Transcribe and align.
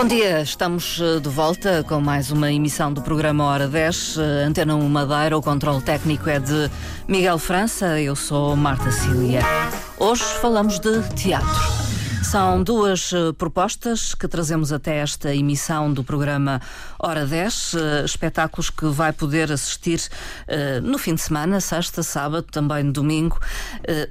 Bom 0.00 0.06
dia, 0.06 0.40
estamos 0.40 0.98
eh, 0.98 1.20
de 1.20 1.28
volta 1.28 1.84
com 1.86 2.00
mais 2.00 2.30
uma 2.30 2.50
emissão 2.50 2.90
do 2.90 3.02
programa 3.02 3.44
Hora 3.44 3.68
10, 3.68 4.16
eh, 4.16 4.44
Antena 4.46 4.74
1 4.74 4.88
Madeira. 4.88 5.36
O 5.36 5.42
controle 5.42 5.82
técnico 5.82 6.30
é 6.30 6.38
de 6.38 6.70
Miguel 7.06 7.36
França, 7.36 8.00
eu 8.00 8.16
sou 8.16 8.56
Marta 8.56 8.90
Cília. 8.90 9.42
Hoje 9.98 10.24
falamos 10.40 10.80
de 10.80 11.02
teatro. 11.10 11.79
São 12.30 12.62
duas 12.62 13.10
uh, 13.10 13.34
propostas 13.34 14.14
que 14.14 14.28
trazemos 14.28 14.72
até 14.72 14.98
esta 14.98 15.34
emissão 15.34 15.92
do 15.92 16.04
programa 16.04 16.62
Hora 16.96 17.26
10, 17.26 17.72
uh, 17.74 17.78
espetáculos 18.04 18.70
que 18.70 18.86
vai 18.86 19.12
poder 19.12 19.50
assistir 19.50 19.98
uh, 20.46 20.80
no 20.80 20.96
fim 20.96 21.16
de 21.16 21.22
semana, 21.22 21.60
sexta, 21.60 22.04
sábado, 22.04 22.46
também 22.48 22.92
domingo. 22.92 23.36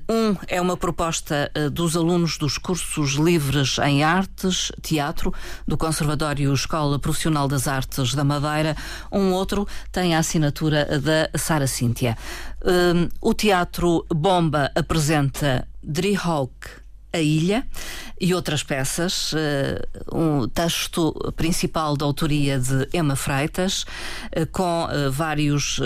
um 0.10 0.36
é 0.50 0.60
uma 0.60 0.76
proposta 0.76 1.50
dos 1.72 1.96
alunos 1.96 2.38
dos 2.38 2.58
cursos 2.58 3.14
livres 3.14 3.78
em 3.80 4.04
artes, 4.04 4.70
teatro, 4.82 5.34
do 5.66 5.78
Conservatório 5.78 6.54
Escola 6.54 7.00
Profissional 7.00 7.48
das 7.48 7.70
Artes 7.70 8.14
da 8.14 8.26
Madeira. 8.26 8.76
Um 9.10 9.32
outro 9.32 9.66
tem 9.94 10.14
a 10.14 10.20
assinatura 10.20 11.00
da 11.00 11.40
Sara 11.40 11.68
Cíntia. 11.68 12.18
o 13.22 13.34
Teatro 13.34 14.06
Bomba 14.10 14.70
apresenta 14.76 15.66
Drehawk 15.82 16.89
a 17.12 17.20
Ilha 17.20 17.66
e 18.20 18.34
outras 18.34 18.64
peças. 18.64 19.34
Uh, 19.34 19.38
um 20.14 20.48
texto 20.48 21.14
principal 21.36 21.96
da 21.96 22.06
autoria 22.06 22.60
de 22.60 22.88
Emma 22.94 23.16
Freitas, 23.16 23.84
uh, 24.36 24.46
com 24.52 24.86
uh, 24.86 25.12
vários 25.12 25.80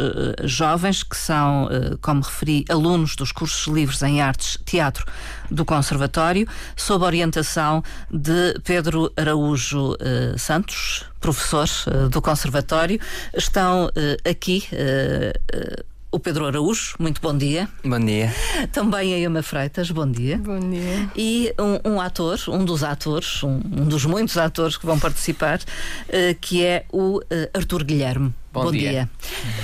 jovens 0.44 1.04
que 1.04 1.16
são, 1.16 1.70
como 2.02 2.22
referi, 2.22 2.66
alunos 2.70 3.16
dos 3.16 3.32
cursos 3.32 3.74
livres 3.74 4.02
em 4.02 4.22
artes 4.22 4.58
teatro 4.66 5.06
do 5.50 5.66
Conservatório, 5.66 6.48
sob 6.76 7.06
orientação 7.06 7.84
de 8.12 8.60
Pedro 8.64 9.12
Araújo 9.16 9.96
Santos, 10.38 11.06
professor 11.20 11.68
do 12.10 12.22
Conservatório. 12.22 13.00
Estão 13.36 13.90
aqui 14.30 14.68
o 16.14 16.20
Pedro 16.20 16.46
Araújo, 16.46 16.94
muito 17.00 17.20
bom 17.20 17.36
dia. 17.36 17.68
Bom 17.84 18.00
dia. 18.00 18.32
Também 18.72 19.16
a 19.16 19.20
Emma 19.20 19.42
Freitas, 19.42 19.90
bom 19.90 20.10
dia. 20.10 20.38
Bom 20.38 20.60
dia. 20.60 21.10
E 21.16 21.52
um, 21.60 21.94
um 21.94 22.00
ator, 22.00 22.40
um 22.50 22.64
dos 22.64 22.84
atores, 22.84 23.42
um, 23.42 23.56
um, 23.56 23.86
dos 23.86 24.06
muitos 24.06 24.38
atores 24.38 24.78
que 24.78 24.86
vão 24.86 25.00
participar, 25.00 25.58
uh, 25.60 26.36
que 26.40 26.64
é 26.64 26.86
o 26.92 27.18
uh, 27.18 27.24
Arthur 27.52 27.84
Guilherme. 27.84 28.32
Bom, 28.54 28.66
Bom 28.66 28.72
dia. 28.72 28.92
dia. 28.92 29.10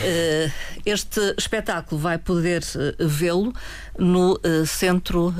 Uh, 0.01 0.51
este 0.83 1.35
espetáculo 1.37 2.01
vai 2.01 2.17
poder 2.17 2.63
uh, 2.63 3.07
vê-lo 3.07 3.53
no 3.99 4.33
uh, 4.33 4.65
Centro 4.65 5.35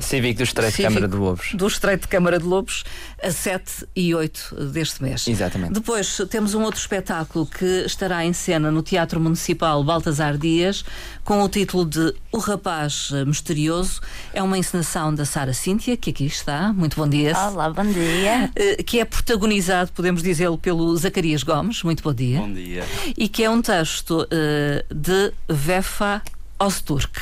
Cívico 0.00 0.38
do 0.38 0.44
Estreito 0.44 0.76
de 0.76 0.82
Câmara 0.84 1.08
de 1.08 1.16
Lobos. 1.16 1.50
Do 1.54 1.66
Estreito 1.66 2.02
de 2.02 2.08
Câmara 2.08 2.38
de 2.38 2.44
Lobos, 2.44 2.84
a 3.20 3.32
7 3.32 3.88
e 3.96 4.14
8 4.14 4.66
deste 4.66 5.02
mês. 5.02 5.26
Exatamente. 5.26 5.72
Depois 5.72 6.20
temos 6.30 6.54
um 6.54 6.62
outro 6.62 6.78
espetáculo 6.78 7.46
que 7.46 7.64
estará 7.84 8.24
em 8.24 8.32
cena 8.32 8.70
no 8.70 8.80
Teatro 8.80 9.18
Municipal 9.18 9.82
Baltasar 9.82 10.38
Dias, 10.38 10.84
com 11.24 11.42
o 11.42 11.48
título 11.48 11.84
de 11.84 12.14
O 12.30 12.38
Rapaz 12.38 13.10
Misterioso. 13.26 14.00
É 14.32 14.40
uma 14.40 14.56
encenação 14.56 15.12
da 15.12 15.24
Sara 15.24 15.52
Cíntia, 15.52 15.96
que 15.96 16.10
aqui 16.10 16.26
está. 16.26 16.72
Muito 16.72 16.94
bom 16.94 17.08
dia. 17.08 17.36
Olá, 17.36 17.70
bom 17.70 17.86
dia. 17.86 18.52
que 18.86 19.00
é 19.00 19.04
protagonizado, 19.04 19.90
podemos 19.92 20.22
dizê-lo, 20.22 20.56
pelo 20.56 20.96
Zacarias 20.96 21.42
Gomes. 21.42 21.82
Muito 21.82 22.04
bom 22.04 22.14
dia. 22.14 22.38
Bom 22.38 22.52
dia 22.52 22.67
dia. 22.68 22.84
E 23.16 23.28
que 23.28 23.44
é 23.44 23.50
um 23.50 23.62
texto 23.62 24.22
uh, 24.22 24.94
de 24.94 25.32
Vefa 25.48 26.22
Osturk, 26.58 27.20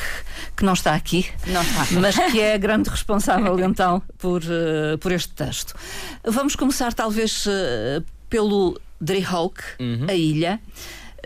que 0.56 0.64
não 0.64 0.72
está 0.72 0.94
aqui, 0.94 1.26
não 1.46 1.62
está. 1.62 1.86
mas 2.00 2.16
que 2.32 2.40
é 2.40 2.54
a 2.54 2.58
grande 2.58 2.88
responsável 2.88 3.58
então 3.60 4.02
por, 4.18 4.42
uh, 4.42 4.98
por 4.98 5.12
este 5.12 5.32
texto. 5.34 5.74
Vamos 6.24 6.56
começar 6.56 6.92
talvez 6.94 7.46
uh, 7.46 8.02
pelo 8.30 8.80
Drehawk, 9.00 9.60
uhum. 9.78 10.06
a 10.08 10.14
ilha. 10.14 10.60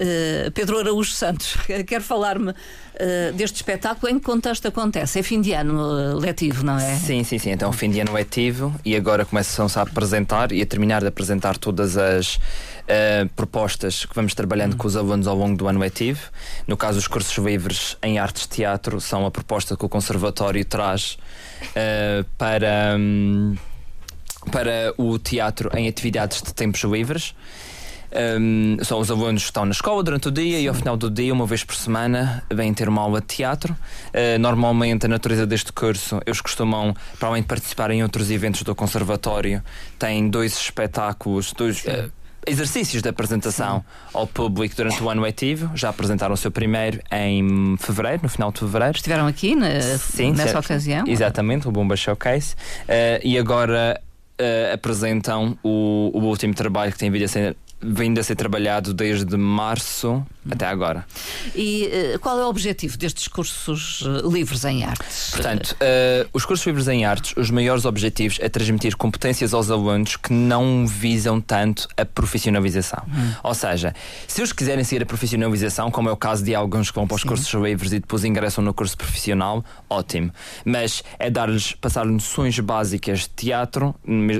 Uh, 0.01 0.51
Pedro 0.53 0.79
Araújo 0.79 1.13
Santos, 1.13 1.59
quer 1.87 2.01
falar-me 2.01 2.53
uh, 2.53 2.55
deste 3.35 3.57
espetáculo? 3.57 4.11
Em 4.11 4.19
que 4.19 4.25
contexto 4.25 4.67
acontece? 4.67 5.19
É 5.19 5.23
fim 5.23 5.43
de 5.43 5.53
ano 5.53 5.75
uh, 5.79 6.19
letivo, 6.19 6.65
não 6.65 6.79
é? 6.79 6.97
Sim, 6.97 7.23
sim, 7.23 7.39
sim. 7.39 7.51
Então, 7.51 7.71
fim 7.71 7.91
de 7.91 8.01
ano 8.01 8.15
letivo 8.15 8.75
e 8.83 8.97
agora 8.97 9.27
começam-se 9.27 9.79
a 9.79 9.83
apresentar 9.83 10.53
e 10.53 10.63
a 10.63 10.67
terminar 10.67 11.03
de 11.03 11.09
apresentar 11.09 11.59
todas 11.59 11.99
as 11.99 12.39
propostas 13.37 14.05
que 14.05 14.13
vamos 14.17 14.35
trabalhando 14.35 14.77
com 14.77 14.85
os 14.85 14.97
alunos 14.97 15.29
ao 15.29 15.37
longo 15.37 15.57
do 15.57 15.69
ano 15.69 15.79
letivo. 15.79 16.29
No 16.67 16.77
caso, 16.77 16.99
os 16.99 17.07
cursos 17.07 17.37
livres 17.39 17.97
em 18.03 18.19
artes 18.19 18.49
teatro 18.49 19.01
são 19.01 19.25
a 19.25 19.31
proposta 19.31 19.77
que 19.77 19.85
o 19.85 19.89
Conservatório 19.89 20.65
traz 20.65 21.17
para. 22.37 22.97
Um, 22.99 23.55
para 24.51 24.95
o 24.97 25.19
teatro 25.19 25.71
em 25.77 25.87
atividades 25.87 26.43
de 26.43 26.55
tempos 26.55 26.83
livres. 26.83 27.35
Um, 28.13 28.77
são 28.83 28.99
os 28.99 29.11
alunos 29.11 29.43
que 29.43 29.49
estão 29.49 29.65
na 29.65 29.71
escola 29.71 30.03
durante 30.03 30.29
o 30.29 30.31
dia 30.31 30.59
Sim. 30.59 30.65
e 30.65 30.69
ao 30.69 30.75
final 30.75 30.97
do 30.97 31.11
dia, 31.11 31.33
uma 31.33 31.47
vez 31.47 31.63
por 31.63 31.75
semana, 31.75 32.43
vêm 32.53 32.75
ter 32.75 32.89
uma 32.89 33.03
aula 33.03 33.21
de 33.21 33.27
teatro. 33.29 33.73
Uh, 34.09 34.39
normalmente, 34.39 35.07
a 35.07 35.09
natureza 35.09 35.47
deste 35.47 35.73
curso, 35.73 36.21
eles 36.27 36.41
costumam, 36.41 36.95
para 37.19 37.29
além 37.29 37.43
de 37.43 37.49
participar 37.49 37.91
em 37.91 38.03
outros 38.03 38.31
eventos 38.31 38.63
do 38.63 38.75
Conservatório, 38.75 39.63
têm 39.99 40.29
dois 40.29 40.57
espetáculos, 40.57 41.53
dois. 41.53 41.85
Uh, 41.85 42.11
exercícios 42.47 43.03
de 43.03 43.09
apresentação 43.09 43.81
Sim. 43.81 43.85
ao 44.15 44.27
público 44.27 44.75
durante 44.75 45.03
o 45.03 45.11
ano 45.11 45.23
letivo. 45.23 45.71
Já 45.75 45.91
apresentaram 45.91 46.35
o 46.35 46.37
seu 46.37 46.51
primeiro 46.51 47.01
em 47.13 47.77
fevereiro, 47.79 48.21
no 48.23 48.29
final 48.29 48.51
de 48.51 48.61
fevereiro. 48.61 48.97
Estiveram 48.97 49.27
aqui 49.27 49.55
na, 49.55 49.81
Sim, 49.99 50.31
nessa 50.31 50.45
certo. 50.45 50.65
ocasião? 50.65 51.05
Exatamente, 51.07 51.69
o 51.69 51.71
Bomba 51.71 51.97
Showcase. 51.97 52.55
Uh, 52.55 53.21
e 53.23 53.39
agora 53.39 54.01
uh, 54.41 54.75
apresentam 54.75 55.57
o, 55.63 56.11
o 56.15 56.21
último 56.25 56.55
trabalho 56.55 56.93
que 56.93 56.99
tem 56.99 57.11
vindo 57.11 57.25
a 57.25 57.29
ser 57.29 57.57
vindo 57.83 58.19
a 58.19 58.23
ser 58.23 58.37
trabalhado 58.37 58.93
desde 58.93 59.37
março 59.37 60.25
até 60.49 60.67
agora. 60.67 61.05
E 61.55 61.91
uh, 62.15 62.19
qual 62.21 62.39
é 62.39 62.45
o 62.45 62.49
objetivo 62.49 62.97
destes 62.97 63.29
cursos 63.29 64.03
uh, 64.03 64.31
livres 64.31 64.65
em 64.65 64.85
artes? 64.85 65.31
Portanto, 65.33 65.73
uh, 65.73 66.29
os 66.33 66.45
cursos 66.45 66.67
livres 66.67 66.89
em 66.89 67.05
artes, 67.05 67.35
os 67.37 67.51
maiores 67.51 67.85
objetivos 67.85 68.39
é 68.41 68.49
transmitir 68.49 68.97
competências 68.97 69.53
aos 69.53 69.71
alunos 69.71 70.17
que 70.17 70.33
não 70.33 70.87
visam 70.87 71.41
tanto 71.41 71.89
a 71.97 72.05
profissionalização. 72.05 73.03
Hum. 73.07 73.33
Ou 73.43 73.55
seja, 73.55 73.95
se 74.27 74.41
eles 74.41 74.53
quiserem 74.53 74.83
seguir 74.85 75.03
a 75.03 75.07
profissionalização, 75.07 75.91
como 75.91 76.09
é 76.09 76.13
o 76.13 76.17
caso 76.17 76.43
de 76.43 76.55
alguns 76.55 76.91
que 76.91 76.97
vão 76.97 77.07
para 77.07 77.17
os 77.17 77.23
Sim. 77.23 77.29
cursos 77.29 77.53
livres 77.55 77.93
e 77.93 78.01
depois 78.01 78.25
ingressam 78.25 78.65
no 78.65 78.73
curso 78.73 78.97
profissional, 78.97 79.65
ótimo. 79.89 80.33
Mas 80.65 81.03
é 81.19 81.29
dar-lhes, 81.29 81.73
passar 81.73 82.07
noções 82.07 82.59
básicas 82.61 83.21
de 83.21 83.29
teatro 83.31 83.95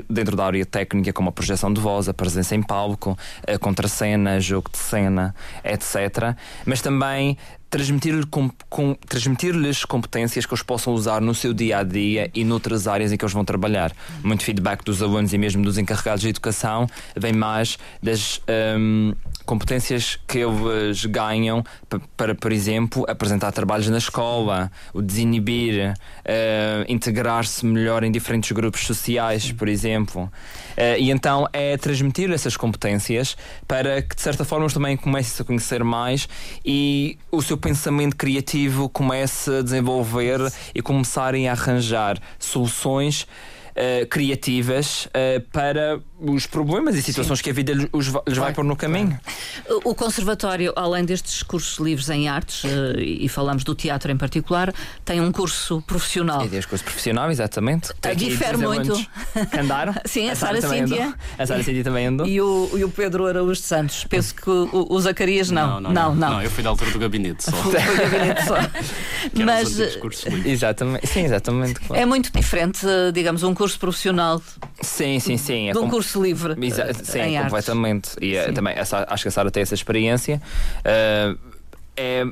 dentro 0.09 0.35
da 0.35 0.45
área 0.45 0.65
técnica, 0.65 1.13
como 1.13 1.29
a 1.29 1.31
projeção 1.31 1.71
de 1.71 1.79
voz, 1.79 2.09
a 2.09 2.13
presença 2.13 2.55
em 2.55 2.61
palco, 2.61 3.17
a 3.47 3.57
contracena, 3.59 4.39
jogo 4.39 4.69
de 4.71 4.77
cena, 4.77 5.35
etc. 5.63 5.90
Mas 6.65 6.81
também 6.81 7.37
transmitir-lhes 7.71 8.25
com, 8.25 8.49
com, 8.69 8.93
transmitir 9.07 9.55
competências 9.85 10.45
que 10.45 10.53
eles 10.53 10.61
possam 10.61 10.93
usar 10.93 11.21
no 11.21 11.33
seu 11.33 11.53
dia 11.53 11.77
a 11.77 11.83
dia 11.83 12.29
e 12.35 12.43
noutras 12.43 12.85
áreas 12.85 13.13
em 13.13 13.17
que 13.17 13.23
eles 13.23 13.33
vão 13.33 13.45
trabalhar. 13.45 13.93
Muito 14.21 14.43
feedback 14.43 14.83
dos 14.83 15.01
alunos 15.01 15.31
e 15.31 15.37
mesmo 15.37 15.63
dos 15.63 15.77
encarregados 15.77 16.21
de 16.21 16.27
educação 16.27 16.85
vem 17.15 17.31
mais 17.31 17.79
das 18.03 18.41
um, 18.77 19.13
competências 19.51 20.17
que 20.25 20.37
eles 20.37 21.03
ganham 21.03 21.61
para, 22.15 22.33
por 22.33 22.53
exemplo, 22.53 23.03
apresentar 23.05 23.51
trabalhos 23.51 23.89
na 23.89 23.97
escola, 23.97 24.71
o 24.93 25.01
desinibir, 25.01 25.91
uh, 25.91 26.85
integrar-se 26.87 27.65
melhor 27.65 28.01
em 28.05 28.09
diferentes 28.13 28.49
grupos 28.53 28.85
sociais, 28.85 29.51
por 29.51 29.67
exemplo. 29.67 30.31
Uh, 30.77 30.97
e 30.97 31.11
então 31.11 31.49
é 31.51 31.75
transmitir 31.75 32.31
essas 32.31 32.55
competências 32.55 33.35
para 33.67 34.01
que 34.01 34.15
de 34.15 34.21
certa 34.21 34.45
forma 34.45 34.63
eles 34.63 34.73
também 34.73 34.95
comecem 34.95 35.43
a 35.43 35.45
conhecer 35.45 35.83
mais 35.83 36.29
e 36.63 37.17
o 37.29 37.41
seu 37.41 37.57
pensamento 37.57 38.15
criativo 38.15 38.87
comece 38.87 39.53
a 39.57 39.61
desenvolver 39.61 40.39
e 40.73 40.81
começarem 40.81 41.49
a 41.49 41.51
arranjar 41.51 42.17
soluções 42.39 43.23
uh, 43.23 44.07
criativas 44.07 45.09
para 45.51 45.99
os 46.21 46.45
problemas 46.45 46.95
e 46.95 47.01
situações 47.01 47.39
Sim. 47.39 47.43
que 47.43 47.49
a 47.49 47.53
vida 47.53 47.73
lhes, 47.73 47.89
lhes 48.27 48.37
vai 48.37 48.53
pôr 48.53 48.63
no 48.63 48.75
caminho. 48.75 49.19
O 49.83 49.95
Conservatório, 49.95 50.73
além 50.75 51.03
destes 51.03 51.43
cursos 51.43 51.79
livres 51.79 52.09
em 52.09 52.27
artes, 52.27 52.63
uh, 52.63 52.99
e 52.99 53.27
falamos 53.27 53.63
do 53.63 53.73
teatro 53.73 54.11
em 54.11 54.17
particular, 54.17 54.73
tem 55.03 55.19
um 55.19 55.31
curso 55.31 55.81
profissional. 55.81 56.45
E 56.45 56.49
tem 56.49 56.61
curso 56.61 56.83
profissional, 56.83 57.31
exatamente. 57.31 57.93
Tem 57.99 58.15
Difere 58.15 58.57
muito. 58.57 58.93
Andaram. 59.59 59.93
Sim, 60.05 60.29
a, 60.29 60.33
a 60.33 60.35
Sara 60.35 60.61
Cíntia. 60.61 61.13
A 61.37 61.45
Sara 61.45 61.63
Cíntia 61.63 61.83
também 61.83 62.07
andou. 62.07 62.27
E 62.27 62.39
o, 62.39 62.69
e 62.75 62.83
o 62.83 62.89
Pedro 62.89 63.25
Araújo 63.25 63.61
de 63.61 63.67
Santos. 63.67 64.05
Penso 64.05 64.35
que 64.35 64.49
o, 64.49 64.87
o 64.89 64.99
Zacarias 64.99 65.49
não. 65.49 65.79
Não 65.79 65.81
não, 65.81 65.91
não. 65.91 66.15
não, 66.15 66.29
não. 66.31 66.41
eu 66.41 66.49
fui 66.49 66.63
da 66.63 66.69
altura 66.69 66.91
do 66.91 66.99
gabinete 66.99 67.43
só. 67.43 67.51
Foi 67.61 67.79
do 67.79 68.11
gabinete 68.11 68.45
só. 68.45 68.55
Mas. 69.45 69.79
Exatamente. 70.45 71.07
Sim, 71.07 71.25
exatamente. 71.25 71.79
Claro. 71.79 72.01
É 72.01 72.05
muito 72.05 72.31
diferente, 72.31 72.85
digamos, 73.13 73.43
um 73.43 73.53
curso 73.53 73.79
profissional. 73.79 74.41
Sim, 74.81 75.19
sim, 75.19 75.37
sim. 75.37 75.69
É 75.69 75.71
de 75.71 75.77
um 75.77 75.89
curso 75.89 76.10
livre. 76.19 76.55
Exa 76.65 76.89
uh, 76.91 77.05
sim, 77.05 77.37
completamente. 77.41 78.09
Artes. 78.11 78.17
E 78.21 78.37
uh, 78.37 78.53
também 78.53 78.73
essa, 78.75 79.05
acho 79.09 79.23
que 79.23 79.29
a 79.29 79.31
Sara 79.31 79.51
tem 79.51 79.63
essa 79.63 79.73
experiência. 79.73 80.41
Uh, 80.79 81.50
é, 82.01 82.25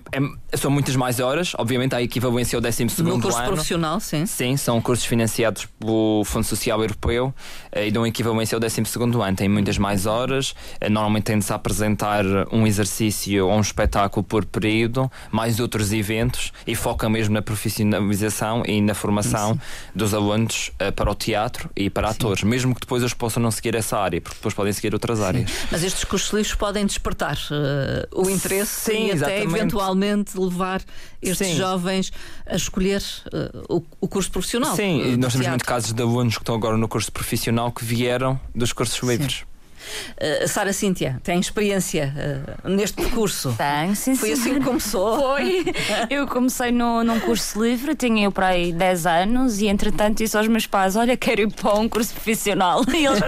é 0.52 0.58
são 0.58 0.72
muitas 0.72 0.96
mais 0.96 1.20
horas, 1.20 1.54
obviamente 1.58 1.94
há 1.94 2.00
a 2.00 2.02
equivalência 2.02 2.58
ao 2.58 2.62
12 2.62 2.90
segundo 2.90 3.18
No 3.18 3.22
curso 3.22 3.38
ano. 3.38 3.48
profissional, 3.48 4.00
sim. 4.00 4.26
Sim, 4.26 4.58
são 4.58 4.82
cursos 4.82 5.06
financiados 5.06 5.68
pelo 5.80 6.24
Fundo 6.26 6.46
Social 6.46 6.82
Europeu 6.82 7.34
eh, 7.72 7.88
e 7.88 7.92
dão 7.92 8.06
equivalência 8.06 8.56
ao 8.56 8.60
12 8.60 8.86
segundo 8.86 9.22
ano. 9.22 9.38
Tem 9.38 9.48
muitas 9.48 9.78
mais 9.78 10.06
horas, 10.06 10.56
eh, 10.80 10.90
normalmente 10.90 11.26
tem-se 11.26 11.52
a 11.54 11.56
apresentar 11.56 12.26
um 12.52 12.66
exercício 12.66 13.48
ou 13.48 13.54
um 13.54 13.62
espetáculo 13.62 14.24
por 14.24 14.44
período, 14.46 15.12
mais 15.32 15.60
outros 15.60 15.94
eventos 15.94 16.52
e 16.66 16.74
foca 16.76 17.08
mesmo 17.08 17.36
na 17.36 17.42
profissionalização 17.42 18.64
e 18.66 18.82
na 18.82 18.96
formação 18.96 19.60
dos 19.94 20.14
alunos 20.14 20.72
eh, 20.80 20.90
para 20.92 21.12
o 21.12 21.16
teatro 21.16 21.70
e 21.76 21.90
para 21.90 22.10
atores, 22.10 22.44
mesmo 22.44 22.74
que 22.74 22.82
depois 22.82 23.04
eles 23.04 23.14
possam 23.14 23.42
não 23.42 23.52
seguir 23.52 23.76
essa 23.76 23.98
área, 23.98 24.20
porque 24.20 24.38
depois 24.38 24.54
podem 24.54 24.74
seguir 24.74 24.94
outras 24.94 25.22
áreas. 25.22 25.52
Mas 25.72 25.84
estes 25.84 26.04
cursos 26.04 26.32
livres 26.34 26.56
podem 26.56 26.86
despertar 26.86 27.38
eh, 27.52 28.08
o 28.14 28.30
interesse 28.30 28.92
Sim, 28.92 29.08
e 29.08 29.12
até 29.12 29.16
exatamente. 29.16 29.59
Eventualmente 29.60 30.40
levar 30.40 30.82
estes 31.22 31.48
Sim. 31.48 31.56
jovens 31.56 32.12
a 32.46 32.56
escolher 32.56 33.04
eh, 33.34 33.52
o, 33.70 33.84
o 34.02 34.08
curso 34.08 34.32
profissional. 34.32 34.76
Sim, 34.76 35.02
eh, 35.02 35.18
nós 35.18 35.34
temos 35.34 35.34
teatro. 35.34 35.50
muito 35.52 35.66
casos 35.66 35.94
de 35.94 36.02
alunos 36.02 36.36
que 36.36 36.42
estão 36.42 36.56
agora 36.56 36.78
no 36.78 36.88
curso 36.88 37.12
profissional 37.12 37.72
que 37.72 37.84
vieram 37.84 38.40
dos 38.54 38.74
cursos 38.74 39.00
livres. 39.08 39.44
Eh, 40.18 40.48
Sara 40.48 40.74
Cíntia, 40.74 41.20
tem 41.24 41.40
experiência 41.40 42.14
eh, 42.18 42.70
neste 42.70 42.96
percurso? 43.02 43.56
Tenho, 43.58 43.96
sim, 43.96 44.16
Foi 44.16 44.36
sim. 44.36 44.42
assim 44.42 44.54
que 44.60 44.66
começou? 44.66 45.20
Foi. 45.20 45.66
Eu 46.10 46.28
comecei 46.28 46.72
no, 46.72 47.04
num 47.04 47.20
curso 47.20 47.62
livre, 47.64 47.96
tinha 47.96 48.26
eu 48.26 48.32
para 48.32 48.48
aí 48.48 48.72
10 48.72 49.06
anos 49.06 49.60
e 49.62 49.68
entretanto 49.68 50.18
disse 50.18 50.38
aos 50.38 50.48
meus 50.48 50.66
pais: 50.66 50.96
Olha, 50.96 51.16
quero 51.18 51.42
ir 51.42 51.52
para 51.54 51.74
um 51.76 51.88
curso 51.90 52.14
profissional. 52.14 52.84
E 52.94 53.06
eles 53.06 53.20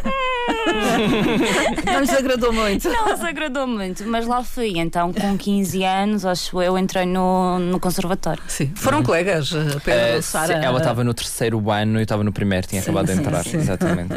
Não 1.85 1.99
lhes 2.01 2.09
agradou 2.13 2.51
muito. 2.53 2.89
não 2.89 3.13
os 3.13 3.21
agradou 3.21 3.67
muito, 3.67 4.03
mas 4.05 4.25
lá 4.27 4.43
fui. 4.43 4.73
Então, 4.77 5.13
com 5.13 5.37
15 5.37 5.83
anos, 5.83 6.25
acho 6.25 6.61
eu, 6.61 6.77
entrei 6.77 7.05
no, 7.05 7.59
no 7.59 7.79
conservatório. 7.79 8.41
Sim. 8.47 8.71
Foram 8.75 9.03
colegas, 9.03 9.51
eh, 9.53 9.79
Pedro, 9.83 10.01
Eh, 10.17 10.21
Sara? 10.21 10.59
sim, 10.59 10.65
ela 10.65 10.79
estava 10.79 11.03
no 11.03 11.13
terceiro 11.13 11.69
ano 11.71 11.97
e 11.97 12.01
eu 12.01 12.03
estava 12.03 12.23
no 12.23 12.31
primeiro, 12.31 12.67
tinha 12.67 12.81
acabado 12.81 13.05
de 13.07 13.13
sim, 13.13 13.19
entrar. 13.19 13.43
sim. 13.43 13.57
Exatamente. 13.57 14.13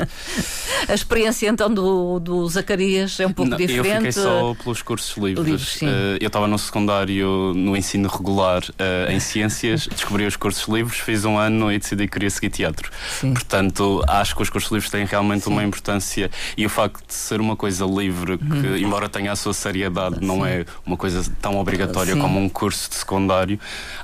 A 0.88 0.94
experiência 0.94 1.48
então 1.48 1.72
do, 1.72 2.18
do 2.20 2.33
Zacarias 2.48 3.18
é 3.20 3.26
um 3.26 3.32
pouco 3.32 3.50
Não, 3.50 3.56
diferente. 3.56 3.88
Eu 3.88 3.94
fiquei 3.96 4.12
só 4.12 4.54
pelos 4.62 4.82
cursos 4.82 5.16
livres. 5.16 5.46
Livres, 5.46 5.68
sim. 5.68 5.86
Eh, 5.86 6.18
eu 6.20 6.26
estava 6.26 6.46
no 6.46 6.58
secundário, 6.58 7.52
no 7.54 7.76
ensino 7.76 8.08
regular 8.08 8.62
eh, 8.78 9.08
em 9.10 9.20
ciências, 9.20 9.86
descobri 9.92 10.26
os 10.26 10.36
cursos 10.36 10.66
livres, 10.68 10.98
fiz 10.98 11.24
um 11.24 11.36
ano 11.38 11.70
e 11.72 11.78
decidi 11.78 12.06
que 12.06 12.12
queria 12.14 12.30
seguir 12.30 12.50
teatro. 12.50 12.90
Sim. 13.20 13.32
Portanto, 13.32 14.02
acho 14.08 14.34
que 14.36 14.42
os 14.42 14.50
cursos 14.50 14.70
livres 14.70 14.90
têm 14.90 15.04
realmente 15.04 15.48
uma 15.48 15.62
importância 15.64 16.30
e 16.56 16.64
o 16.66 16.68
facto 16.70 17.06
de 17.06 17.14
ser 17.14 17.40
uma 17.40 17.56
coisa 17.56 17.84
livre, 17.84 18.38
que, 18.38 18.44
Uhum. 18.44 18.76
embora 18.76 19.08
tenha 19.08 19.32
a 19.32 19.36
sua 19.36 19.52
seriedade, 19.54 20.16
não 20.20 20.44
é 20.44 20.64
uma 20.86 20.96
coisa 20.96 21.22
tão 21.40 21.56
obrigatória 21.58 22.14
Sim. 22.14 22.20
como 22.20 22.38
um 22.38 22.48
curso 22.48 22.88
de 22.90 22.96
secundário, 22.96 23.58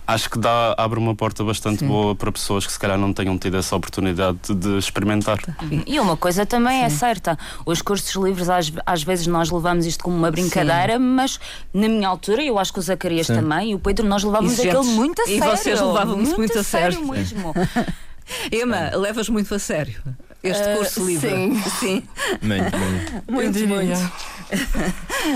acho 0.07 0.29
que 0.31 0.39
dá, 0.39 0.75
abre 0.77 0.99
uma 0.99 1.15
porta 1.15 1.43
bastante 1.45 1.85
boa 1.85 2.15
para 2.15 2.31
pessoas 2.33 2.67
que 2.67 2.73
se 2.73 2.79
calhar 2.79 2.99
não 2.99 3.13
tenham 3.13 3.37
tido 3.39 3.57
essa 3.57 3.75
oportunidade 3.77 4.39
de 4.55 4.79
experimentar. 4.79 5.39
E 5.87 5.99
uma 6.01 6.17
coisa 6.17 6.45
também 6.47 6.83
é 6.83 6.89
certa: 6.89 7.39
os 7.65 7.81
cursos 7.83 8.10
livres, 8.15 8.49
às, 8.49 8.73
às 8.87 9.03
vezes, 9.03 9.27
nós 9.27 9.51
levamos 9.51 9.87
isto 9.87 10.05
como 10.05 10.17
uma 10.17 10.31
brincadeira, 10.31 10.99
mas 10.99 11.39
na 11.73 11.89
minha 11.89 12.09
altura, 12.09 12.43
eu 12.43 12.59
acho 12.59 12.73
que 12.73 12.79
o 12.79 12.83
Zacarias 12.83 13.27
também 13.27 13.71
e 13.71 13.75
o 13.75 13.79
Pedro, 13.79 14.07
nós 14.07 14.23
levávamos 14.25 14.59
aquilo 14.59 14.85
muito 14.85 15.21
a 15.23 15.25
E 15.25 15.39
sério. 15.39 15.57
vocês 15.57 15.81
levavam-se 15.81 16.37
muito 16.37 16.59
a 16.59 16.63
sério. 16.63 17.07
mesmo. 17.09 17.55
Emma, 18.53 18.91
levas 18.97 19.29
muito 19.29 19.55
a 19.55 19.59
sério 19.59 20.01
este 20.43 20.63
Eh, 20.63 20.77
curso 20.77 21.05
livre? 21.05 21.29
sim. 21.29 21.63
Sim. 21.81 22.03
Muito, 22.41 22.79
muito. 22.79 23.23
Muito, 23.31 23.69
muito. 23.69 24.13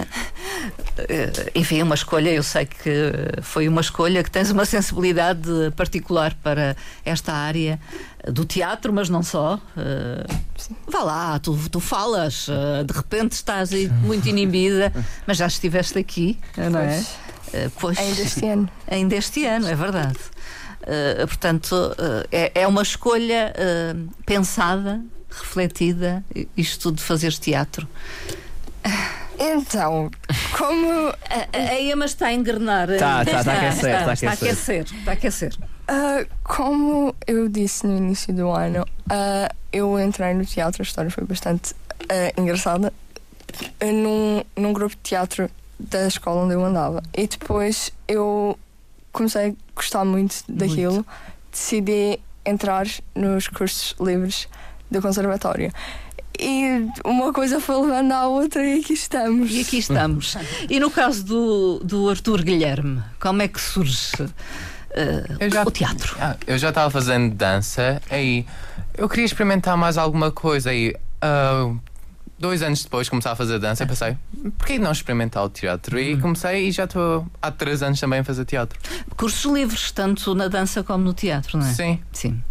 Enfim, 1.54 1.82
uma 1.82 1.94
escolha, 1.94 2.30
eu 2.30 2.42
sei 2.42 2.66
que 2.66 3.12
foi 3.42 3.68
uma 3.68 3.80
escolha 3.80 4.22
que 4.22 4.30
tens 4.30 4.50
uma 4.50 4.64
sensibilidade 4.64 5.48
particular 5.76 6.34
para 6.42 6.76
esta 7.04 7.32
área 7.32 7.78
do 8.32 8.44
teatro, 8.44 8.92
mas 8.92 9.08
não 9.08 9.22
só. 9.22 9.58
Eh, 9.76 10.24
Vá 10.88 11.02
lá, 11.02 11.38
tu, 11.38 11.58
tu 11.70 11.78
falas, 11.80 12.46
eh, 12.48 12.84
de 12.84 12.92
repente 12.92 13.32
estás 13.32 13.72
aí 13.72 13.88
muito 13.88 14.28
inibida, 14.28 14.92
mas 15.26 15.36
já 15.36 15.46
estiveste 15.46 15.98
aqui, 15.98 16.38
não 16.56 16.80
é? 16.80 16.86
Pois. 16.96 17.16
Eh, 17.52 17.70
Pois, 17.80 17.98
Ainda 17.98 18.20
este 18.22 18.46
ano. 18.48 18.68
ainda 18.90 19.14
este 19.16 19.46
ano, 19.46 19.66
é 19.68 19.74
verdade. 19.74 20.18
Eh, 20.86 21.24
portanto, 21.26 21.94
eh, 22.32 22.50
é, 22.54 22.62
é 22.62 22.66
uma 22.66 22.82
escolha 22.82 23.52
eh, 23.56 23.94
pensada, 24.26 25.00
refletida, 25.30 26.24
isto 26.56 26.82
tudo 26.84 26.96
de 26.96 27.02
fazeres 27.02 27.38
teatro. 27.38 27.86
Então, 29.38 30.10
como 30.56 31.08
A, 31.08 31.56
a 31.58 31.80
Emma 31.80 32.04
está 32.04 32.26
a 32.28 32.32
engrenar. 32.32 32.86
Tá, 32.98 33.24
tá, 33.24 33.42
tá 33.44 33.52
a 33.52 33.56
aquecer, 33.68 34.04
tá 34.04 34.10
a 34.10 34.12
Está 34.12 34.28
a 34.30 34.32
aquecer. 34.32 34.48
aquecer. 34.48 34.98
Está 34.98 35.10
a 35.10 35.14
aquecer. 35.14 35.54
Ah, 35.86 36.24
como 36.42 37.14
eu 37.26 37.48
disse 37.48 37.86
no 37.86 37.96
início 37.96 38.32
do 38.32 38.50
ano, 38.50 38.86
ah, 39.10 39.52
eu 39.72 39.98
entrei 40.00 40.34
no 40.34 40.44
teatro, 40.44 40.82
a 40.82 40.84
história 40.84 41.10
foi 41.10 41.24
bastante 41.24 41.74
ah, 42.08 42.40
engraçada, 42.40 42.92
num, 43.82 44.42
num 44.56 44.72
grupo 44.72 44.96
de 44.96 45.02
teatro 45.02 45.50
da 45.78 46.06
escola 46.06 46.42
onde 46.42 46.54
eu 46.54 46.64
andava. 46.64 47.02
E 47.16 47.26
depois 47.26 47.92
eu 48.08 48.58
comecei 49.12 49.50
a 49.50 49.54
gostar 49.74 50.04
muito 50.04 50.36
daquilo, 50.48 51.06
decidi 51.52 52.18
entrar 52.44 52.86
nos 53.14 53.48
cursos 53.48 53.94
livres 54.00 54.48
do 54.90 55.00
conservatório. 55.00 55.72
E 56.38 56.88
uma 57.04 57.32
coisa 57.32 57.60
foi 57.60 57.76
levando 57.82 58.12
à 58.12 58.26
outra 58.26 58.66
e 58.66 58.80
aqui 58.80 58.94
estamos. 58.94 59.52
E 59.52 59.60
aqui 59.60 59.78
estamos. 59.78 60.36
E 60.68 60.80
no 60.80 60.90
caso 60.90 61.24
do, 61.24 61.78
do 61.78 62.08
Arthur 62.08 62.42
Guilherme, 62.42 63.02
como 63.20 63.42
é 63.42 63.48
que 63.48 63.60
surge 63.60 64.16
Eu 65.40 65.50
já- 65.50 65.62
o 65.64 65.70
teatro? 65.70 66.16
Ah, 66.20 66.36
eu 66.46 66.56
já 66.58 66.68
estava 66.68 66.90
fazendo 66.90 67.34
dança 67.34 68.00
aí 68.10 68.46
eu 68.96 69.08
queria 69.08 69.24
experimentar 69.24 69.76
mais 69.76 69.98
alguma 69.98 70.30
coisa 70.30 70.70
aí 70.70 70.94
ah, 71.20 71.72
dois 72.38 72.62
anos 72.62 72.84
depois 72.84 73.06
de 73.06 73.10
começar 73.10 73.32
a 73.32 73.36
fazer 73.36 73.58
dança 73.58 73.82
eu 73.82 73.86
pensei 73.88 74.16
por 74.58 74.66
que 74.66 74.78
não 74.78 74.92
experimentar 74.92 75.44
o 75.44 75.48
teatro 75.48 75.98
e 75.98 76.16
comecei 76.18 76.68
e 76.68 76.72
já 76.72 76.84
estou 76.84 77.26
há 77.42 77.50
três 77.50 77.82
anos 77.82 77.98
também 77.98 78.20
a 78.20 78.24
fazer 78.24 78.44
teatro 78.44 78.78
Cursos 79.16 79.50
livres, 79.52 79.90
tanto 79.90 80.34
na 80.34 80.48
dança 80.48 80.82
como 80.84 81.02
no 81.04 81.12
teatro, 81.14 81.58
não 81.58 81.66
é? 81.66 81.72
sim 81.72 82.00
Sim. 82.12 82.42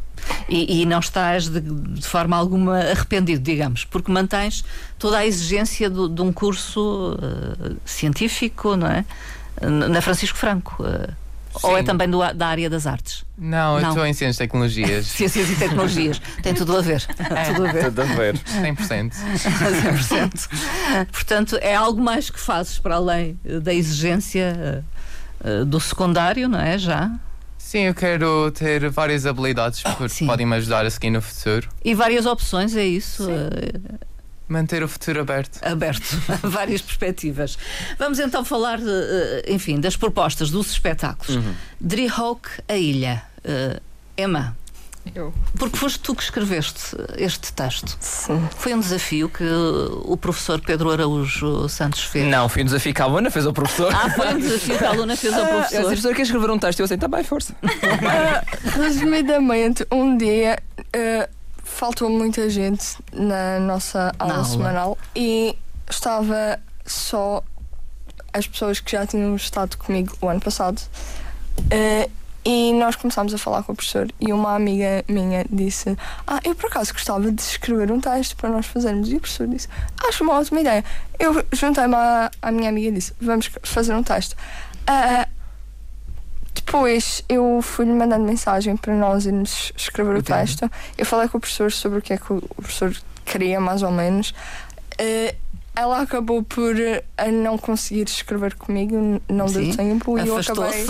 E, 0.48 0.82
e 0.82 0.86
não 0.86 1.00
estás 1.00 1.50
de, 1.50 1.60
de 1.60 2.08
forma 2.08 2.38
alguma 2.38 2.78
arrependido, 2.80 3.42
digamos, 3.44 3.84
porque 3.84 4.10
mantens 4.10 4.64
toda 4.98 5.18
a 5.18 5.26
exigência 5.26 5.90
do- 5.90 6.08
de 6.08 6.22
um 6.22 6.32
curso 6.32 7.18
eh, 7.22 7.74
científico, 7.84 8.78
não 8.78 8.88
é? 8.88 9.04
Na 9.62 10.02
Francisco 10.02 10.38
Franco. 10.38 10.82
Eh, 11.56 11.60
ou 11.68 11.76
é 11.78 11.80
Sim. 11.80 11.86
também 11.86 12.10
do 12.10 12.20
da 12.34 12.48
área 12.48 12.70
das 12.70 12.86
artes? 12.88 13.24
não, 13.38 13.80
eu 13.80 13.88
estou 13.90 14.06
em 14.06 14.14
ciências 14.14 14.36
e 14.36 14.40
tecnologias 14.40 15.06
Ciências 15.14 15.50
e 15.50 15.56
tecnologias. 15.56 16.22
Tem 16.42 16.54
tudo 16.54 16.78
a 16.78 16.82
ver. 16.82 17.02
Tudo 17.54 17.68
a 17.68 17.72
ver. 17.72 17.84
Tudo 17.86 18.02
a 18.02 18.06
ver. 18.06 18.38
100% 18.38 19.12
100%. 19.12 21.08
Portanto, 21.12 21.58
é 21.62 21.76
algo 21.76 22.02
mais 22.02 22.30
que 22.30 22.40
fazes 22.40 22.80
para 22.80 22.96
além 22.96 23.38
eh, 23.46 23.60
da 23.60 23.74
exigência 23.74 24.56
eh, 24.58 24.82
eh, 25.44 25.66
do 25.66 25.80
secundário, 25.80 26.48
não 26.48 26.60
é? 26.60 26.78
Já. 26.78 27.12
sim 27.58 27.80
eu 27.82 27.94
quero 27.94 28.52
ter 28.52 28.90
várias 28.90 29.26
habilidades 29.26 29.82
que 29.84 30.10
Sim. 30.10 30.28
podem 30.28 30.46
me 30.46 30.56
ajudar 30.58 30.86
a 30.86 30.90
seguir 30.90 31.10
no 31.10 31.22
futuro 31.22 31.70
E 31.84 31.94
várias 31.96 32.26
opções, 32.26 32.76
é 32.76 32.84
isso? 32.86 33.28
eh, 33.30 33.80
manter 34.48 34.84
o 34.84 34.88
futuro 34.88 35.22
aberto 35.22 35.60
aberto 35.66 36.04
a 36.44 36.48
várias 36.48 36.82
perspectivas. 36.82 37.58
Vamos 37.98 38.20
então 38.20 38.44
falar, 38.44 38.80
eh, 38.80 39.46
enfim, 39.48 39.80
das 39.80 39.96
propostas 39.96 40.50
dos 40.50 40.72
espetáculos. 40.72 41.36
Uhum. 41.38 41.54
A 42.68 42.76
ilha. 42.76 43.24
Eh, 43.44 43.80
Emma, 44.18 44.56
Eu. 45.16 45.34
porque 45.58 45.76
foste 45.76 46.00
tu 46.00 46.14
que 46.16 46.22
escreveste 46.24 46.96
este 47.18 47.52
texto. 47.52 47.98
Sim. 48.00 48.48
Foi 48.58 48.74
um 48.76 48.80
desafio 48.80 49.28
que 49.28 49.44
o 50.06 50.16
professor 50.16 50.62
Pedro 50.62 50.92
Araújo 50.92 51.68
Santos 51.68 52.04
fez. 52.04 52.28
Não, 52.28 52.48
foi 52.48 52.62
um 52.62 52.66
desafio 52.66 52.94
que 52.94 53.02
a 53.02 53.06
Aluna 53.06 53.32
fez 53.32 53.46
ao 53.48 53.54
professor. 53.54 53.92
Ah, 53.94 54.10
foi 54.12 54.34
um 54.36 54.40
desafio 54.40 54.78
que 54.78 54.84
a 54.86 54.90
aluna 54.92 55.16
fez 55.18 55.34
ao 55.34 55.40
disse, 55.42 55.52
professor. 55.52 55.84
professor, 55.86 56.16
quer 56.16 56.22
escrever 56.22 56.52
um 56.52 56.60
texto? 56.60 56.80
Eu 56.80 56.86
assim, 56.86 56.98
tá 56.98 57.08
bem, 57.08 57.24
força. 57.24 57.56
Ah, 57.64 58.44
resumidamente, 58.78 59.86
um 59.92 60.16
dia 60.16 60.60
ah, 60.96 61.30
faltou 61.64 62.10
muita 62.10 62.50
gente 62.50 62.98
na 63.12 63.60
nossa 63.60 64.14
aula, 64.20 64.34
aula. 64.36 64.46
semanal 64.46 64.98
e 65.16 65.58
estava 65.90 66.60
só 66.86 67.44
as 68.34 68.48
pessoas 68.48 68.80
que 68.80 68.92
já 68.92 69.06
tinham 69.06 69.36
estado 69.36 69.78
comigo 69.78 70.16
o 70.22 70.28
ano 70.28 70.42
passado. 70.42 70.82
Ah, 71.72 72.10
e 72.46 72.74
nós 72.74 72.98
começámos 72.98 73.34
a 73.34 73.38
falar 73.38 73.64
com 73.64 73.72
o 73.72 73.76
professor 73.76 74.12
e 74.20 74.34
uma 74.34 74.54
amiga 74.54 75.06
minha 75.08 75.46
disse 75.50 75.98
Ah, 76.28 76.42
eu 76.44 76.54
por 76.54 76.68
acaso 76.68 76.92
gostava 76.92 77.32
de 77.32 77.42
escrever 77.42 77.90
um 77.90 78.02
texto 78.02 78.36
para 78.36 78.50
nós 78.50 78.66
fazermos. 78.66 79.10
E 79.10 79.16
o 79.16 79.22
professor 79.22 79.48
disse 79.48 79.70
Acho 80.08 80.24
uma 80.24 80.34
ótima 80.34 80.60
ideia. 80.60 80.84
Eu 81.18 81.46
juntei-me 81.54 81.96
à, 81.96 82.30
à 82.42 82.52
minha 82.52 82.70
amiga 82.70 82.90
e 82.90 82.92
disse 82.92 83.14
Vamos 83.22 83.50
fazer 83.64 83.96
um 83.96 84.04
texto. 84.04 84.36
Ah, 84.86 85.23
depois 86.74 87.24
eu 87.30 87.62
fui-lhe 87.62 87.94
mandando 87.94 88.26
mensagem 88.26 88.76
para 88.76 88.96
nós 88.96 89.28
irmos 89.28 89.72
escrever 89.78 90.16
o 90.16 90.24
texto. 90.24 90.68
Eu 90.98 91.06
falei 91.06 91.30
com 91.30 91.38
o 91.38 91.40
professor 91.40 91.72
sobre 91.72 92.00
o 92.00 92.02
que 92.02 92.14
é 92.14 92.18
que 92.18 92.34
o 92.34 92.42
professor 92.42 92.92
queria, 93.24 93.60
mais 93.60 93.84
ou 93.84 93.92
menos. 93.92 94.34
Eh, 94.98 95.36
ela 95.76 96.02
acabou 96.02 96.42
por 96.42 96.76
a 97.16 97.28
não 97.28 97.60
conseguir 97.60 98.08
escrever 98.08 98.56
comigo, 98.56 99.22
não 99.30 99.48
Sim. 99.48 99.66
deu 99.66 99.78
tempo 99.78 100.18
e 100.18 100.28
eu 100.28 100.36
acabei. 100.36 100.84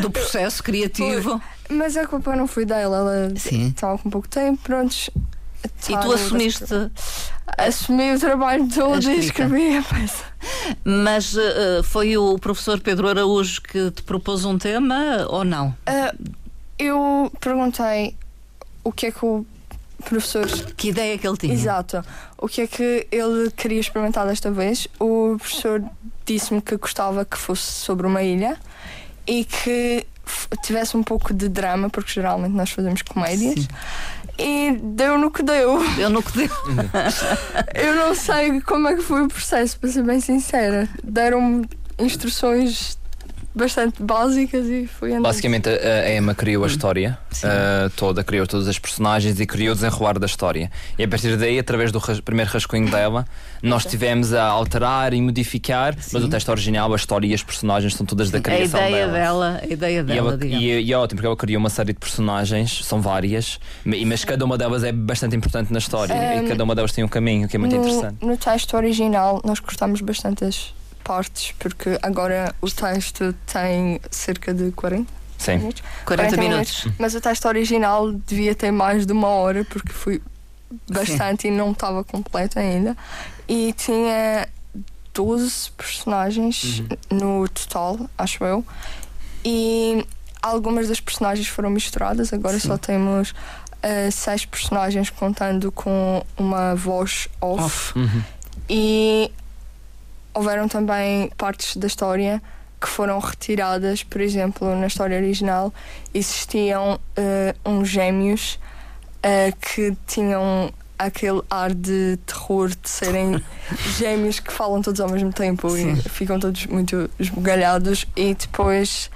Do 0.00 0.10
processo 0.10 0.62
criativo. 0.62 1.38
Mas 1.68 1.98
a 1.98 2.06
culpa 2.06 2.34
não 2.34 2.46
foi 2.46 2.64
dela, 2.64 2.96
ela 2.96 3.32
Sim. 3.36 3.68
estava 3.68 3.98
com 3.98 4.08
pouco 4.08 4.26
tempo, 4.26 4.58
prontos. 4.62 5.10
E 5.64 5.98
tu 5.98 6.12
assumiste, 6.12 6.64
Assumi 7.58 8.14
o 8.14 8.18
trabalho 8.20 8.68
todo 8.68 9.10
e 9.10 9.18
escrevi 9.18 9.76
a 9.76 9.82
peça. 9.82 10.24
mas 10.84 11.36
eh, 11.36 11.82
foi 11.82 12.16
o 12.16 12.38
professor 12.38 12.80
Pedro 12.80 13.08
Araújo 13.08 13.60
que 13.60 13.90
te 13.90 14.02
propôs 14.02 14.44
um 14.44 14.56
tema 14.56 15.26
ou 15.28 15.44
não? 15.44 15.74
Ah, 15.86 16.14
eu 16.78 17.30
perguntei 17.40 18.14
o 18.84 18.92
que 18.92 19.06
é 19.06 19.10
que 19.10 19.24
o 19.24 19.44
professor. 20.04 20.46
Que 20.76 20.88
ideia 20.88 21.18
que 21.18 21.26
ele 21.26 21.36
tinha? 21.36 21.52
Exato. 21.52 22.04
O 22.38 22.48
que 22.48 22.62
é 22.62 22.66
que 22.66 23.06
ele 23.10 23.50
queria 23.50 23.80
experimentar 23.80 24.26
desta 24.26 24.50
vez? 24.50 24.88
O 24.98 25.36
professor 25.38 25.82
disse-me 26.24 26.62
que 26.62 26.76
gostava 26.76 27.24
que 27.24 27.36
fosse 27.36 27.62
sobre 27.62 28.06
uma 28.06 28.22
ilha 28.22 28.56
e 29.26 29.44
que 29.44 30.06
tivesse 30.62 30.96
um 30.96 31.02
pouco 31.02 31.34
de 31.34 31.48
drama, 31.48 31.90
porque 31.90 32.12
geralmente 32.12 32.52
nós 32.52 32.70
fazemos 32.70 33.02
comédias. 33.02 33.60
Sim. 33.60 33.68
E 34.40 34.72
deu 34.72 35.18
no 35.18 35.30
que 35.30 35.42
deu. 35.42 35.78
Eu 35.98 36.08
no 36.08 36.22
que 36.22 36.32
deu. 36.32 36.48
Eu 37.74 37.94
não 37.94 38.14
sei 38.14 38.60
como 38.62 38.88
é 38.88 38.94
que 38.94 39.02
foi 39.02 39.22
o 39.22 39.28
processo, 39.28 39.78
para 39.78 39.90
ser 39.90 40.02
bem 40.02 40.18
sincera. 40.18 40.88
Deram-me 41.04 41.68
instruções 41.98 42.98
bastante 43.54 44.02
básicas 44.02 44.66
e 44.66 44.86
fui 44.86 45.10
andando. 45.10 45.24
Basicamente, 45.24 45.68
a 45.68 45.72
a 46.06 46.14
Emma 46.14 46.34
criou 46.34 46.64
a 46.64 46.66
história 46.66 47.18
Sim. 47.30 47.46
uh, 47.46 47.90
toda, 47.96 48.22
criou 48.22 48.46
todas 48.46 48.68
as 48.68 48.78
personagens 48.78 49.38
e 49.40 49.46
criou 49.46 49.72
o 49.72 49.74
desenrolar 49.74 50.18
da 50.18 50.26
história. 50.26 50.70
E 50.98 51.02
a 51.04 51.08
partir 51.08 51.36
daí, 51.36 51.58
através 51.58 51.90
do 51.92 51.98
ras- 51.98 52.20
primeiro 52.20 52.50
rascunho 52.50 52.88
dela, 52.90 53.26
nós 53.62 53.84
tivemos 53.84 54.32
a 54.32 54.44
alterar 54.44 55.12
e 55.14 55.20
modificar, 55.20 55.94
mas 56.12 56.22
o 56.24 56.28
texto 56.28 56.48
original, 56.50 56.92
a 56.92 56.96
história 56.96 57.26
e 57.26 57.34
as 57.34 57.42
personagens 57.42 57.94
são 57.94 58.06
todas 58.06 58.30
da 58.30 58.38
A 58.38 58.40
criação 58.40 58.80
ideia 58.80 59.06
dela. 59.06 59.12
dela, 59.18 59.60
a 59.62 59.66
ideia 59.66 59.98
E, 60.00 60.02
dela, 60.02 60.18
ela- 60.30 60.38
digamos. 60.38 60.62
e, 60.64 60.66
e 60.80 60.92
é 60.92 60.96
ótimo 60.98 61.16
porque 61.16 61.26
ela 61.26 61.36
criou 61.36 61.58
uma 61.60 61.70
série 61.70 61.92
de 61.92 61.98
personagens, 61.98 62.84
são 62.84 63.00
várias, 63.00 63.58
ma- 63.84 63.96
mas 64.06 64.24
cada 64.24 64.44
uma 64.44 64.56
delas 64.56 64.84
é 64.84 64.92
bastante 64.92 65.34
importante 65.36 65.72
na 65.72 65.78
história 65.78 66.12
e 66.36 66.40
Um, 66.40 66.48
cada 66.48 66.64
uma 66.64 66.74
delas 66.74 66.92
tem 66.92 67.02
um 67.04 67.08
caminho 67.08 67.48
que 67.48 67.56
é 67.56 67.58
muito 67.58 67.74
no, 67.76 67.82
interessante. 67.82 68.24
No 68.24 68.36
texto 68.36 68.74
original, 68.76 69.40
nós 69.44 69.58
cortamos 69.60 70.00
bastantes 70.00 70.72
partes, 71.04 71.52
porque 71.58 71.98
agora 72.02 72.54
o 72.60 72.70
texto 72.70 73.34
tem 73.46 74.00
cerca 74.10 74.52
de 74.54 74.70
40 74.72 75.10
Sim. 75.38 75.58
minutos. 75.58 75.82
40 76.04 76.36
minutos. 76.36 76.88
Mas 76.98 77.14
o 77.14 77.20
texto 77.20 77.46
original 77.46 78.12
devia 78.12 78.54
ter 78.54 78.70
mais 78.70 79.06
de 79.06 79.12
uma 79.12 79.28
hora, 79.28 79.64
porque 79.64 79.92
foi 79.92 80.22
bastante 80.90 81.48
e 81.48 81.50
não 81.50 81.72
estava 81.72 82.04
completo 82.04 82.58
ainda. 82.58 82.96
E 83.48 83.72
tinha 83.72 84.48
12 85.14 85.70
personagens 85.72 86.82
no 87.10 87.48
total, 87.48 87.98
acho 88.16 88.44
eu. 88.44 88.64
E 89.44 90.06
algumas 90.42 90.88
das 90.88 91.00
personagens 91.00 91.48
foram 91.48 91.70
misturadas, 91.70 92.32
agora 92.32 92.58
Sim. 92.58 92.68
só 92.68 92.78
temos 92.78 93.34
eh, 93.82 94.10
seis 94.10 94.44
personagens 94.44 95.10
contando 95.10 95.72
com 95.72 96.24
uma 96.36 96.74
voz 96.74 97.28
off. 97.40 97.62
Off. 97.64 97.98
Uhum. 97.98 98.22
E 98.68 99.32
houveram 100.34 100.68
também 100.68 101.30
partes 101.36 101.76
da 101.76 101.86
história 101.86 102.42
que 102.80 102.88
foram 102.88 103.18
retiradas, 103.18 104.02
por 104.02 104.20
exemplo, 104.20 104.74
na 104.74 104.86
história 104.86 105.16
original 105.16 105.72
existiam 106.14 106.98
eh, 107.14 107.54
uns 107.64 107.88
gêmeos 107.88 108.58
eh, 109.22 109.52
que 109.60 109.94
tinham 110.06 110.72
aquele 110.98 111.42
ar 111.50 111.74
de 111.74 112.18
terror 112.26 112.68
de 112.68 112.88
serem 112.88 113.42
gêmeos 113.98 114.40
que 114.40 114.52
falam 114.52 114.80
todos 114.80 115.00
ao 115.00 115.08
mesmo 115.10 115.32
tempo 115.32 115.76
e 115.76 115.94
ficam 115.96 116.38
todos 116.38 116.66
muito 116.66 117.10
esbugalhados. 117.18 118.06
E 118.16 118.34
depois 118.34 119.10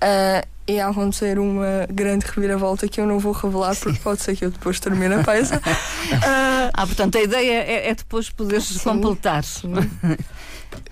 eh, 0.00 0.44
ia 0.66 0.86
acontecer 0.86 1.38
uma 1.38 1.86
grande 1.90 2.24
reviravolta 2.26 2.88
que 2.88 3.00
eu 3.00 3.06
não 3.06 3.18
vou 3.18 3.32
revelar 3.32 3.76
porque 3.76 3.98
pode 4.00 4.22
ser 4.22 4.34
que 4.36 4.44
eu 4.44 4.50
depois 4.50 4.80
termine 4.80 5.14
a 5.14 5.22
peça. 5.24 5.60
Eh, 5.64 6.70
Ah, 6.76 6.86
portanto, 6.86 7.16
a 7.16 7.22
ideia 7.22 7.52
é, 7.62 7.90
é 7.90 7.94
depois 7.94 8.30
poderes 8.30 8.64
Sim. 8.64 8.78
completar. 8.80 9.44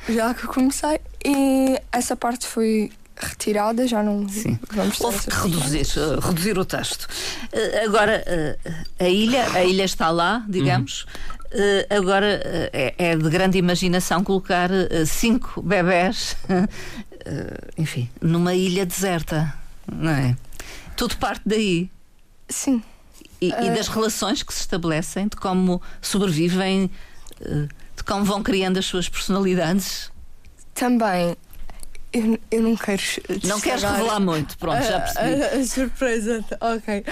já 0.08 0.34
que 0.34 0.46
comecei 0.46 1.00
e 1.24 1.80
essa 1.90 2.14
parte 2.14 2.46
foi 2.46 2.90
retirada, 3.16 3.86
já 3.86 4.02
não 4.02 4.28
Sim. 4.28 4.58
vamos 4.72 4.98
ter 4.98 5.04
Houve 5.04 5.18
que 5.18 5.30
reduzir, 5.36 5.86
eh, 5.98 6.18
reduzir 6.26 6.58
o 6.58 6.64
texto. 6.64 7.06
Eh, 7.52 7.84
agora, 7.84 8.22
eh, 8.26 8.58
a 8.98 9.08
ilha, 9.08 9.44
a 9.52 9.64
ilha 9.64 9.84
está 9.84 10.10
lá, 10.10 10.44
digamos. 10.48 11.06
Eh, 11.52 11.86
agora 11.90 12.40
é, 12.72 12.94
é 12.98 13.16
de 13.16 13.28
grande 13.28 13.58
imaginação 13.58 14.24
colocar 14.24 14.70
cinco 15.06 15.60
bebés, 15.62 16.36
enfim, 17.78 18.08
numa 18.20 18.54
ilha 18.54 18.86
deserta, 18.86 19.52
não 19.90 20.10
é? 20.10 20.36
Tudo 20.96 21.16
parte 21.16 21.42
daí. 21.46 21.90
Sim, 22.48 22.82
E, 23.40 23.48
e 23.48 23.52
Eh. 23.52 23.74
das 23.74 23.88
relações 23.88 24.42
que 24.42 24.52
se 24.54 24.60
estabelecem, 24.60 25.26
de 25.26 25.36
como 25.36 25.80
sobrevivem, 26.00 26.88
eh, 27.40 27.66
de 27.96 28.04
como 28.04 28.24
vão 28.24 28.42
criando 28.42 28.78
as 28.78 28.84
suas 28.86 29.08
personalidades. 29.08 30.10
também 30.74 31.36
eu, 32.12 32.38
eu 32.50 32.62
não 32.62 32.76
quero 32.76 33.02
Não 33.44 33.58
queres 33.60 33.82
revelar 33.82 34.20
muito, 34.20 34.56
pronto, 34.58 34.82
já 34.84 34.98
a- 34.98 35.00
percebi. 35.00 35.42
a, 35.42 35.46
a 35.60 35.64
surpresa, 35.64 36.44
ok. 36.60 37.04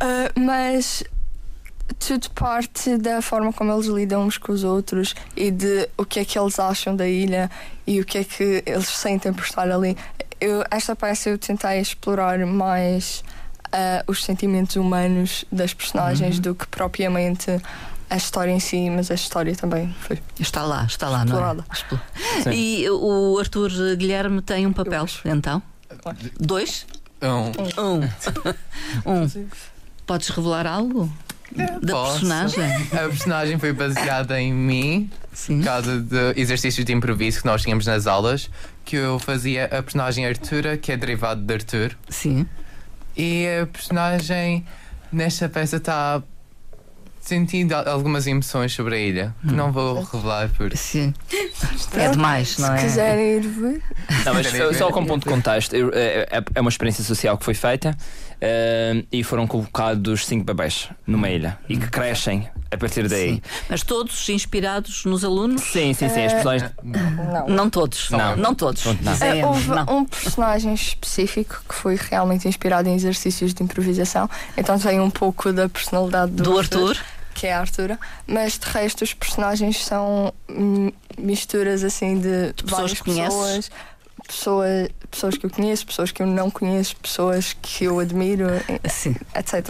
Ah, 0.00 0.30
mas 0.38 1.02
tudo 1.98 2.28
parte 2.30 2.96
da 2.98 3.20
forma 3.22 3.52
como 3.52 3.72
eles 3.72 3.86
lidam 3.86 4.24
uns 4.26 4.36
com 4.38 4.52
os 4.52 4.64
outros 4.64 5.14
e 5.36 5.50
de 5.50 5.88
o 5.96 6.04
que 6.04 6.20
é 6.20 6.24
que 6.24 6.38
eles 6.38 6.58
acham 6.58 6.94
da 6.96 7.06
ilha 7.08 7.50
e 7.86 8.00
o 8.00 8.04
que 8.04 8.18
é 8.18 8.24
que 8.24 8.62
eles 8.66 8.88
sentem 8.88 9.32
por 9.32 9.44
estar 9.44 9.70
ali. 9.70 9.96
Eu, 10.40 10.64
esta 10.70 10.96
peça 10.96 11.28
eu 11.30 11.38
tentei 11.38 11.80
explorar 11.80 12.38
mais 12.46 13.22
ah, 13.72 14.02
os 14.06 14.24
sentimentos 14.24 14.76
humanos 14.76 15.44
das 15.52 15.74
personagens 15.74 16.36
Uhum. 16.36 16.42
do 16.42 16.54
que 16.54 16.66
propriamente 16.66 17.50
a 18.08 18.16
história 18.16 18.50
em 18.50 18.58
si, 18.58 18.88
mas 18.90 19.10
a 19.10 19.14
história 19.14 19.54
também 19.54 19.94
foi. 20.00 20.18
Está 20.38 20.62
lá, 20.64 20.84
está 20.84 21.08
lá, 21.08 21.24
não 21.24 21.34
Explorada. 21.34 21.64
é? 21.68 21.72
Explo- 21.74 22.00
E 22.52 22.88
o 22.90 23.38
Arthur 23.38 23.70
Guilherme 23.96 24.40
tem 24.42 24.66
um 24.66 24.72
papel, 24.72 25.06
então? 25.24 25.62
Dois? 26.40 26.86
Um, 27.22 27.52
Um. 29.06 29.22
um. 29.24 29.28
Podes 30.06 30.28
revelar 30.30 30.66
algo? 30.66 31.12
Da 31.82 31.92
posso. 31.92 32.20
personagem? 32.20 32.64
a 32.92 33.08
personagem 33.08 33.58
foi 33.58 33.72
baseada 33.72 34.40
em 34.40 34.52
mim, 34.52 35.10
Sim. 35.32 35.58
por 35.58 35.64
causa 35.64 36.00
de 36.00 36.40
exercícios 36.40 36.84
de 36.84 36.92
improviso 36.92 37.40
que 37.40 37.46
nós 37.46 37.62
tínhamos 37.62 37.86
nas 37.86 38.06
aulas, 38.06 38.48
que 38.84 38.96
eu 38.96 39.18
fazia 39.18 39.64
a 39.64 39.82
personagem 39.82 40.26
Artura, 40.26 40.76
que 40.76 40.92
é 40.92 40.96
derivado 40.96 41.40
de 41.42 41.54
Arthur. 41.54 41.96
Sim. 42.08 42.46
E 43.16 43.46
a 43.62 43.66
personagem 43.66 44.64
nesta 45.12 45.48
peça 45.48 45.76
está 45.78 46.22
sentindo 47.20 47.72
al- 47.74 47.88
algumas 47.88 48.26
emoções 48.26 48.72
sobre 48.72 48.94
a 48.96 48.98
ilha, 48.98 49.34
que 49.46 49.52
não 49.54 49.70
vou 49.72 50.02
revelar 50.02 50.48
por 50.50 50.76
Sim. 50.76 51.12
É 51.94 52.08
demais, 52.08 52.58
não 52.58 52.68
Se 52.68 52.72
é? 52.74 52.76
quiserem 52.84 53.24
ir 53.36 53.40
ver. 53.48 53.82
Não, 54.24 54.34
mas 54.34 54.46
só 54.76 54.86
ver? 54.86 54.92
como 54.92 55.06
ponto 55.06 55.24
de 55.24 55.30
contexto, 55.34 55.74
é, 55.74 56.26
é- 56.30 56.44
é 56.54 56.60
uma 56.60 56.70
experiência 56.70 57.04
social 57.04 57.36
que 57.36 57.44
foi 57.44 57.54
feita 57.54 57.96
eh, 58.40 59.04
e 59.12 59.22
foram 59.22 59.46
colocados 59.46 60.24
cinco 60.26 60.44
bebés 60.44 60.88
numa 61.06 61.28
ilha 61.28 61.58
e 61.68 61.76
que 61.76 61.88
crescem 61.88 62.48
a 62.70 62.76
partir 62.76 63.06
daí. 63.08 63.34
Sim. 63.34 63.42
Mas 63.68 63.82
todos 63.82 64.28
inspirados 64.28 65.04
nos 65.04 65.24
alunos? 65.24 65.60
Sim, 65.62 65.92
sim, 65.92 66.08
sim. 66.08 66.24
As 66.24 66.32
personagens. 66.32 66.70
Não. 66.82 67.48
Não 67.48 67.70
todos. 67.70 68.10
Não. 68.10 68.36
Não 68.36 68.54
todos. 68.54 68.84
Não. 68.84 68.94
Ah, 69.12 69.46
houve 69.48 69.68
não. 69.68 69.98
um 69.98 70.04
personagem 70.04 70.72
específico 70.72 71.60
que 71.68 71.74
foi 71.74 71.96
realmente 71.96 72.46
inspirado 72.48 72.88
em 72.88 72.94
exercícios 72.94 73.52
de 73.52 73.62
improvisação, 73.62 74.30
então 74.56 74.78
tem 74.78 75.00
um 75.00 75.10
pouco 75.10 75.52
da 75.52 75.68
personalidade 75.68 76.32
do, 76.32 76.42
Do 76.44 76.58
Arthur? 76.58 76.96
Que 77.34 77.46
é 77.46 77.52
a 77.52 77.60
Artura, 77.60 77.98
mas 78.26 78.58
de 78.58 78.66
resto 78.66 79.02
os 79.02 79.14
personagens 79.14 79.84
são 79.84 80.32
misturas 81.18 81.84
assim 81.84 82.18
de 82.18 82.52
pessoas 82.54 82.70
várias 82.70 82.92
que 83.00 83.04
conheces? 83.04 83.70
Pessoas, 84.30 84.88
pessoas, 85.10 85.36
que 85.36 85.44
eu 85.44 85.50
conheço, 85.50 85.84
pessoas 85.84 86.12
que 86.12 86.22
eu 86.22 86.26
não 86.26 86.50
conheço, 86.50 86.94
pessoas 86.96 87.56
que 87.60 87.84
eu 87.84 87.98
admiro, 87.98 88.46
Sim. 88.88 89.16
etc. 89.34 89.68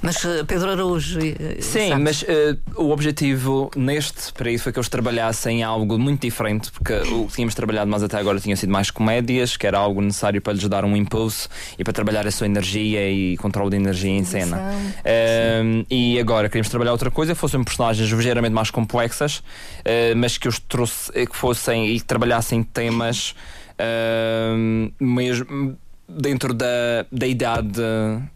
Mas 0.00 0.24
eh, 0.24 0.44
Pedro 0.44 0.70
Araújo. 0.70 1.18
eh, 1.20 1.60
Sim, 1.60 1.88
sabes? 1.88 1.98
mas 1.98 2.24
eh, 2.28 2.56
o 2.76 2.90
objetivo 2.90 3.70
neste 3.76 4.32
período 4.32 4.60
foi 4.60 4.72
que 4.72 4.78
eles 4.78 4.88
trabalhassem 4.88 5.64
algo 5.64 5.98
muito 5.98 6.20
diferente, 6.22 6.70
porque 6.70 6.92
o 6.92 7.26
que 7.26 7.34
tínhamos 7.34 7.54
trabalhado 7.54 7.90
mais 7.90 8.04
até 8.04 8.18
agora 8.18 8.38
tinha 8.38 8.56
sido 8.56 8.70
mais 8.70 8.90
comédias, 8.90 9.56
que 9.56 9.66
era 9.66 9.78
algo 9.78 10.00
necessário 10.00 10.40
para 10.40 10.52
lhes 10.52 10.68
dar 10.68 10.84
um 10.84 10.96
impulso 10.96 11.48
e 11.76 11.82
para 11.82 11.92
trabalhar 11.92 12.26
a 12.26 12.30
sua 12.30 12.46
energia 12.46 13.10
e 13.10 13.36
controle 13.38 13.70
de 13.70 13.76
energia 13.76 14.10
em 14.10 14.24
cena. 14.24 14.58
Um, 15.62 15.84
e 15.90 16.20
agora 16.20 16.48
queríamos 16.48 16.68
trabalhar 16.68 16.92
outra 16.92 17.10
coisa, 17.10 17.34
fossem 17.34 17.62
personagens 17.64 18.08
ligeiramente 18.08 18.54
mais 18.54 18.70
complexas, 18.70 19.38
uh, 19.38 20.16
mas 20.16 20.38
que 20.38 20.46
os 20.46 20.60
trouxe, 20.60 21.10
que 21.12 21.36
fossem 21.36 21.88
e 21.88 21.98
que 21.98 22.06
trabalhassem 22.06 22.62
temas 22.62 23.34
mesmo 25.00 25.76
dentro 26.08 26.52
da, 26.52 27.06
da 27.10 27.26
idade, 27.26 27.80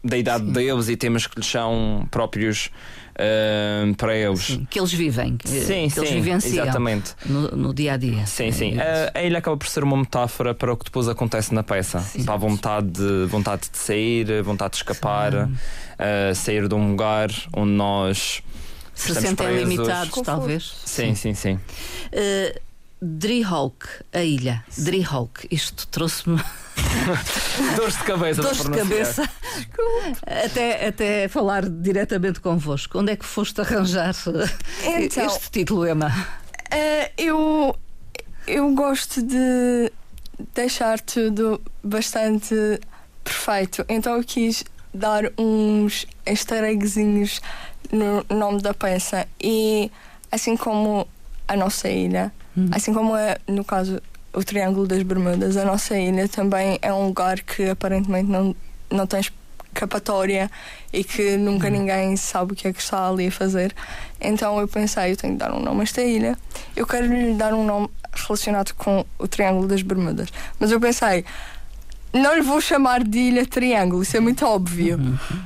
da 0.03 0.17
idade 0.17 0.45
deles 0.51 0.89
e 0.89 0.97
temas 0.97 1.27
que 1.27 1.39
lhes 1.39 1.47
são 1.47 2.07
próprios 2.11 2.71
uh, 3.17 3.95
para 3.97 4.17
eles. 4.17 4.45
Sim, 4.45 4.67
que 4.69 4.79
eles 4.79 4.93
vivem, 4.93 5.37
que, 5.37 5.49
sim, 5.49 5.89
que 5.89 5.99
eles 5.99 6.09
sim, 6.09 6.15
vivenciam 6.15 6.65
exatamente. 6.65 7.15
No, 7.27 7.49
no 7.49 7.75
dia 7.75 7.95
a 7.95 7.97
dia. 7.97 8.27
Sim, 8.27 8.51
sim. 8.53 8.79
É 8.79 9.13
a, 9.15 9.21
a 9.21 9.23
ilha 9.23 9.39
acaba 9.39 9.57
por 9.57 9.69
ser 9.69 9.85
uma 9.85 9.97
metáfora 9.97 10.55
para 10.55 10.73
o 10.73 10.77
que 10.77 10.85
depois 10.85 11.09
acontece 11.09 11.53
na 11.55 11.63
peça. 11.63 12.05
Para 12.25 12.35
a 12.35 12.39
vontade 12.39 12.89
de, 12.89 13.27
vontade 13.27 13.69
de 13.71 13.79
sair, 13.79 14.43
vontade 14.43 14.73
de 14.73 14.77
escapar, 14.79 15.35
uh, 15.35 16.35
sair 16.35 16.69
de 16.69 16.75
um 16.75 16.91
lugar 16.91 17.31
onde 17.55 17.73
nós. 17.73 18.43
Se 18.95 19.15
sentem 19.15 19.59
limitados, 19.59 20.23
talvez. 20.23 20.75
Sim, 20.87 21.15
sim, 21.15 21.35
sim. 21.35 21.55
Uh, 21.55 22.66
Drihawk, 23.07 23.87
a 24.13 24.23
ilha. 24.23 24.65
Drihawk, 24.77 25.47
isto 25.49 25.87
trouxe-me. 25.87 26.43
Dores 27.77 27.97
de 27.97 28.03
cabeça, 28.03 28.43
Dores 28.43 28.63
de 28.65 28.71
cabeça. 28.71 29.31
Até, 30.45 30.89
até 30.89 31.29
falar 31.29 31.69
diretamente 31.69 32.41
convosco. 32.41 32.99
Onde 32.99 33.13
é 33.13 33.17
que 33.17 33.25
foste 33.25 33.61
arranjar 33.61 34.13
então, 34.85 35.27
este 35.27 35.51
título, 35.53 35.87
Emma? 35.87 36.09
Uh, 36.09 37.13
eu, 37.17 37.77
eu 38.49 38.75
gosto 38.75 39.23
de 39.23 39.93
deixar 40.53 40.99
tudo 41.01 41.61
bastante 41.85 42.81
perfeito. 43.23 43.85
Então 43.89 44.17
eu 44.17 44.25
quis 44.25 44.65
dar 44.93 45.31
uns 45.39 46.07
easter 46.27 46.65
eggzinhos 46.65 47.41
no 47.93 48.27
nome 48.29 48.61
da 48.61 48.75
peça. 48.75 49.29
E 49.41 49.93
assim 50.33 50.57
como 50.57 51.07
a 51.47 51.57
nossa 51.57 51.89
ilha, 51.89 52.33
hum. 52.57 52.69
assim 52.73 52.93
como 52.93 53.17
é, 53.17 53.39
no 53.47 53.65
caso, 53.65 54.01
o 54.33 54.45
Triângulo 54.45 54.87
das 54.87 55.03
Bermudas, 55.03 55.57
a 55.57 55.65
nossa 55.65 55.99
ilha 55.99 56.29
também 56.29 56.79
é 56.83 56.93
um 56.93 57.07
lugar 57.07 57.41
que 57.41 57.69
aparentemente 57.71 58.31
não, 58.31 58.55
não 58.91 59.07
tem 59.07 59.21
escapatória 59.21 60.51
e 60.93 61.05
que 61.05 61.37
nunca 61.37 61.69
hum. 61.69 61.71
ninguém 61.71 62.17
sabe 62.17 62.53
o 62.53 62.57
que 62.57 62.69
é 62.69 62.73
que 62.73 62.81
está 62.81 63.09
ali 63.09 63.29
a 63.29 63.33
fazer. 63.33 63.75
Então 64.21 64.59
eu 64.61 64.69
pensei, 64.69 65.13
eu 65.13 65.17
tenho 65.17 65.35
que 65.35 65.39
dar 65.39 65.53
um 65.53 65.61
nome 65.61 65.81
a 65.81 65.83
esta 65.83 66.03
ilha. 66.03 66.37
Eu 66.75 66.87
quero 66.87 67.07
lhe 67.07 67.35
dar 67.35 67.53
um 67.53 67.65
nome 67.65 67.91
relacionado 68.13 68.73
com 68.75 69.05
o 69.19 69.29
Triângulo 69.29 69.69
das 69.69 69.83
Bermudas. 69.83 70.29
Mas 70.59 70.71
eu 70.71 70.81
pensei, 70.81 71.25
não 72.13 72.35
lhe 72.35 72.43
vou 72.43 72.61
chamar 72.61 73.05
de 73.05 73.19
Ilha 73.19 73.47
Triângulo, 73.47 74.03
isso 74.03 74.17
é 74.17 74.21
muito 74.21 74.45
óbvio. 74.47 74.97
Uhum. 74.99 75.39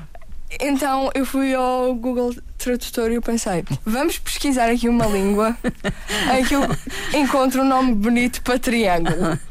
Então 0.59 1.11
eu 1.15 1.25
fui 1.25 1.55
ao 1.55 1.95
Google 1.95 2.35
Tradutor 2.59 3.11
e 3.11 3.15
eu 3.15 3.23
pensei, 3.23 3.65
vamos 3.85 4.19
pesquisar 4.19 4.69
aqui 4.71 4.89
uma 4.89 5.07
língua 5.07 5.57
em 6.37 6.45
que 6.45 6.55
eu 6.55 6.63
encontro 7.15 7.63
um 7.63 7.69
nome 7.69 7.95
bonito 7.95 8.43
para 8.43 8.59
triângulo. 8.59 9.39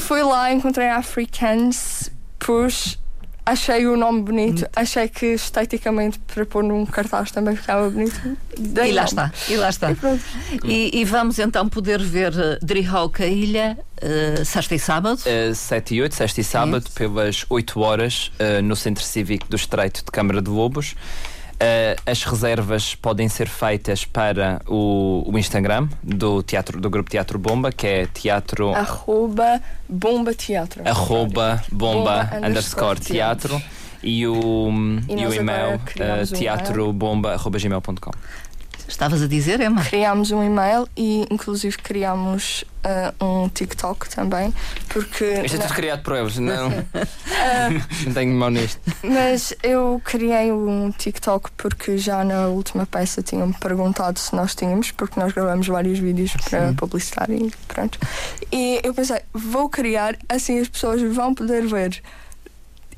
Fui 0.00 0.22
lá, 0.22 0.52
encontrei 0.52 0.88
Africans 0.88 2.10
Push 2.40 2.98
achei 3.44 3.86
o 3.86 3.96
nome 3.96 4.22
bonito, 4.22 4.66
achei 4.74 5.08
que 5.08 5.26
esteticamente 5.26 6.18
para 6.20 6.46
pôr 6.46 6.62
num 6.62 6.86
cartaz 6.86 7.30
também 7.30 7.54
ficava 7.56 7.90
bonito. 7.90 8.36
Dei 8.58 8.90
e 8.90 8.92
lá 8.92 9.02
nome. 9.02 9.08
está, 9.08 9.32
e 9.48 9.56
lá 9.56 9.68
está. 9.68 9.90
E, 10.64 10.90
e, 10.94 11.00
e, 11.00 11.04
vamos 11.04 11.38
então 11.38 11.68
poder 11.68 12.02
ver 12.02 12.32
uh, 12.32 12.64
Drihawk, 12.64 13.22
a 13.22 13.26
ilha, 13.26 13.78
uh, 14.02 14.44
sexta 14.44 14.74
e 14.74 14.78
sábado? 14.78 15.20
Uh, 15.20 15.54
7 15.54 15.94
e 15.94 16.02
8, 16.02 16.14
sexta 16.14 16.40
e 16.40 16.44
sábado, 16.44 16.84
pelas 16.94 17.44
8 17.48 17.80
horas, 17.80 18.30
uh, 18.40 18.62
no 18.62 18.74
Centro 18.74 19.04
Cívico 19.04 19.46
do 19.48 19.56
Estreito 19.56 20.04
de 20.04 20.10
Câmara 20.10 20.40
de 20.40 20.50
Lobos. 20.50 20.94
Uh, 21.54 21.94
as 22.04 22.24
reservas 22.24 22.94
podem 22.96 23.28
ser 23.28 23.48
feitas 23.48 24.04
para 24.04 24.60
o, 24.66 25.22
o, 25.26 25.38
Instagram 25.38 25.88
do, 26.02 26.42
teatro, 26.42 26.80
do 26.80 26.90
Grupo 26.90 27.08
Teatro 27.08 27.38
Bomba, 27.38 27.70
que 27.70 27.86
é 27.86 28.06
teatro. 28.06 28.74
Arroba 28.74 29.62
Bomba 29.88 30.34
Teatro. 30.34 30.82
Arroba 30.84 31.62
Bomba, 31.70 32.24
bomba 32.24 32.46
underscore 32.48 32.98
teatro. 32.98 33.62
E 34.02 34.26
o, 34.26 34.68
e 35.08 35.14
e 35.14 35.26
o 35.26 35.32
e-mail 35.32 35.76
uh, 35.76 36.26
teatrobomba.gmail.com. 36.36 38.10
Estavas 38.86 39.22
a 39.22 39.26
dizer, 39.26 39.60
Emma? 39.60 39.82
Criámos 39.84 40.30
um 40.30 40.42
e-mail 40.42 40.86
e, 40.96 41.26
inclusive, 41.30 41.76
criámos 41.78 42.64
uh, 42.84 43.24
um 43.24 43.48
TikTok 43.48 44.08
também, 44.08 44.52
porque... 44.88 45.24
Isto 45.44 45.56
é 45.56 45.60
tudo 45.60 45.74
criado 45.74 46.02
por 46.02 46.16
eles, 46.16 46.38
não? 46.38 46.68
uh, 46.68 46.74
não 48.06 48.12
tenho 48.12 48.34
mão 48.34 48.50
nisto. 48.50 48.80
Mas 49.02 49.54
eu 49.62 50.00
criei 50.04 50.52
um 50.52 50.90
TikTok 50.90 51.50
porque 51.56 51.96
já 51.98 52.24
na 52.24 52.48
última 52.48 52.86
peça 52.86 53.22
tinham-me 53.22 53.54
perguntado 53.54 54.18
se 54.18 54.34
nós 54.34 54.54
tínhamos, 54.54 54.90
porque 54.90 55.18
nós 55.18 55.32
gravamos 55.32 55.66
vários 55.66 55.98
vídeos 55.98 56.32
para 56.48 56.68
Sim. 56.68 56.74
publicitar 56.74 57.30
e 57.30 57.52
pronto. 57.66 57.98
E 58.52 58.80
eu 58.82 58.94
pensei, 58.94 59.20
vou 59.32 59.68
criar, 59.68 60.16
assim 60.28 60.60
as 60.60 60.68
pessoas 60.68 61.00
vão 61.02 61.34
poder 61.34 61.66
ver 61.66 62.02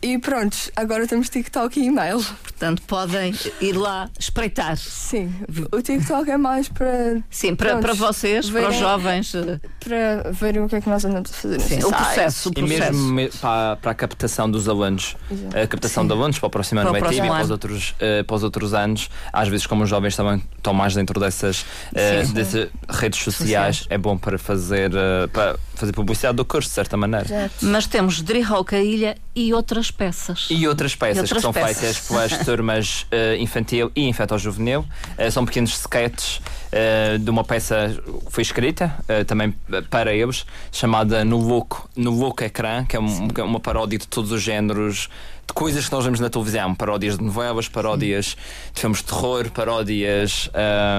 e 0.06 0.18
pronto, 0.18 0.56
agora 0.76 1.06
temos 1.06 1.28
TikTok 1.28 1.80
e 1.80 1.86
e-mail. 1.86 2.24
Portanto, 2.42 2.80
podem 2.86 3.34
ir 3.60 3.72
lá 3.72 4.08
espreitar. 4.18 4.76
Sim, 4.76 5.34
o 5.72 5.82
TikTok 5.82 6.30
é 6.30 6.36
mais 6.36 6.68
para. 6.68 7.22
Sim, 7.28 7.56
para, 7.56 7.78
para 7.78 7.92
vocês, 7.92 8.48
verem, 8.48 8.68
para 8.68 8.74
os 8.74 8.80
jovens. 8.80 9.34
Eh, 9.34 9.60
para 9.80 10.30
verem 10.30 10.62
o 10.62 10.68
que 10.68 10.76
é 10.76 10.80
que 10.80 10.88
nós 10.88 11.04
andamos 11.04 11.30
a 11.30 11.34
fazer. 11.34 11.60
Sim, 11.60 11.84
o 11.84 11.90
processo, 11.90 12.48
o 12.48 12.52
processo. 12.52 12.92
E 12.92 13.12
mesmo 13.12 13.38
para, 13.40 13.76
para 13.76 13.90
a 13.90 13.94
captação 13.94 14.50
dos 14.50 14.68
alunos. 14.68 15.16
Exato. 15.30 15.58
A 15.58 15.66
captação 15.66 16.02
Sim. 16.04 16.06
de 16.06 16.12
alunos 16.14 16.38
para 16.38 16.46
o 16.46 16.50
próximo 16.50 16.80
ano 16.80 16.92
letivo 16.92 17.26
e 17.26 17.28
para 17.28 17.42
os, 17.42 17.50
outros, 17.50 17.90
uh, 17.90 18.24
para 18.24 18.36
os 18.36 18.42
outros 18.44 18.74
anos. 18.74 19.10
Às 19.32 19.48
vezes, 19.48 19.66
como 19.66 19.82
os 19.82 19.90
jovens 19.90 20.14
também 20.14 20.42
estão 20.56 20.72
mais 20.72 20.94
dentro 20.94 21.18
dessas, 21.18 21.62
uh, 21.62 22.32
dessas 22.32 22.68
redes 22.88 23.20
sociais, 23.22 23.46
sociais, 23.46 23.86
é 23.90 23.98
bom 23.98 24.16
para 24.16 24.38
fazer, 24.38 24.92
uh, 24.92 25.28
para 25.32 25.56
fazer 25.78 25.92
publicidade 25.92 26.36
do 26.36 26.44
curso, 26.44 26.68
de 26.68 26.74
certa 26.74 26.96
maneira. 26.96 27.24
Exato. 27.24 27.54
Mas 27.62 27.86
temos 27.86 28.20
Drihawk, 28.22 28.74
a 28.74 28.82
ilha 28.82 29.16
e 29.34 29.52
outras 29.52 29.90
peças. 29.90 30.48
E 30.50 30.66
outras 30.66 30.94
peças 30.94 31.16
e 31.16 31.20
outras 31.20 31.36
que 31.36 31.42
são 31.42 31.52
peças. 31.52 31.78
feitas 31.78 32.08
pelas 32.08 32.38
turmas 32.44 33.02
uh, 33.02 33.40
infantil 33.40 33.90
e 33.94 34.08
infantil-juvenil. 34.08 34.80
Uh, 35.18 35.30
são 35.30 35.44
pequenos 35.44 35.78
sketches 35.78 36.38
uh, 36.38 37.18
de 37.18 37.30
uma 37.30 37.44
peça 37.44 37.94
que 38.26 38.32
foi 38.32 38.42
escrita 38.42 38.94
também 39.26 39.54
para 39.90 40.14
eles, 40.14 40.44
chamada 40.72 41.24
No 41.24 41.38
Louco, 41.38 41.88
no 41.96 42.10
Louco 42.10 42.42
Ecrã, 42.42 42.84
que 42.84 42.96
é 42.96 43.00
um, 43.00 43.28
uma 43.44 43.60
paródia 43.60 43.98
de 43.98 44.06
todos 44.06 44.32
os 44.32 44.42
géneros 44.42 45.08
de 45.46 45.54
coisas 45.54 45.86
que 45.86 45.92
nós 45.92 46.04
vemos 46.04 46.18
na 46.18 46.28
televisão, 46.28 46.74
paródias 46.74 47.16
de 47.16 47.24
novelas, 47.24 47.68
paródias 47.68 48.30
Sim. 48.30 48.36
de 48.74 48.80
filmes 48.80 48.98
de 48.98 49.04
terror, 49.04 49.50
paródias 49.50 50.50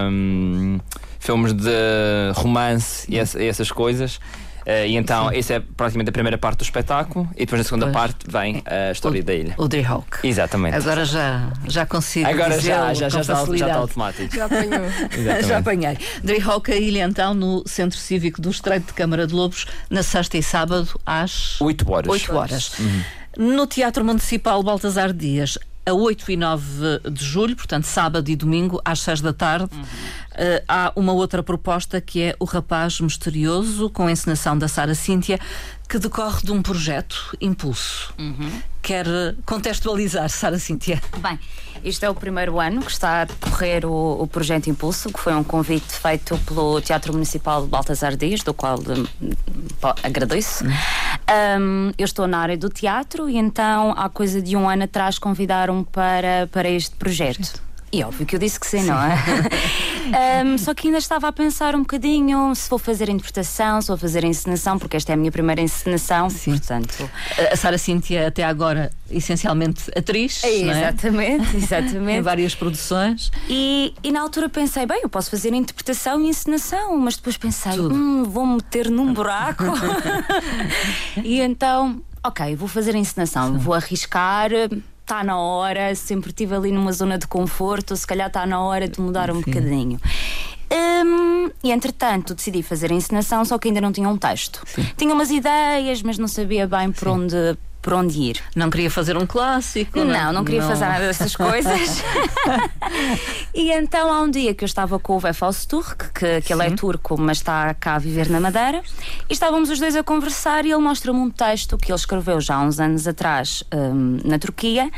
um, 0.10 0.80
filmes 1.20 1.54
de 1.54 2.32
romance 2.34 3.06
e, 3.10 3.18
essa, 3.20 3.42
e 3.42 3.48
essas 3.48 3.72
coisas. 3.72 4.20
Uh, 4.68 4.86
e 4.86 4.98
então, 4.98 5.32
essa 5.32 5.54
é 5.54 5.60
praticamente 5.62 6.10
a 6.10 6.12
primeira 6.12 6.38
parte 6.38 6.58
do 6.58 6.64
espetáculo, 6.64 7.26
e 7.38 7.46
depois 7.46 7.62
na 7.62 7.64
segunda 7.64 7.86
pois. 7.86 7.96
parte 7.96 8.26
vem 8.30 8.62
a 8.66 8.92
história 8.92 9.22
o, 9.22 9.24
da 9.24 9.34
ilha. 9.34 9.54
O 9.58 9.66
Drehawk. 9.66 10.28
Exatamente. 10.28 10.76
Agora 10.76 11.06
já, 11.06 11.54
já 11.70 11.86
consigo. 11.86 12.28
Agora 12.28 12.60
já, 12.60 12.94
já, 12.94 13.08
já, 13.08 13.22
está, 13.22 13.46
já 13.46 13.54
está 13.54 13.76
automático. 13.76 14.36
Já 14.36 14.44
apanhou. 14.44 14.84
já 15.48 15.58
apanhei. 15.60 15.98
Drehawk, 16.22 16.70
a 16.70 16.76
ilha 16.76 17.06
então, 17.06 17.34
no 17.34 17.64
Centro 17.66 17.98
Cívico 17.98 18.42
do 18.42 18.50
Estreito 18.50 18.88
de 18.88 18.94
Câmara 18.94 19.26
de 19.26 19.34
Lobos, 19.34 19.68
na 19.90 20.04
sexta 20.04 20.38
e 20.38 20.44
sábado, 20.44 21.00
às 21.06 21.62
8 21.62 21.90
horas. 21.90 22.12
8 22.12 22.36
horas. 22.36 22.80
Uhum. 22.80 23.04
No 23.38 23.68
Teatro 23.68 24.04
Municipal 24.04 24.62
Baltasar 24.62 25.14
Dias, 25.14 25.58
a 25.86 25.94
8 25.94 26.30
e 26.30 26.36
9 26.36 27.00
de 27.10 27.24
julho, 27.24 27.56
portanto, 27.56 27.86
sábado 27.86 28.30
e 28.30 28.36
domingo, 28.36 28.82
às 28.84 29.00
6 29.00 29.22
da 29.22 29.32
tarde. 29.32 29.70
Uhum. 29.74 29.86
Uh, 30.38 30.64
há 30.68 30.94
uma 30.96 31.14
outra 31.14 31.42
proposta 31.42 32.00
que 32.00 32.22
é 32.22 32.36
O 32.40 32.46
Rapaz 32.46 33.02
Misterioso, 33.02 33.90
com 33.90 34.06
a 34.06 34.12
encenação 34.12 34.56
da 34.56 34.68
Sara 34.68 34.94
Cíntia, 34.94 35.40
que 35.90 35.98
decorre 35.98 36.42
de 36.44 36.52
um 36.52 36.62
projeto 36.62 37.36
Impulso. 37.42 38.14
Uhum. 38.20 38.62
Quer 38.84 39.08
contextualizar, 39.46 40.30
Sara 40.30 40.60
Cíntia? 40.60 41.02
Bem, 41.18 41.40
este 41.84 42.06
é 42.06 42.10
o 42.10 42.14
primeiro 42.14 42.60
ano 42.60 42.82
que 42.82 42.92
está 42.92 43.22
a 43.22 43.26
decorrer 43.26 43.84
o, 43.84 44.22
o, 44.22 44.28
projeto 44.28 44.70
Impulso, 44.70 45.12
que 45.12 45.20
foi 45.20 45.34
um 45.34 45.44
convite 45.44 45.92
feito 45.94 46.38
pelo 46.46 46.80
Teatro 46.82 47.14
Municipal 47.14 47.64
de 47.64 47.70
Baltasar 47.70 48.16
Dias, 48.16 48.44
do 48.44 48.54
qual 48.54 48.78
um, 48.78 49.34
agradeço. 50.04 50.64
Uhum. 50.64 50.72
Um, 51.60 51.92
eu 51.98 52.06
estou 52.06 52.28
na 52.28 52.38
área 52.38 52.58
do 52.58 52.70
teatro 52.70 53.28
e 53.28 53.38
então, 53.38 53.94
há 53.98 54.08
coisa 54.08 54.40
de 54.40 54.56
um 54.56 54.70
ano 54.70 54.84
atrás, 54.84 55.18
convidaram-me 55.18 55.84
para, 55.86 56.48
para 56.52 56.70
este 56.70 56.96
projeto. 56.96 57.67
E 57.92 58.04
óbvio 58.04 58.26
que 58.26 58.36
eu 58.36 58.40
disse 58.40 58.60
que 58.60 58.68
sim, 58.68 58.82
sim. 58.82 58.88
não 58.88 58.98
é? 59.02 60.44
um, 60.44 60.58
só 60.60 60.74
que 60.74 60.88
ainda 60.88 60.98
estava 60.98 61.28
a 61.30 61.32
pensar 61.32 61.74
um 61.74 61.80
bocadinho 61.80 62.54
se 62.54 62.70
vou 62.70 62.78
fazer 62.78 63.08
interpretação, 63.08 63.82
se 63.82 63.88
vou 63.88 63.98
fazer 63.98 64.26
encenação, 64.26 64.78
porque 64.78 64.98
esta 64.98 65.14
é 65.14 65.16
a 65.16 65.18
minha 65.18 65.32
primeira 65.32 65.62
encenação, 65.62 66.30
sim. 66.30 66.52
portanto. 66.52 67.10
A 67.52 67.56
Sara 67.56 67.78
Cíntia, 67.78 68.28
até 68.28 68.44
agora, 68.44 68.92
essencialmente 69.10 69.90
atriz. 69.96 70.44
É, 70.44 70.50
exatamente, 70.50 71.56
é? 71.56 71.58
exatamente. 71.64 72.20
em 72.20 72.22
várias 72.22 72.54
produções. 72.54 73.32
E, 73.48 73.94
e 74.04 74.12
na 74.12 74.20
altura 74.20 74.50
pensei, 74.50 74.86
bem, 74.86 75.00
eu 75.04 75.10
posso 75.10 75.32
fazer 75.32 75.54
interpretação 75.54 76.20
e 76.22 76.28
encenação, 76.28 76.98
mas 76.98 77.16
depois 77.16 77.38
pensei, 77.38 77.80
hum, 77.80 78.26
vou-me 78.26 78.56
meter 78.56 78.92
num 78.92 79.14
buraco. 79.14 79.64
e 81.24 81.40
então, 81.40 82.02
ok, 82.22 82.54
vou 82.58 82.68
fazer 82.68 82.96
encenação, 82.96 83.54
sim. 83.54 83.58
vou 83.58 83.74
arriscar 83.74 84.52
está 85.08 85.24
na 85.24 85.40
hora, 85.40 85.96
sempre 85.96 86.32
estive 86.32 86.54
ali 86.54 86.70
numa 86.70 86.92
zona 86.92 87.18
de 87.18 87.26
conforto, 87.26 87.96
se 87.96 88.06
calhar 88.06 88.28
está 88.28 88.46
na 88.46 88.62
hora 88.62 88.90
de 88.90 89.00
mudar 89.00 89.32
um 89.32 89.36
Sim. 89.36 89.42
bocadinho. 89.46 90.02
Hum, 90.70 91.50
e 91.64 91.72
entretanto 91.72 92.36
decidi 92.36 92.62
fazer 92.62 92.92
a 92.92 92.94
encenação, 92.94 93.46
só 93.46 93.58
que 93.58 93.70
ainda 93.70 93.80
não 93.80 93.94
tinha 93.94 94.10
um 94.10 94.18
texto. 94.18 94.62
Tinha 94.98 95.14
umas 95.14 95.32
ideias, 95.32 96.04
mas 96.04 96.18
não 96.18 96.28
sabia 96.28 96.68
bem 96.68 96.92
por 96.92 97.08
onde, 97.08 97.58
por 97.88 97.94
onde 97.94 98.20
ir. 98.20 98.44
Não 98.54 98.70
queria 98.70 98.92
fazer 98.92 99.16
um 99.16 99.26
clássico? 99.26 100.04
Não, 100.04 100.34
não 100.34 100.44
queria 100.44 100.62
fazer 100.62 100.86
nada 100.86 101.08
dessas 101.08 101.34
coisas. 101.38 102.04
e 103.56 103.72
então 103.72 104.12
há 104.12 104.20
um 104.20 104.30
dia 104.30 104.54
que 104.54 104.66
eu 104.66 104.66
estava 104.66 105.00
com 105.00 105.16
o 105.16 105.20
Vefals 105.22 105.66
Turk, 105.66 106.12
que, 106.14 106.42
que 106.42 106.52
ele 106.52 106.66
é 106.66 106.72
turco, 106.72 107.18
mas 107.18 107.38
está 107.38 107.74
cá 107.74 107.96
a 107.96 107.98
viver 107.98 108.30
na 108.30 108.42
Madeira, 108.42 108.84
e 109.30 109.32
estávamos 109.32 109.70
os 109.70 109.80
dois 109.80 109.96
a 109.96 110.04
conversar 110.04 110.66
e 110.66 110.72
ele 110.72 110.82
mostra-me 110.82 111.18
um 111.18 111.30
texto 111.30 111.78
que 111.78 111.90
ele 111.90 111.98
escreveu 111.98 112.42
já 112.42 112.56
há 112.56 112.62
uns 112.62 112.78
anos 112.78 113.08
atrás 113.08 113.64
hum, 113.74 114.20
na 114.26 114.38
Turquia, 114.38 114.92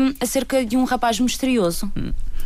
hum, 0.00 0.14
acerca 0.18 0.64
de 0.64 0.74
um 0.74 0.84
rapaz 0.84 1.20
misterioso. 1.20 1.92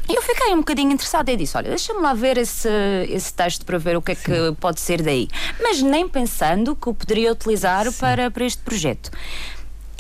E 0.08 0.16
eu 0.16 0.22
fiquei 0.22 0.52
um 0.52 0.58
bocadinho 0.58 0.90
interessada 0.90 1.30
e 1.30 1.36
disse: 1.36 1.56
Olha, 1.56 1.68
deixa-me 1.68 2.00
lá 2.00 2.12
ver 2.12 2.36
esse, 2.38 2.68
esse 3.08 3.32
texto 3.32 3.64
para 3.64 3.78
ver 3.78 3.96
o 3.96 4.02
que 4.02 4.10
é 4.10 4.14
que 4.16 4.52
pode 4.58 4.80
ser 4.80 5.00
daí. 5.00 5.28
Mas 5.60 5.80
nem 5.80 6.08
pensando 6.08 6.74
que 6.74 6.88
o 6.88 6.94
poderia 6.94 7.30
utilizar 7.30 7.92
para, 7.92 8.28
para 8.28 8.44
este 8.44 8.60
projeto. 8.62 9.12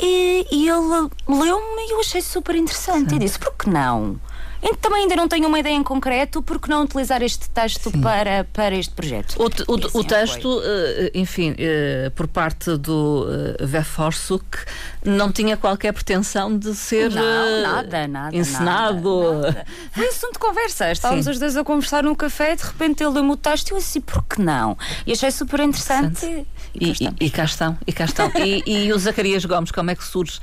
E, 0.02 0.46
e 0.50 0.68
ele 0.68 1.10
leu-me 1.28 1.82
e 1.88 1.92
eu 1.92 2.00
achei 2.00 2.22
super 2.22 2.54
interessante. 2.54 3.14
E 3.14 3.18
disse: 3.18 3.38
Por 3.38 3.52
que 3.54 3.68
não? 3.68 4.18
E 4.62 4.76
também 4.76 5.02
ainda 5.02 5.16
não 5.16 5.26
tenho 5.26 5.48
uma 5.48 5.58
ideia 5.58 5.74
em 5.74 5.82
concreto, 5.82 6.42
por 6.42 6.60
que 6.60 6.68
não 6.68 6.82
utilizar 6.84 7.22
este 7.22 7.48
texto 7.48 7.90
para, 8.00 8.44
para 8.52 8.74
este 8.76 8.92
projeto? 8.92 9.36
O, 9.38 9.44
o- 9.44 9.46
assim 9.76 9.86
o 9.88 9.90
foi. 9.90 10.04
texto, 10.04 10.62
eh, 10.62 11.10
enfim, 11.14 11.54
eh, 11.58 12.10
por 12.14 12.28
parte 12.28 12.76
do 12.76 13.26
uh, 13.60 13.66
Veforsuk, 13.66 14.44
não 15.02 15.32
tinha 15.32 15.56
qualquer 15.56 15.92
pretensão 15.94 16.56
de 16.58 16.74
ser 16.74 17.10
Não, 17.10 17.22
eh, 17.22 17.62
nada, 17.62 18.06
nada. 18.08 18.36
encenado. 18.36 19.32
nada, 19.32 19.40
nada. 19.52 19.66
Foi 19.92 20.06
assunto 20.08 20.34
de 20.34 20.38
conversa. 20.38 20.92
Estávamos 20.92 21.24
Sim. 21.24 21.30
os 21.30 21.38
dois 21.38 21.56
a 21.56 21.64
conversar 21.64 22.02
num 22.04 22.14
café, 22.14 22.54
de 22.54 22.62
repente 22.62 23.02
ele 23.02 23.14
deu-me 23.14 23.30
o 23.32 23.36
texto 23.38 23.70
e 23.70 23.72
eu 23.72 23.78
assim, 23.78 24.00
por 24.00 24.22
que 24.24 24.42
não? 24.42 24.76
E 25.06 25.12
achei 25.12 25.30
super 25.30 25.60
interessante. 25.60 26.46
E, 26.74 26.92
cá 26.94 27.12
e- 27.18 27.24
e 27.26 27.30
cá 27.30 27.44
estão, 27.44 27.78
e 27.86 27.92
cá 27.92 28.04
estão. 28.04 28.30
e, 28.36 28.62
e 28.66 28.92
o 28.92 28.98
Zacarias 28.98 29.44
Gomes, 29.46 29.70
como 29.70 29.90
é 29.90 29.94
que 29.94 30.04
surge 30.04 30.38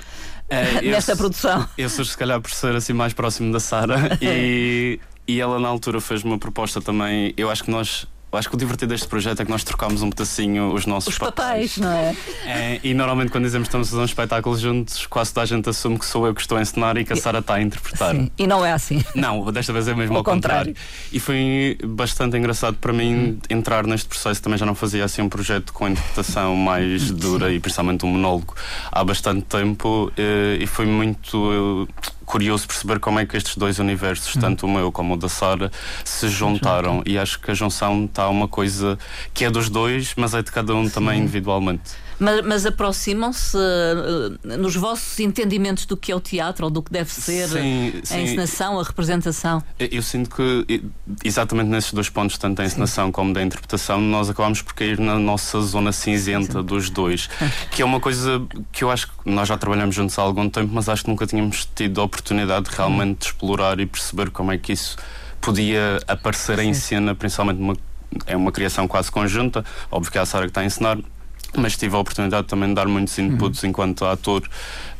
Eu 0.81 0.91
nesta 0.91 1.13
se- 1.13 1.17
produção? 1.17 1.67
Eu 1.77 1.89
sou, 1.89 2.05
se 2.05 2.17
calhar, 2.17 2.39
por 2.41 2.51
ser 2.51 2.75
assim 2.75 2.93
mais 2.93 3.13
próximo 3.13 3.51
da 3.51 3.59
Sara 3.59 4.17
e, 4.21 4.99
e 5.27 5.39
ela, 5.41 5.59
na 5.59 5.67
altura, 5.67 5.99
fez 5.99 6.23
uma 6.23 6.37
proposta 6.39 6.81
também. 6.81 7.33
Eu 7.37 7.49
acho 7.49 7.63
que 7.63 7.71
nós. 7.71 8.07
Acho 8.31 8.49
que 8.49 8.55
o 8.55 8.57
divertido 8.57 8.93
deste 8.93 9.07
projeto 9.07 9.41
é 9.41 9.45
que 9.45 9.51
nós 9.51 9.63
trocámos 9.63 10.01
um 10.01 10.09
pedacinho 10.09 10.73
os 10.73 10.85
nossos 10.85 11.13
Os 11.13 11.19
papéis, 11.19 11.77
não 11.77 11.91
é? 11.91 12.15
É, 12.45 12.79
e 12.83 12.93
normalmente 12.93 13.31
quando 13.31 13.45
dizemos 13.45 13.67
que 13.67 13.69
estamos 13.69 13.87
a 13.87 13.91
fazer 13.91 14.01
um 14.01 14.05
espetáculo 14.05 14.57
juntos, 14.57 15.05
quase 15.07 15.33
toda 15.33 15.43
a 15.43 15.45
gente 15.47 15.69
assume 15.69 15.97
que 15.97 16.05
sou 16.05 16.27
eu 16.27 16.35
que 16.35 16.41
estou 16.41 16.57
a 16.57 16.61
encenar 16.61 16.97
e 16.97 17.05
que 17.05 17.13
a 17.13 17.15
Sara 17.15 17.39
está 17.39 17.55
a 17.55 17.61
interpretar. 17.61 18.15
Sim. 18.15 18.29
E 18.37 18.45
não 18.45 18.65
é 18.65 18.71
assim. 18.71 19.03
Não, 19.15 19.51
desta 19.51 19.71
vez 19.73 19.87
é 19.87 19.93
mesmo 19.93 20.13
Ao 20.13 20.19
ao 20.19 20.23
contrário. 20.23 20.75
E 21.11 21.19
foi 21.19 21.77
bastante 21.83 22.37
engraçado 22.37 22.77
para 22.77 22.93
mim 22.93 23.39
entrar 23.49 23.85
neste 23.87 24.07
processo. 24.07 24.41
Também 24.41 24.57
já 24.57 24.65
não 24.65 24.75
fazia 24.75 25.05
assim 25.05 25.21
um 25.21 25.29
projeto 25.29 25.73
com 25.73 25.87
interpretação 25.87 26.55
mais 26.55 27.09
dura 27.11 27.51
e 27.51 27.59
principalmente 27.59 28.05
um 28.05 28.09
monólogo 28.09 28.55
há 28.91 29.03
bastante 29.03 29.43
tempo 29.43 30.11
eh, 30.17 30.57
e 30.59 30.67
foi 30.67 30.85
muito 30.85 31.87
curioso 32.27 32.67
perceber 32.67 32.99
como 32.99 33.19
é 33.19 33.25
que 33.25 33.37
estes 33.37 33.55
dois 33.55 33.79
universos, 33.79 34.33
tanto 34.33 34.67
o 34.67 34.69
meu 34.69 34.91
como 34.91 35.13
o 35.13 35.17
da 35.17 35.29
Sara, 35.29 35.71
se 36.03 36.27
juntaram. 36.27 37.01
E 37.05 37.17
acho 37.17 37.39
que 37.39 37.49
a 37.49 37.53
junção 37.53 38.03
está 38.05 38.27
uma 38.27 38.47
coisa 38.47 38.99
que 39.33 39.45
é 39.45 39.49
dos 39.49 39.69
dois, 39.69 40.13
mas 40.15 40.35
é 40.35 40.43
de 40.43 40.51
cada 40.51 40.75
um 40.75 40.87
também 40.89 41.21
individualmente. 41.21 42.06
Mas, 42.19 42.45
mas 42.45 42.65
aproximam-se 42.65 43.55
eh, 43.57 44.57
nos 44.57 44.75
vossos 44.75 45.19
entendimentos 45.19 45.85
do 45.85 45.95
que 45.95 46.11
é 46.11 46.15
o 46.15 46.19
teatro 46.19 46.65
ou 46.65 46.71
do 46.71 46.81
que 46.81 46.91
deve 46.91 47.11
ser 47.13 47.47
Sim, 47.47 47.93
a 48.01 48.05
sim. 48.05 48.21
encenação, 48.23 48.79
a 48.79 48.83
representação. 48.83 49.63
Eu- 49.77 49.87
Eu 49.91 50.01
sinto 50.01 50.29
que, 50.35 50.83
exatamente 51.23 51.67
nesses 51.69 51.93
dois 51.93 52.09
pontos, 52.09 52.37
tanto 52.37 52.57
da 52.57 52.65
encenação 52.65 53.11
como 53.11 53.33
da 53.33 53.41
interpretação, 53.43 53.99
nós 54.01 54.29
acabamos 54.29 54.61
por 54.61 54.73
cair 54.73 54.99
na 54.99 55.19
nossa 55.19 55.59
zona 55.61 55.91
cinzenta 55.91 56.63
dos 56.63 56.89
dois, 56.89 57.29
que 57.71 57.81
é 57.81 57.85
uma 57.85 57.99
coisa 57.99 58.41
que 58.71 58.83
eu 58.83 58.89
acho 58.91 59.07
que 59.07 59.13
nós 59.29 59.47
já 59.47 59.57
trabalhamos 59.57 59.93
juntos 59.95 60.17
há 60.17 60.21
algum 60.23 60.49
tempo, 60.49 60.71
mas 60.73 60.89
acho 60.89 61.03
que 61.03 61.09
nunca 61.09 61.25
tínhamos 61.27 61.67
tido 61.75 62.01
a 62.01 62.03
oportunidade 62.03 62.69
realmente 62.71 63.19
de 63.19 63.25
explorar 63.27 63.79
e 63.79 63.85
perceber 63.85 64.29
como 64.31 64.51
é 64.51 64.57
que 64.57 64.73
isso 64.73 64.95
podia 65.39 65.99
aparecer 66.07 66.57
em 66.59 66.73
cena, 66.73 67.13
principalmente 67.13 67.59
numa, 67.59 67.75
é 68.25 68.35
uma 68.35 68.51
criação 68.51 68.87
quase 68.87 69.11
conjunta, 69.11 69.63
óbvio 69.91 70.11
que 70.11 70.17
é 70.17 70.21
a 70.21 70.25
Sara 70.25 70.45
que 70.45 70.49
está 70.51 70.61
a 70.61 70.65
ensinar. 70.65 70.97
Mas 71.55 71.75
tive 71.77 71.95
a 71.95 71.99
oportunidade 71.99 72.47
também 72.47 72.69
de 72.69 72.75
dar 72.75 72.87
muitos 72.87 73.17
inputs 73.17 73.63
enquanto 73.63 74.05
ator, 74.05 74.47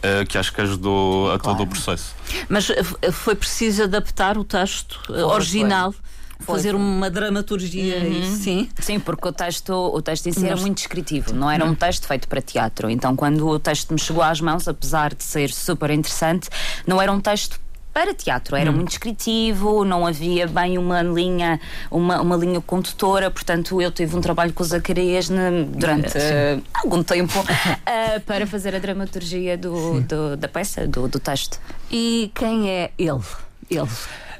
eh, 0.02 0.26
que 0.26 0.38
acho 0.38 0.54
que 0.54 0.62
ajudou 0.62 1.32
a 1.32 1.38
todo 1.38 1.64
o 1.64 1.68
processo. 1.68 2.16
Mas 2.50 2.70
eh, 2.70 3.12
foi 3.12 3.36
preciso 3.36 3.84
adaptar 3.84 4.38
o 4.38 4.44
texto 4.44 5.00
eh, 5.10 5.24
original, 5.24 5.94
Foi, 6.40 6.56
fazer 6.56 6.72
foi. 6.72 6.80
uma 6.80 7.10
dramaturgia, 7.10 8.08
isso, 8.08 8.44
sim. 8.44 8.70
Sim, 8.80 9.00
porque 9.00 9.28
o 9.28 9.32
texto, 9.32 9.72
o 9.72 10.02
texto 10.02 10.28
em 10.28 10.32
si 10.32 10.46
era 10.46 10.56
muito 10.56 10.78
descritivo, 10.78 11.34
não 11.34 11.50
era 11.50 11.66
um 11.66 11.76
texto 11.76 12.08
feito 12.08 12.28
para 12.28 12.42
teatro. 12.42 12.90
Então, 12.90 13.16
quando 13.16 13.48
o 13.48 13.60
texto 13.60 13.92
me 13.94 14.00
chegou 14.00 14.24
às 14.24 14.40
mãos, 14.40 14.68
apesar 14.68 15.14
de 15.14 15.24
ser 15.24 15.52
super 15.52 15.90
interessante, 15.90 16.50
não 16.86 17.02
era 17.02 17.12
um 17.12 17.20
texto 17.20 17.60
para 17.98 18.14
teatro, 18.14 18.56
era 18.56 18.72
muito 18.72 18.90
descritivo, 18.90 19.84
não 19.84 20.06
havia 20.06 20.46
bem 20.46 20.78
uma 20.78 21.02
linha, 21.02 21.60
uma, 21.90 22.22
uma 22.22 22.36
linha 22.36 22.62
condutora, 22.62 23.32
portanto 23.32 23.82
eu 23.82 23.92
tive 23.92 24.16
um 24.16 24.22
trabalho 24.22 24.54
com 24.54 24.62
o 24.62 24.66
Zacarias 24.68 25.30
ne- 25.30 25.64
durante 25.64 26.16
eh, 26.16 26.60
algum 26.76 27.02
tempo 27.02 27.34
eh, 27.88 28.20
para 28.20 28.46
fazer 28.46 28.76
a 28.76 28.78
dramaturgia 28.78 29.58
do, 29.58 30.00
do- 30.02 30.38
da 30.38 30.48
peça, 30.48 30.86
do, 30.88 31.08
do 31.08 31.20
texto. 31.20 31.60
E 31.90 32.32
quem 32.36 32.70
é 32.70 32.92
ele? 33.00 33.20
Ele 33.68 33.90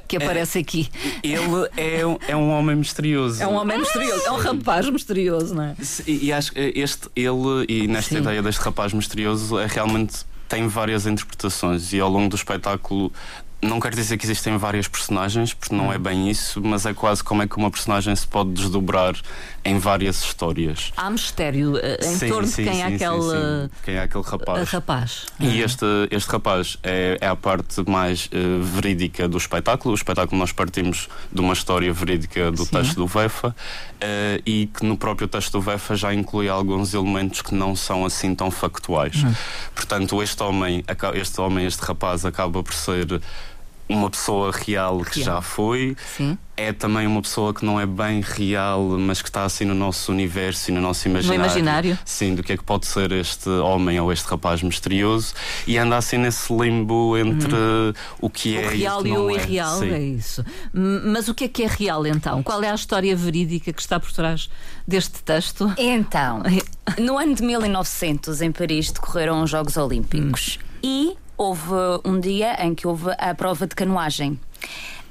que 0.06 0.16
aparece 0.18 0.60
aqui. 0.60 0.88
Ele 1.20 1.68
é, 1.76 2.06
um- 2.06 2.18
é 2.28 2.36
um 2.36 2.50
homem 2.52 2.76
misterioso. 2.76 3.42
É 3.42 3.46
um 3.48 3.56
homem 3.56 3.76
misterioso, 3.76 4.22
é 4.24 4.30
um 4.30 4.36
rapaz 4.38 4.88
misterioso, 4.88 5.52
não 5.56 5.64
é? 5.64 5.74
E, 6.06 6.26
e 6.26 6.32
acho 6.32 6.52
que 6.52 6.60
este, 6.76 7.08
ele, 7.16 7.66
e 7.68 7.88
nesta 7.88 8.14
Sim. 8.14 8.20
ideia 8.20 8.40
deste 8.40 8.60
rapaz 8.62 8.92
misterioso, 8.92 9.58
é 9.58 9.66
realmente 9.66 10.18
tem 10.48 10.66
várias 10.66 11.06
interpretações 11.06 11.92
e 11.92 12.00
ao 12.00 12.08
longo 12.08 12.28
do 12.30 12.36
espetáculo. 12.36 13.12
Não 13.60 13.80
quero 13.80 13.96
dizer 13.96 14.16
que 14.16 14.24
existem 14.24 14.56
várias 14.56 14.86
personagens, 14.86 15.52
porque 15.52 15.74
não 15.74 15.92
é 15.92 15.98
bem 15.98 16.30
isso, 16.30 16.62
mas 16.62 16.86
é 16.86 16.94
quase 16.94 17.24
como 17.24 17.42
é 17.42 17.46
que 17.46 17.56
uma 17.56 17.70
personagem 17.70 18.14
se 18.14 18.26
pode 18.26 18.50
desdobrar 18.50 19.16
em 19.64 19.78
várias 19.78 20.22
histórias. 20.22 20.92
Há 20.96 21.10
mistério 21.10 21.76
eh, 21.78 21.98
em 22.02 22.16
Sim, 22.16 22.28
torno 22.28 22.48
sim, 22.48 22.64
de 22.64 22.70
quem 22.70 22.82
é 22.82 22.90
sim, 22.90 22.98
sim, 22.98 23.04
aquele. 23.04 23.70
Quem 23.84 23.94
é 23.94 24.00
aquele 24.00 24.24
eh, 24.24 24.30
rapaz. 24.30 24.70
rapaz. 24.70 25.26
E 25.40 25.60
este, 25.60 25.84
este 26.10 26.30
rapaz 26.30 26.78
é, 26.82 27.18
é 27.20 27.26
a 27.28 27.36
parte 27.36 27.82
mais 27.88 28.28
eh, 28.32 28.38
verídica 28.62 29.28
do 29.28 29.36
espetáculo. 29.36 29.92
O 29.92 29.94
espetáculo 29.94 30.38
nós 30.38 30.52
partimos 30.52 31.08
de 31.32 31.40
uma 31.40 31.52
história 31.52 31.92
verídica 31.92 32.50
do 32.50 32.64
texto 32.66 32.94
do 32.96 33.06
VEFA 33.06 33.54
eh, 34.00 34.40
e 34.46 34.66
que 34.66 34.84
no 34.84 34.96
próprio 34.96 35.28
texto 35.28 35.52
do 35.52 35.60
VEFA 35.60 35.96
já 35.96 36.14
inclui 36.14 36.48
alguns 36.48 36.94
elementos 36.94 37.42
que 37.42 37.54
não 37.54 37.74
são 37.74 38.04
assim 38.04 38.34
tão 38.34 38.50
factuais. 38.50 39.24
Portanto, 39.74 40.22
este 40.22 40.42
homem, 40.42 40.84
este 41.14 41.40
homem, 41.40 41.66
este 41.66 41.80
rapaz 41.80 42.24
acaba 42.24 42.62
por 42.62 42.74
ser 42.74 43.20
uma 43.88 44.10
pessoa 44.10 44.52
real 44.52 45.00
que 45.00 45.20
Real. 45.20 45.36
já 45.36 45.42
foi. 45.42 45.96
Sim. 46.16 46.36
É 46.56 46.72
também 46.72 47.06
uma 47.06 47.22
pessoa 47.22 47.54
que 47.54 47.64
não 47.64 47.80
é 47.80 47.86
bem 47.86 48.20
real, 48.20 48.82
mas 48.98 49.22
que 49.22 49.28
está 49.28 49.44
assim 49.44 49.64
no 49.64 49.74
nosso 49.74 50.10
universo 50.10 50.70
e 50.70 50.74
no 50.74 50.80
nosso 50.80 51.06
imaginário. 51.06 51.40
imaginário. 51.40 51.98
Sim, 52.04 52.34
do 52.34 52.42
que 52.42 52.52
é 52.52 52.56
que 52.56 52.64
pode 52.64 52.84
ser 52.86 53.12
este 53.12 53.48
homem 53.48 54.00
ou 54.00 54.12
este 54.12 54.26
rapaz 54.26 54.60
misterioso 54.60 55.34
e 55.68 55.78
anda 55.78 55.96
assim 55.96 56.18
nesse 56.18 56.52
limbo 56.52 57.16
entre 57.16 57.54
o 58.20 58.28
que. 58.28 58.56
O 58.56 58.60
é 58.60 58.68
real 58.70 59.06
e 59.06 59.08
e 59.08 59.12
o 59.12 59.14
que 59.14 59.20
o 59.20 59.22
não 59.22 59.30
é. 59.30 59.34
irreal, 59.34 59.78
Sim. 59.78 59.90
é 59.92 60.00
isso. 60.00 60.44
Mas 60.72 61.28
o 61.28 61.34
que 61.34 61.44
é 61.44 61.48
que 61.48 61.62
é 61.62 61.68
real 61.68 62.04
então? 62.04 62.42
Qual 62.42 62.60
é 62.62 62.70
a 62.70 62.74
história 62.74 63.14
verídica 63.14 63.72
que 63.72 63.80
está 63.80 64.00
por 64.00 64.10
trás 64.10 64.50
deste 64.86 65.22
texto? 65.22 65.72
Então, 65.78 66.42
no 66.98 67.16
ano 67.16 67.36
de 67.36 67.42
1900, 67.44 68.42
em 68.42 68.50
Paris, 68.50 68.90
decorreram 68.90 69.44
os 69.44 69.50
Jogos 69.50 69.76
Olímpicos 69.76 70.58
e 70.82 71.16
houve 71.38 71.72
um 72.04 72.20
dia 72.20 72.62
em 72.62 72.74
que 72.74 72.86
houve 72.86 73.10
a 73.16 73.34
prova 73.34 73.66
de 73.66 73.74
canoagem. 73.74 74.38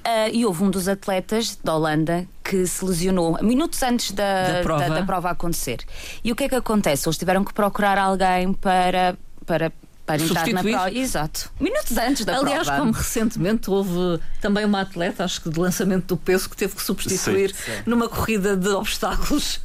Ah, 0.04 0.30
e 0.30 0.46
houve 0.46 0.64
um 0.64 0.70
dos 0.70 0.88
atletas 0.88 1.58
da 1.64 1.74
Holanda 1.76 2.28
que 2.44 2.66
se 2.68 2.86
lesionou 2.86 3.38
minutos 3.42 3.82
antes 3.84 4.12
da, 4.12 4.54
Da 4.54 4.62
prova. 4.62 4.90
da 4.90 5.04
prova 5.04 5.30
acontecer. 5.32 5.80
E 6.24 6.32
o 6.32 6.36
que 6.36 6.46
é 6.46 6.50
que 6.50 6.56
acontece? 6.56 7.08
Eles 7.08 7.18
tiveram 7.18 7.44
que 7.44 7.54
procurar 7.54 7.98
alguém 7.98 8.54
para. 8.54 9.18
para 9.46 9.72
para 10.08 10.24
entrar 10.24 10.48
na 10.48 10.64
prova. 10.64 10.92
Exato. 10.92 11.52
Minutos 11.60 11.98
antes 11.98 12.24
da 12.26 12.38
Aliás, 12.38 12.64
prova. 12.66 12.80
como 12.80 12.92
recentemente 12.94 13.70
houve 13.70 14.20
também 14.42 14.64
uma 14.64 14.82
atleta, 14.82 15.26
acho 15.26 15.42
que 15.42 15.50
de 15.50 15.60
lançamento 15.60 16.06
do 16.08 16.18
peso, 16.18 16.50
que 16.50 16.56
teve 16.56 16.74
que 16.76 16.82
substituir 16.82 17.54
Sim, 17.54 17.72
numa 17.86 18.08
corrida 18.08 18.56
de 18.56 18.70
obstáculos. 18.70 19.60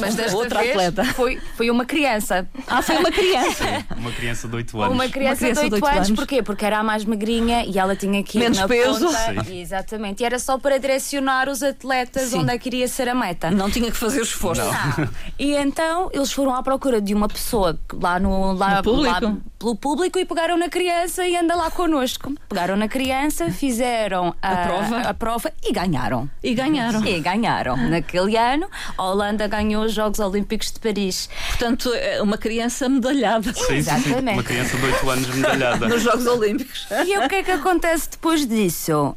Mas 0.00 0.14
desta 0.14 0.36
outra 0.36 0.60
vez 0.60 0.70
atleta. 0.72 1.04
Foi, 1.14 1.38
foi 1.56 1.70
uma 1.70 1.84
criança. 1.84 2.48
Ah, 2.66 2.80
foi 2.82 2.96
uma 2.96 3.10
criança. 3.12 3.84
Uma 3.96 4.10
criança 4.12 4.48
de 4.48 4.56
8 4.56 4.80
anos. 4.82 4.94
Uma 4.94 5.08
criança, 5.08 5.36
criança 5.44 5.62
de 5.62 5.68
de 5.68 5.74
8 5.74 5.84
oito 5.84 5.86
anos. 5.94 6.08
anos. 6.08 6.18
Porquê? 6.20 6.42
Porque 6.42 6.64
era 6.64 6.78
a 6.78 6.82
mais 6.82 7.04
magrinha 7.04 7.64
e 7.64 7.78
ela 7.78 7.94
tinha 7.94 8.22
que 8.24 8.38
ir 8.38 8.40
Menos 8.40 8.58
na 8.58 8.66
peso. 8.66 9.06
ponta. 9.06 9.52
Exatamente. 9.52 10.22
E 10.22 10.26
era 10.26 10.38
só 10.38 10.58
para 10.58 10.78
direcionar 10.78 11.48
os 11.48 11.62
atletas 11.62 12.30
Sim. 12.30 12.38
onde 12.40 12.52
é 12.54 12.58
que 12.58 12.68
iria 12.70 12.88
ser 12.88 13.08
a 13.08 13.14
meta. 13.14 13.50
Não 13.50 13.70
tinha 13.70 13.90
que 13.90 13.96
fazer 13.96 14.22
esforço. 14.22 14.62
Não. 14.62 15.08
E 15.38 15.54
então 15.54 16.08
eles 16.12 16.32
foram 16.32 16.54
à 16.54 16.62
procura 16.62 17.00
de 17.00 17.12
uma 17.12 17.28
pessoa 17.28 17.78
que 17.88 17.96
lá 17.96 18.18
no, 18.18 18.52
lá, 18.52 18.76
No 18.76 18.82
público. 18.82 19.10
lá 19.12 19.20
público. 19.34 19.55
Pelo 19.66 19.74
público 19.74 20.16
e 20.16 20.24
pegaram 20.24 20.56
na 20.56 20.68
criança 20.68 21.26
e 21.26 21.36
anda 21.36 21.56
lá 21.56 21.68
connosco. 21.72 22.32
Pegaram 22.48 22.76
na 22.76 22.86
criança, 22.86 23.50
fizeram 23.50 24.32
a, 24.40 24.52
A 24.52 24.56
prova? 24.64 24.96
a 25.00 25.12
prova 25.12 25.52
e 25.60 25.72
ganharam. 25.72 26.30
E 26.40 26.54
ganharam. 26.54 27.04
E 27.04 27.18
ganharam. 27.18 27.76
Naquele 27.76 28.36
ano, 28.36 28.68
a 28.96 29.02
Holanda 29.02 29.48
ganhou 29.48 29.82
os 29.84 29.92
Jogos 29.92 30.20
Olímpicos 30.20 30.70
de 30.70 30.78
Paris. 30.78 31.28
Portanto, 31.48 31.92
é 31.94 32.22
uma 32.22 32.38
criança 32.38 32.88
medalhada 32.88 33.52
Sim, 33.52 33.60
sim, 33.60 33.66
sim. 33.66 33.74
Exatamente. 33.74 34.34
Uma 34.34 34.44
criança 34.44 34.76
de 34.76 34.84
8 34.84 35.10
anos 35.10 35.34
medalhada. 35.34 35.88
nos 35.88 36.00
Jogos 36.00 36.26
Olímpicos. 36.28 36.86
E 37.04 37.18
o 37.18 37.28
que 37.28 37.34
é 37.34 37.42
que 37.42 37.50
acontece 37.50 38.10
depois 38.10 38.46
disso? 38.46 39.16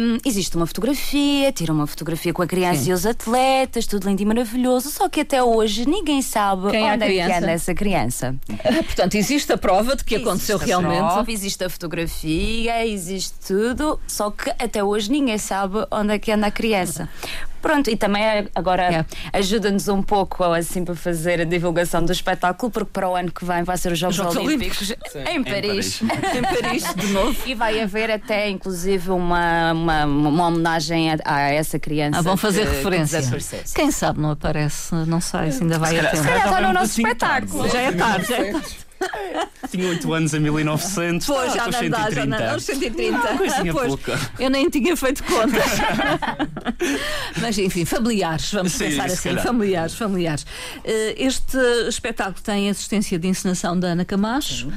Hum, 0.00 0.16
existe 0.24 0.56
uma 0.56 0.66
fotografia, 0.66 1.52
tiram 1.52 1.74
uma 1.74 1.86
fotografia 1.86 2.32
com 2.32 2.40
a 2.40 2.46
criança 2.46 2.84
Sim. 2.84 2.90
e 2.90 2.92
os 2.94 3.04
atletas, 3.04 3.86
tudo 3.86 4.08
lindo 4.08 4.22
e 4.22 4.24
maravilhoso, 4.24 4.90
só 4.90 5.10
que 5.10 5.20
até 5.20 5.42
hoje 5.42 5.86
ninguém 5.86 6.22
sabe 6.22 6.70
Quem 6.70 6.86
é 6.86 6.90
a 6.90 6.94
onde 6.94 7.04
é 7.04 7.08
que 7.08 7.20
anda 7.20 7.50
essa 7.50 7.74
criança. 7.74 8.34
Portanto, 8.86 9.16
existe 9.16 9.52
a 9.52 9.58
prova 9.58 9.87
de 9.96 10.04
que 10.04 10.16
aconteceu 10.16 10.56
Existe 10.56 10.72
a 10.72 10.78
realmente. 10.80 10.98
prova, 11.12 11.30
existe 11.32 11.64
a 11.64 11.68
fotografia, 11.70 12.86
existe 12.86 13.34
tudo, 13.46 14.00
só 14.06 14.30
que 14.30 14.50
até 14.50 14.82
hoje 14.82 15.10
ninguém 15.10 15.38
sabe 15.38 15.78
onde 15.90 16.14
é 16.14 16.18
que 16.18 16.30
anda 16.32 16.46
a 16.46 16.50
criança. 16.50 17.08
Pronto, 17.60 17.90
e 17.90 17.96
também 17.96 18.22
é- 18.24 18.46
agora 18.54 18.82
É. 18.84 19.04
ajuda-nos 19.36 19.88
um 19.88 20.00
pouco 20.00 20.44
assim 20.44 20.84
para 20.84 20.94
fazer 20.94 21.40
a 21.40 21.44
divulgação 21.44 22.04
do 22.04 22.12
espetáculo, 22.12 22.70
porque 22.70 22.90
para 22.92 23.08
o 23.08 23.16
ano 23.16 23.32
que 23.32 23.44
vem 23.44 23.64
vai 23.64 23.76
ser 23.76 23.90
os 23.90 23.98
Jogos, 23.98 24.14
Jogos 24.14 24.36
Olímpicos, 24.36 24.92
em 25.28 25.42
Paris. 25.42 26.00
Em 26.38 26.40
Paris, 26.62 26.94
de 26.94 27.06
novo. 27.08 27.36
E 27.44 27.56
vai 27.56 27.80
haver 27.80 28.12
até, 28.12 28.48
inclusive, 28.48 29.10
uma, 29.10 29.72
uma, 29.72 30.04
uma 30.06 30.46
homenagem 30.46 31.10
a, 31.10 31.16
a 31.24 31.40
essa 31.50 31.80
criança. 31.80 32.20
Ah, 32.20 32.22
vão 32.22 32.36
fazer 32.36 32.60
que- 32.62 32.70
que 32.70 32.76
referência. 32.76 33.22
Sim. 33.22 33.56
Quem 33.74 33.90
sabe 33.90 34.20
não 34.20 34.30
aparece, 34.30 34.94
não 34.94 35.20
sei 35.20 35.50
se 35.50 35.62
ainda 35.64 35.80
vai 35.80 35.94
a 35.94 35.96
calhar- 35.96 36.12
tempo. 36.12 36.22
se 36.22 36.28
calhar 36.28 36.44
está 36.46 36.60
no 36.60 36.72
nosso 36.72 36.84
Assim, 36.92 37.02
espetáculo. 37.02 37.68
Já 37.68 37.80
é 37.80 37.92
tarde, 37.92 38.26
já 38.28 38.36
é 38.36 38.52
tarde. 38.52 38.76
Tinha 39.70 39.88
8 39.88 40.12
anos 40.12 40.34
em 40.34 40.40
1900. 40.40 41.26
Pois, 41.26 41.52
já 41.52 41.64
não 41.66 41.70
dá, 41.70 41.98
já 41.98 42.10
130. 42.10 42.26
não. 42.26 42.50
Aos 42.52 42.64
130. 42.64 43.18
coisinha 43.38 43.72
Pois, 43.72 43.88
pouca. 43.88 44.18
eu 44.38 44.50
nem 44.50 44.68
tinha 44.70 44.96
feito 44.96 45.22
contas. 45.24 45.62
Mas 47.40 47.58
enfim, 47.58 47.84
familiares, 47.84 48.50
vamos 48.52 48.72
Sim, 48.72 48.86
pensar 48.90 49.04
assim, 49.06 49.28
calhar. 49.30 49.44
familiares, 49.44 49.94
familiares. 49.94 50.46
Eh, 50.84 51.14
Este 51.18 51.56
espetáculo 51.88 52.40
tem 52.42 52.70
assistência 52.70 53.18
de 53.18 53.28
encenação 53.28 53.78
da 53.78 53.88
Ana 53.88 54.04
Camacho, 54.04 54.68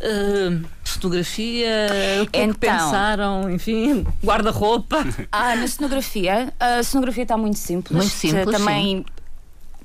eh, 0.00 0.58
fotografia, 0.84 1.68
o 2.22 2.26
que 2.30 2.38
é 2.38 2.42
que 2.42 2.50
Então. 2.50 2.54
pensaram, 2.58 3.50
enfim, 3.50 4.06
guarda-roupa. 4.24 5.04
Ah, 5.32 5.56
na 5.56 5.66
cenografia, 5.66 6.52
a 6.60 6.82
cenografia 6.82 7.22
está 7.24 7.36
muito 7.36 7.58
simples. 7.58 7.96
Muito 7.96 8.12
simples, 8.14 8.56
Também 8.56 9.04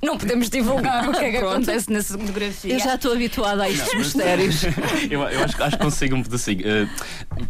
não 0.02 0.16
podemos 0.16 0.48
divulgar 0.48 1.08
o 1.08 1.12
que 1.12 1.24
é 1.24 1.30
que 1.32 1.38
Pronto. 1.38 1.52
acontece 1.56 1.92
na 1.92 2.02
cenografia. 2.02 2.72
Eu 2.74 2.78
já 2.80 2.94
estou 2.94 3.12
habituada 3.12 3.64
a 3.64 3.68
estes 3.70 3.94
mistérios. 3.94 4.62
Eu, 5.10 5.20
eu 5.22 5.44
acho, 5.44 5.62
acho 5.62 5.76
que 5.76 5.82
consigo 5.84 6.16
um 6.16 6.22
pedacinho. 6.22 6.62
Eh, 6.64 6.88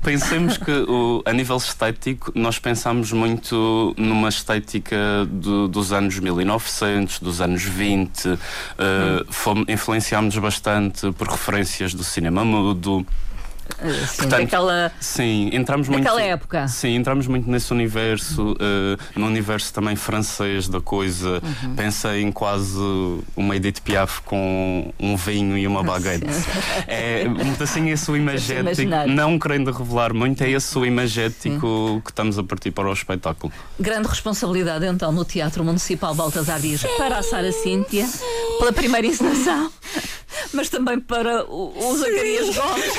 pensemos 0.03 0.57
que 0.57 0.71
o- 0.71 1.23
a 1.25 1.33
nível 1.33 1.57
estético, 1.57 2.33
nós 2.35 2.59
pensamos 2.59 3.13
muito 3.13 3.95
numa 3.97 4.29
estética 4.29 4.97
do- 5.31 5.69
dos 5.69 5.93
anos 5.93 6.19
1900, 6.19 7.21
dos 7.21 7.41
anos 7.41 7.63
20. 7.63 8.27
Uh, 8.29 8.39
fomos- 9.31 9.65
influenciámos 9.69 10.37
bastante 10.39 11.11
por 11.13 11.29
referências 11.29 11.95
do 11.95 12.03
cinema 12.05 12.45
mudo. 12.45 13.07
Assim, 13.79 14.17
Portanto, 14.17 14.41
daquela, 14.41 14.93
Sim, 15.01 15.51
entramos 15.53 15.89
muito. 15.89 16.05
daquela 16.05 16.23
época. 16.23 16.69
Sim, 16.69 16.95
entramos 16.95 17.27
muito 17.27 17.51
nesse 17.51 17.73
universo, 17.73 18.57
eh, 18.61 18.97
no 19.17 19.27
universo 19.27 19.73
também 19.73 19.97
francês 19.97 20.69
da 20.69 20.81
coisa. 20.81 21.41
Uhum. 21.63 21.75
Pensei 21.75 22.23
em 22.23 22.33
quase 22.33 22.79
uma 23.37 23.57
Edith 23.57 23.81
Piaf 23.83 24.23
com 24.23 24.93
um 24.99 25.17
vinho 25.17 25.57
e 25.57 25.67
uma 25.67 25.83
baguete. 25.83 26.27
É 26.87 27.27
muito 27.29 27.63
assim 27.63 27.91
esse 27.91 28.11
o 28.11 28.17
imagético, 28.17 28.91
não 29.09 29.39
querendo 29.39 29.71
revelar 29.71 30.13
muito, 30.13 30.43
é 30.43 30.51
esse 30.51 30.77
o 30.79 30.85
imagético 30.85 32.03
que 32.05 32.11
estamos 32.11 32.39
a 32.39 32.43
partir 32.43 32.71
para 32.71 32.89
o 32.89 32.93
espetáculo. 32.93 33.53
Grande 33.79 34.09
responsabilidade 34.09 34.87
então 34.87 35.13
no 35.13 35.25
Teatro 35.25 35.65
Municipal 35.65 36.15
Baltasar 36.15 36.61
Dias 36.61 36.83
para 36.97 37.19
a 37.19 37.23
Sara 37.23 37.53
Cíntia, 37.53 38.07
pela 38.59 38.73
primeira 38.73 39.07
encenação, 39.07 39.71
mas 40.53 40.69
também 40.69 40.99
para 41.01 41.45
o, 41.45 41.73
o 41.77 41.97
Zacarias 41.97 42.55
Gomes. 42.57 42.93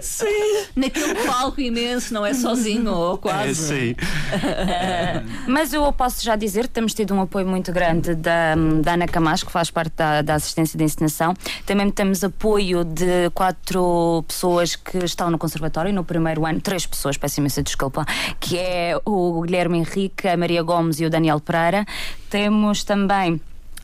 Sim. 0.02 0.64
Naquele 0.74 1.14
palco 1.26 1.60
imenso, 1.60 2.12
não 2.14 2.24
é 2.24 2.34
sozinho 2.34 2.92
ou 2.92 3.14
É, 3.14 3.18
quase. 3.18 3.54
sim. 3.54 3.96
Mas 5.46 5.72
eu 5.72 5.90
posso 5.92 6.22
já 6.24 6.36
dizer 6.36 6.64
que 6.64 6.70
temos 6.74 6.94
tido 6.94 7.14
um 7.14 7.20
apoio 7.20 7.46
muito 7.46 7.72
grande 7.72 8.14
da, 8.14 8.54
da 8.82 8.94
Ana 8.94 9.06
Camacho, 9.06 9.46
que 9.46 9.52
faz 9.52 9.70
parte 9.70 9.92
da, 9.96 10.22
da 10.22 10.34
assistência 10.34 10.76
de 10.76 10.84
encenação. 10.84 11.34
Também 11.64 11.90
temos 11.90 12.22
apoio 12.24 12.84
de 12.84 13.30
quatro 13.34 14.24
pessoas 14.26 14.76
que 14.76 14.98
estão 14.98 15.30
no 15.30 15.38
conservatório 15.38 15.92
no 15.92 16.04
primeiro 16.04 16.44
ano, 16.46 16.60
três 16.60 16.86
pessoas, 16.86 17.16
peço 17.16 17.40
imensa 17.40 17.62
desculpa, 17.62 18.04
que 18.40 18.58
é 18.58 18.98
o 19.04 19.42
Guilherme 19.42 19.78
Henrique, 19.78 20.28
a 20.28 20.36
Maria 20.36 20.62
Gomes 20.62 21.00
e 21.00 21.04
o 21.06 21.10
Daniel 21.10 21.40
Pereira. 21.40 21.84
Temos 22.30 22.84
também. 22.84 23.40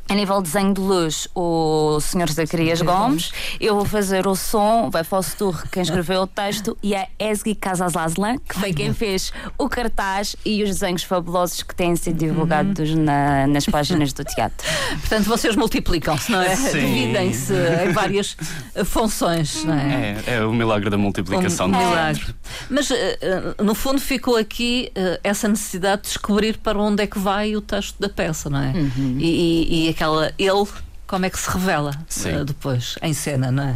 A 0.09 0.15
nível 0.15 0.43
de 0.43 0.51
desenho 0.51 0.75
de 0.75 0.81
luz, 0.81 1.27
o 1.35 1.99
Sr. 2.01 2.31
Zacarias 2.31 2.83
Gomes. 2.83 3.31
Eu 3.59 3.77
vou 3.77 3.85
fazer 3.87 4.27
o 4.27 4.35
som, 4.35 4.91
vai 4.91 5.05
Fostur, 5.05 5.63
quem 5.71 5.83
escreveu 5.83 6.23
o 6.23 6.27
texto, 6.27 6.77
e 6.83 6.95
a 6.95 7.07
Esgi 7.19 7.55
Casaslaslan, 7.55 8.37
que 8.47 8.59
foi 8.61 8.75
quem 8.75 8.93
fez 8.93 9.33
o 9.57 9.69
cartaz 9.71 10.37
e 10.45 10.63
os 10.63 10.69
desenhos 10.69 11.03
fabulosos 11.03 11.63
que 11.63 11.75
têm 11.75 11.97
sido 11.97 12.19
divulgados 12.19 12.95
na- 12.95 13.47
nas 13.47 13.65
páginas 13.65 14.13
do 14.13 14.23
teatro. 14.23 14.67
Portanto, 15.01 15.25
vocês 15.25 15.57
multiplicam-se, 15.57 16.31
não 16.31 16.43
é? 16.43 16.55
Dividem-se 16.57 17.55
em 17.89 17.93
várias 17.93 18.37
funções, 18.85 19.65
não 19.65 19.73
é? 19.75 20.23
É, 20.27 20.35
é 20.35 20.45
o 20.45 20.53
milagre 20.53 20.91
da 20.91 20.99
multiplicação. 20.99 21.69
Um 21.69 21.71
de 21.73 21.79
milagre. 21.79 22.35
Mas, 22.69 22.91
eh, 22.91 23.19
eh, 23.21 23.63
no 23.63 23.75
fundo, 23.75 24.01
ficou 24.01 24.37
aqui 24.37 24.91
eh, 24.95 25.21
essa 25.25 25.49
necessidade 25.49 26.03
de 26.03 26.09
descobrir 26.09 26.59
para 26.59 26.79
onde 26.79 27.03
é 27.03 27.07
que 27.07 27.19
vai 27.19 27.57
o 27.57 27.61
texto 27.63 27.99
da 27.99 28.09
peça, 28.09 28.51
não 28.51 28.61
é? 28.61 28.73
Uhum. 28.73 29.17
E, 29.19 29.25
e- 29.27 29.87
e 29.87 29.92
aquela. 29.93 30.33
Ele, 30.39 30.67
como 31.07 31.27
é 31.27 31.31
que 31.31 31.39
se 31.39 31.49
revela 31.51 31.93
eh, 32.25 32.45
depois, 32.45 32.97
em 33.03 33.15
cena, 33.15 33.51
não 33.53 33.65
é? 33.65 33.75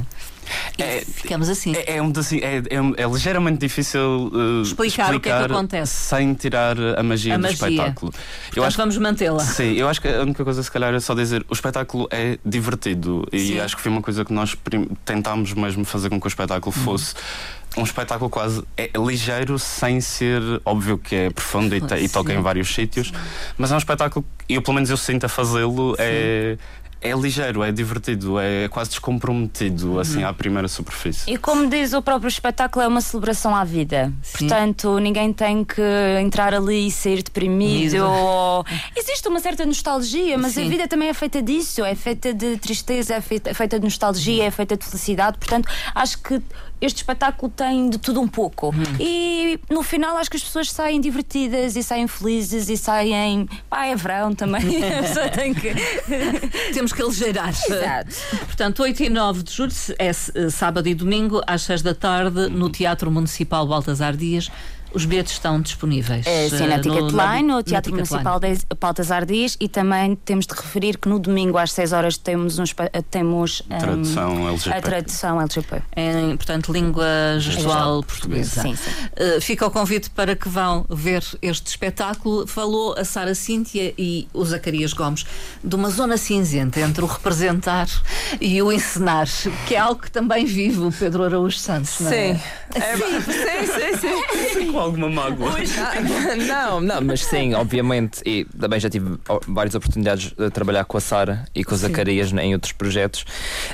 E 0.78 0.82
É- 0.82 1.00
ficamos 1.04 1.48
assim. 1.48 1.74
É, 1.74 1.96
é, 1.96 2.02
um, 2.02 2.12
é, 2.42 2.56
é, 3.00 3.02
é 3.04 3.06
ligeiramente 3.08 3.58
difícil 3.58 4.30
uh, 4.32 4.62
Explicar 4.62 5.14
o 5.14 5.20
que 5.20 5.28
é 5.30 5.38
que 5.38 5.44
acontece. 5.52 5.92
sem 5.92 6.34
tirar 6.34 6.76
a 6.98 7.02
magia 7.02 7.34
A 7.34 7.36
do 7.38 7.42
magia. 7.42 7.68
espetáculo. 7.68 8.12
Portanto, 8.54 8.76
vamos 8.76 8.98
mantê-la. 8.98 9.40
Sim, 9.44 9.72
eu 9.72 9.88
acho 9.88 10.00
que 10.02 10.08
a 10.08 10.20
única 10.20 10.44
coisa, 10.44 10.62
se 10.62 10.70
calhar, 10.70 10.92
é 10.94 11.00
só 11.00 11.14
dizer 11.14 11.44
o 11.48 11.54
espetáculo 11.54 12.06
é 12.10 12.38
divertido 12.44 13.26
e 13.32 13.38
Sim. 13.38 13.60
acho 13.60 13.76
que 13.76 13.82
foi 13.82 13.90
uma 13.90 14.02
coisa 14.02 14.24
que 14.24 14.32
nós 14.32 14.54
tentámos 15.04 15.52
mesmo 15.54 15.84
fazer 15.84 16.10
com 16.10 16.20
que 16.20 16.26
o 16.26 16.28
espetáculo 16.28 16.74
Uhum. 16.76 16.82
fosse. 16.84 17.14
Um 17.76 17.82
espetáculo 17.82 18.30
quase 18.30 18.62
é 18.76 18.90
ligeiro, 18.96 19.58
sem 19.58 20.00
ser 20.00 20.40
óbvio 20.64 20.96
que 20.96 21.14
é 21.14 21.30
profundo 21.30 21.74
e, 21.74 21.82
e 22.04 22.08
toca 22.08 22.32
em 22.32 22.40
vários 22.40 22.74
sítios, 22.74 23.12
mas 23.58 23.70
é 23.70 23.74
um 23.74 23.78
espetáculo 23.78 24.24
que 24.46 24.54
eu, 24.54 24.62
pelo 24.62 24.74
menos, 24.76 24.88
eu 24.88 24.96
sinto 24.96 25.24
a 25.24 25.28
fazê-lo. 25.28 25.94
É, 25.98 26.56
é 27.00 27.12
ligeiro, 27.12 27.62
é 27.62 27.70
divertido, 27.70 28.38
é 28.38 28.68
quase 28.68 28.90
descomprometido, 28.90 30.00
assim, 30.00 30.22
Uhum. 30.22 30.28
à 30.28 30.32
primeira 30.32 30.66
superfície. 30.68 31.30
E 31.30 31.36
como 31.36 31.68
diz 31.68 31.92
o 31.92 32.00
próprio 32.02 32.28
espetáculo, 32.28 32.84
é 32.84 32.88
uma 32.88 33.00
celebração 33.00 33.54
à 33.54 33.64
vida. 33.64 34.12
Sim. 34.22 34.38
Portanto, 34.48 34.98
ninguém 34.98 35.32
tem 35.32 35.64
que 35.64 35.80
entrar 36.20 36.54
ali 36.54 36.88
e 36.88 36.90
sair 36.90 37.22
deprimido. 37.22 37.98
Ou- 38.04 38.64
Existe 38.96 39.28
uma 39.28 39.40
certa 39.40 39.64
nostalgia, 39.66 40.36
mas 40.38 40.52
Sim. 40.52 40.66
a 40.66 40.68
vida 40.68 40.88
também 40.88 41.08
é 41.08 41.14
feita 41.14 41.42
disso. 41.42 41.84
É 41.84 41.94
feita 41.94 42.32
de 42.32 42.56
tristeza, 42.58 43.14
é 43.14 43.20
feita, 43.20 43.50
é 43.50 43.54
feita 43.54 43.78
de 43.78 43.84
nostalgia, 43.84 44.44
é 44.44 44.50
feita 44.50 44.76
de 44.76 44.84
felicidade. 44.84 45.38
Portanto, 45.38 45.68
acho 45.94 46.18
que 46.22 46.40
este 46.80 46.98
espetáculo 46.98 47.50
tem 47.54 47.88
de 47.88 47.98
tudo 47.98 48.20
um 48.20 48.28
pouco. 48.28 48.74
E 49.00 49.58
no 49.70 49.82
final, 49.82 50.16
acho 50.16 50.30
que 50.30 50.36
as 50.36 50.44
pessoas 50.44 50.70
saem 50.70 51.00
divertidas 51.00 51.76
e 51.76 51.82
saem 51.82 52.06
felizes 52.06 52.68
e 52.68 52.76
saem. 52.76 53.48
Pá, 53.68 53.86
é 53.86 53.96
verão 53.96 54.34
também. 54.34 54.62
A 54.84 55.02
pessoa 55.02 55.28
tem 55.28 55.54
que. 55.54 55.72
Temos 56.74 56.92
que 56.92 57.02
aligeirar. 57.02 57.48
Exato. 57.48 58.14
Portanto, 58.46 58.82
8 58.82 59.04
e 59.04 59.08
9 59.08 59.42
de 59.42 59.52
julho, 59.52 59.72
é 59.98 60.08
eh, 60.08 60.50
sábado 60.50 60.88
e 60.88 60.94
domingo, 60.94 61.40
às 61.46 61.62
6 61.62 61.82
da 61.82 61.94
tarde, 61.94 62.48
no 62.48 62.68
Teatro 62.68 63.10
Municipal 63.10 63.66
Baltasar 63.66 64.16
Dias. 64.16 64.50
Os 64.96 65.04
bilhetes 65.04 65.32
estão 65.34 65.60
disponíveis. 65.60 66.26
É, 66.26 66.48
sim, 66.48 66.66
na 66.66 66.76
eh, 66.76 66.80
Ticketline, 66.80 67.42
no, 67.42 67.56
na 67.56 67.62
Teatro. 67.62 67.92
Municipal 67.92 68.40
de 68.40 68.58
Baltasar 68.80 69.26
Dias 69.26 69.54
e 69.60 69.68
também 69.68 70.16
temos 70.16 70.46
de 70.46 70.54
referir 70.54 70.96
que 70.96 71.06
no 71.06 71.18
domingo 71.18 71.58
às 71.58 71.70
6 71.72 71.92
horas 71.92 72.16
temos, 72.16 72.58
um, 72.58 72.62
espa- 72.64 72.90
temos 73.10 73.62
um, 73.70 73.78
Tradução 73.78 74.48
LGP. 74.48 74.76
a 74.76 74.80
tradução 74.80 75.40
LGP. 75.40 75.82
Em, 75.94 76.34
portanto, 76.36 76.72
língua 76.72 77.06
gestual 77.38 78.02
portuguesa. 78.02 78.62
Sim, 78.62 78.74
sim. 78.74 78.90
Uh, 79.36 79.40
fica 79.42 79.66
o 79.66 79.70
convite 79.70 80.08
para 80.08 80.34
que 80.34 80.48
vão 80.48 80.86
ver 80.88 81.22
este 81.42 81.66
espetáculo. 81.66 82.46
Falou 82.46 82.94
a 82.96 83.04
Sara 83.04 83.34
Cíntia 83.34 83.92
e 83.98 84.26
o 84.32 84.42
Zacarias 84.46 84.94
Gomes 84.94 85.26
de 85.62 85.74
uma 85.76 85.90
zona 85.90 86.16
cinzenta 86.16 86.80
entre 86.80 87.04
o 87.04 87.06
representar 87.06 87.86
e 88.40 88.62
o 88.62 88.72
encenar, 88.72 89.28
que 89.66 89.74
é 89.74 89.78
algo 89.78 90.00
que 90.00 90.10
também 90.10 90.46
vive 90.46 90.80
o 90.80 90.90
Pedro 90.90 91.22
Araújo 91.24 91.58
Santos. 91.58 92.00
Não 92.00 92.10
é? 92.10 92.34
Sim. 92.34 92.40
É, 92.74 92.96
sim, 92.96 93.98
sim, 94.00 94.52
sim. 94.54 94.72
Qual 94.72 94.85
alguma 94.86 95.08
mágoa. 95.08 95.52
não, 96.46 96.80
não, 96.80 97.00
mas 97.00 97.24
sim, 97.24 97.54
obviamente. 97.54 98.22
E 98.24 98.44
também 98.44 98.80
já 98.80 98.88
tive 98.88 99.18
várias 99.46 99.74
oportunidades 99.74 100.32
de 100.32 100.50
trabalhar 100.50 100.84
com 100.84 100.96
a 100.96 101.00
Sara 101.00 101.44
e 101.54 101.64
com 101.64 101.74
o 101.74 101.78
Zacarias 101.78 102.32
em 102.32 102.54
outros 102.54 102.72
projetos. 102.72 103.24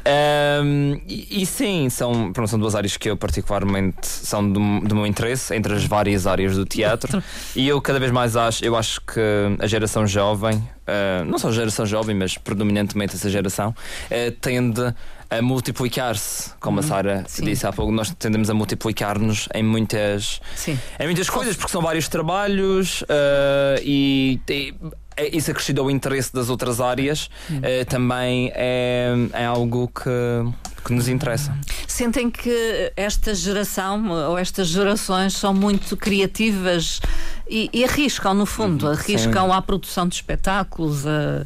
Ahm, 0.04 1.00
e, 1.06 1.42
e 1.42 1.46
sim, 1.46 1.88
são, 1.88 2.32
pronto, 2.32 2.48
são 2.48 2.58
duas 2.58 2.74
áreas 2.74 2.96
que 2.96 3.08
eu 3.08 3.16
particularmente 3.16 4.06
são 4.06 4.46
do, 4.50 4.80
do 4.80 4.94
meu 4.94 5.06
interesse, 5.06 5.54
entre 5.54 5.74
as 5.74 5.84
várias 5.84 6.26
áreas 6.26 6.56
do 6.56 6.64
teatro. 6.64 7.22
E 7.54 7.68
eu 7.68 7.80
cada 7.82 7.98
vez 7.98 8.10
mais 8.10 8.36
acho, 8.36 8.64
eu 8.64 8.74
acho 8.76 9.00
que 9.00 9.20
a 9.58 9.66
geração 9.66 10.06
jovem, 10.06 10.62
ah, 10.86 11.24
não 11.24 11.38
só 11.38 11.48
a 11.48 11.52
geração 11.52 11.86
jovem, 11.86 12.14
mas 12.14 12.36
predominantemente 12.36 13.14
essa 13.14 13.30
geração, 13.30 13.74
eh, 14.10 14.30
tende 14.30 14.94
a 15.38 15.42
multiplicar-se, 15.42 16.52
como 16.60 16.80
a 16.80 16.82
Sara 16.82 17.24
sim. 17.26 17.44
disse 17.44 17.66
há 17.66 17.72
pouco, 17.72 17.90
nós 17.92 18.10
tendemos 18.18 18.50
a 18.50 18.54
multiplicar-nos 18.54 19.48
em 19.54 19.62
muitas 19.62 20.40
Sim. 20.54 20.78
é 20.98 21.04
muitas 21.06 21.28
coisas, 21.30 21.56
porque 21.56 21.72
são 21.72 21.80
vários 21.82 22.08
trabalhos 22.08 23.04
ah, 23.08 23.80
e, 23.82 24.40
e 24.48 24.74
é- 25.16 25.36
isso 25.36 25.50
acrescido 25.50 25.80
ao 25.80 25.90
interesse 25.90 26.32
das 26.32 26.48
outras 26.48 26.80
áreas 26.80 27.28
ah, 27.50 27.84
também 27.86 28.52
é, 28.54 29.12
é 29.32 29.44
algo 29.44 29.88
que, 29.88 30.82
que 30.84 30.92
nos 30.92 31.08
interessa. 31.08 31.56
Sentem 31.86 32.30
que 32.30 32.92
esta 32.96 33.34
geração 33.34 34.08
ou 34.10 34.38
estas 34.38 34.68
gerações 34.68 35.34
são 35.34 35.52
muito 35.54 35.96
criativas 35.96 37.00
e, 37.48 37.68
e 37.72 37.84
arriscam, 37.84 38.34
no 38.34 38.46
fundo, 38.46 38.88
arriscam 38.88 39.52
à 39.52 39.60
produção 39.62 40.08
de 40.08 40.14
espetáculos, 40.16 41.06
a- 41.06 41.44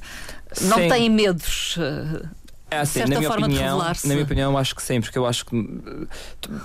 não 0.62 0.78
Sim. 0.78 0.88
têm 0.88 1.10
medos. 1.10 1.76
Eh, 2.70 2.76
É 2.76 2.80
assim, 2.80 2.92
certa 3.00 3.08
na 3.14 3.18
minha 3.18 3.28
forma 3.30 3.46
opinião, 3.46 3.78
na 4.08 4.14
minha 4.14 4.24
opinião, 4.24 4.58
acho 4.58 4.74
que 4.74 4.82
sim, 4.82 5.00
porque 5.00 5.16
eu 5.18 5.24
acho 5.26 5.46
que 5.46 5.56
uh, 5.56 6.08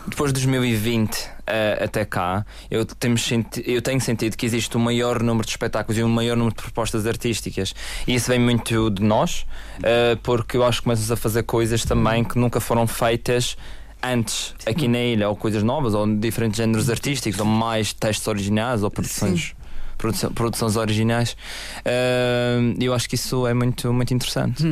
depois 0.08 0.30
de 0.34 0.40
2020 0.42 1.14
uh, 1.16 1.84
até 1.84 2.04
cá, 2.06 2.46
eu, 2.70 2.86
temos 2.86 3.30
eu 3.66 3.82
tenho 3.82 4.02
sentido 4.02 4.36
que 4.36 4.46
existe 4.46 4.76
um 4.78 4.82
maior 4.82 5.22
número 5.22 5.46
de 5.46 5.52
espetáculos 5.52 5.98
e 5.98 6.04
um 6.04 6.10
maior 6.10 6.36
número 6.36 6.56
de 6.56 6.62
propostas 6.62 7.06
artísticas. 7.06 7.74
E 8.08 8.16
isso 8.16 8.28
vem 8.30 8.40
muito 8.40 8.90
de 8.90 9.04
nós, 9.04 9.46
uh, 9.78 10.18
porque 10.24 10.58
eu 10.58 10.64
acho 10.64 10.80
que 10.80 10.86
começamos 10.86 11.12
a 11.12 11.16
fazer 11.16 11.44
coisas 11.44 11.86
também 11.86 12.24
que 12.24 12.38
nunca 12.38 12.60
foram 12.60 12.88
feitas 12.88 13.56
antes 14.04 14.56
aqui 14.66 14.88
na 14.88 14.98
ilha, 15.00 15.30
ou 15.30 15.36
coisas 15.36 15.62
novas, 15.62 15.94
ou 15.94 16.08
diferentes 16.18 16.58
géneros 16.58 16.90
artísticos, 16.90 17.40
ou 17.40 17.46
mais 17.46 17.94
textos 17.94 18.28
originais, 18.28 18.82
ou 18.82 18.90
produções. 18.90 19.54
produção- 19.98 20.34
Produções 20.34 20.76
originais, 20.78 21.38
Uh, 21.86 22.76
eu 22.82 22.94
acho 22.96 23.08
que 23.08 23.14
isso 23.14 23.46
é 23.46 23.54
muito, 23.54 23.94
muito 23.94 24.12
interessante. 24.14 24.64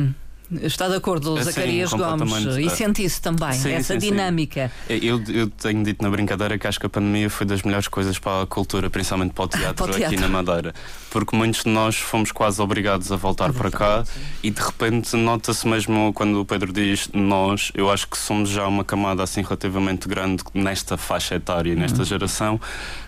Está 0.62 0.88
de 0.88 0.96
acordo, 0.96 1.36
Sim, 1.38 1.44
Zacarias 1.44 1.92
Gomes? 1.92 2.32
E 2.58 2.68
sente 2.70 3.04
isso 3.04 3.22
também, 3.22 3.52
Sim, 3.52 3.72
essa 3.72 3.94
sim, 3.94 4.00
sim. 4.00 4.10
dinâmica. 4.10 4.70
Eu, 4.88 5.22
eu 5.28 5.48
tenho 5.48 5.84
dito 5.84 6.02
na 6.02 6.10
brincadeira 6.10 6.58
que 6.58 6.66
acho 6.66 6.80
que 6.80 6.86
a 6.86 6.88
pandemia 6.88 7.30
foi 7.30 7.46
das 7.46 7.62
melhores 7.62 7.86
coisas 7.86 8.18
para 8.18 8.42
a 8.42 8.46
cultura, 8.46 8.90
principalmente 8.90 9.32
para 9.32 9.44
o 9.44 9.48
teatro, 9.48 9.74
Para 9.86 9.86
o 9.86 9.90
aqui 9.90 9.98
teatro. 10.16 10.20
na 10.20 10.28
Madeira. 10.28 10.74
Porque 11.10 11.36
muitos 11.36 11.62
de 11.64 11.68
nós 11.70 11.96
fomos 11.96 12.32
quase 12.32 12.60
obrigados 12.60 13.10
a 13.12 13.16
voltar 13.16 13.52
para 13.52 13.70
cá 13.70 14.04
e 14.42 14.50
de 14.50 14.60
repente 14.60 15.14
nota-se 15.16 15.66
mesmo 15.68 16.12
quando 16.12 16.40
o 16.40 16.44
Pedro 16.44 16.72
diz 16.72 17.08
nós, 17.12 17.70
eu 17.74 17.90
acho 17.90 18.08
que 18.08 18.16
somos 18.18 18.48
já 18.48 18.66
uma 18.66 18.84
camada 18.84 19.22
assim 19.22 19.42
relativamente 19.42 20.08
grande 20.08 20.42
nesta 20.54 20.96
faixa 20.96 21.34
etária, 21.36 21.72
Uhum. 21.74 21.78
nesta 21.80 22.04
geração, 22.04 22.60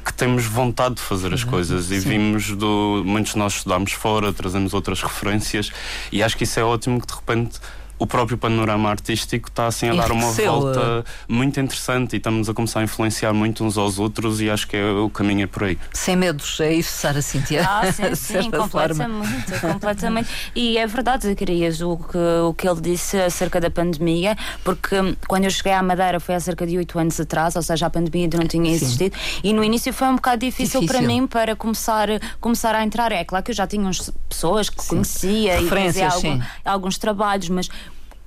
que 0.04 0.12
temos 0.12 0.44
vontade 0.44 0.96
de 0.96 1.00
fazer 1.00 1.32
as 1.34 1.42
coisas 1.42 1.90
e 1.90 1.98
vimos 1.98 2.50
do. 2.56 3.02
Muitos 3.04 3.32
de 3.32 3.38
nós 3.38 3.54
estudámos 3.54 3.92
fora, 3.92 4.32
trazemos 4.32 4.74
outras 4.74 5.02
referências 5.02 5.70
e 6.12 6.22
acho 6.22 6.36
que 6.36 6.44
isso 6.44 6.60
é 6.60 6.64
ótimo 6.64 7.00
que 7.00 7.06
de 7.06 7.12
repente 7.14 7.31
preocupante 7.32 7.60
o 8.02 8.06
próprio 8.06 8.36
panorama 8.36 8.90
artístico 8.90 9.48
está 9.48 9.68
assim 9.68 9.88
a 9.88 9.94
dar 9.94 10.10
uma 10.10 10.32
volta 10.32 11.04
muito 11.28 11.60
interessante 11.60 12.14
e 12.14 12.16
estamos 12.16 12.48
a 12.48 12.52
começar 12.52 12.80
a 12.80 12.82
influenciar 12.82 13.32
muito 13.32 13.62
uns 13.64 13.78
aos 13.78 14.00
outros 14.00 14.40
e 14.40 14.50
acho 14.50 14.66
que 14.66 14.76
é, 14.76 14.84
o 14.90 15.08
caminho 15.08 15.44
é 15.44 15.46
por 15.46 15.62
aí. 15.62 15.78
Sem 15.92 16.16
medos, 16.16 16.58
é 16.58 16.72
isso, 16.74 16.92
Sara 16.98 17.22
Cintia? 17.22 17.64
Ah, 17.64 17.92
sim, 17.92 18.12
sim, 18.16 18.50
completamente, 18.50 19.52
completamente. 19.60 20.28
E 20.52 20.78
é 20.78 20.84
verdade, 20.84 21.28
Zacarias, 21.28 21.80
o 21.80 21.96
que, 21.96 22.18
o 22.18 22.52
que 22.54 22.68
ele 22.68 22.80
disse 22.80 23.16
acerca 23.20 23.60
da 23.60 23.70
pandemia, 23.70 24.36
porque 24.64 24.96
quando 25.28 25.44
eu 25.44 25.50
cheguei 25.52 25.72
à 25.72 25.80
Madeira 25.80 26.18
foi 26.18 26.34
há 26.34 26.40
cerca 26.40 26.66
de 26.66 26.76
oito 26.76 26.98
anos 26.98 27.20
atrás, 27.20 27.54
ou 27.54 27.62
seja, 27.62 27.86
a 27.86 27.90
pandemia 27.90 28.24
ainda 28.24 28.36
não 28.36 28.48
tinha 28.48 28.64
Sim. 28.64 28.84
existido, 28.84 29.16
e 29.44 29.52
no 29.52 29.62
início 29.62 29.92
foi 29.92 30.08
um 30.08 30.16
bocado 30.16 30.40
difícil, 30.44 30.80
Difícil. 30.80 31.00
para 31.00 31.06
mim 31.06 31.24
para 31.28 31.54
começar, 31.54 32.08
começar 32.40 32.74
a 32.74 32.82
entrar. 32.82 33.12
É 33.12 33.22
claro 33.22 33.44
que 33.44 33.52
eu 33.52 33.54
já 33.54 33.64
tinha 33.68 33.86
uns 33.86 34.10
pessoas 34.28 34.68
que 34.68 34.84
conhecia 34.88 35.52
e 35.60 35.68
fazia 35.68 35.70
Referências, 35.70 36.14
algum- 36.14 36.40
sim. 36.40 36.42
alguns 36.64 36.98
trabalhos, 36.98 37.48
mas 37.48 37.68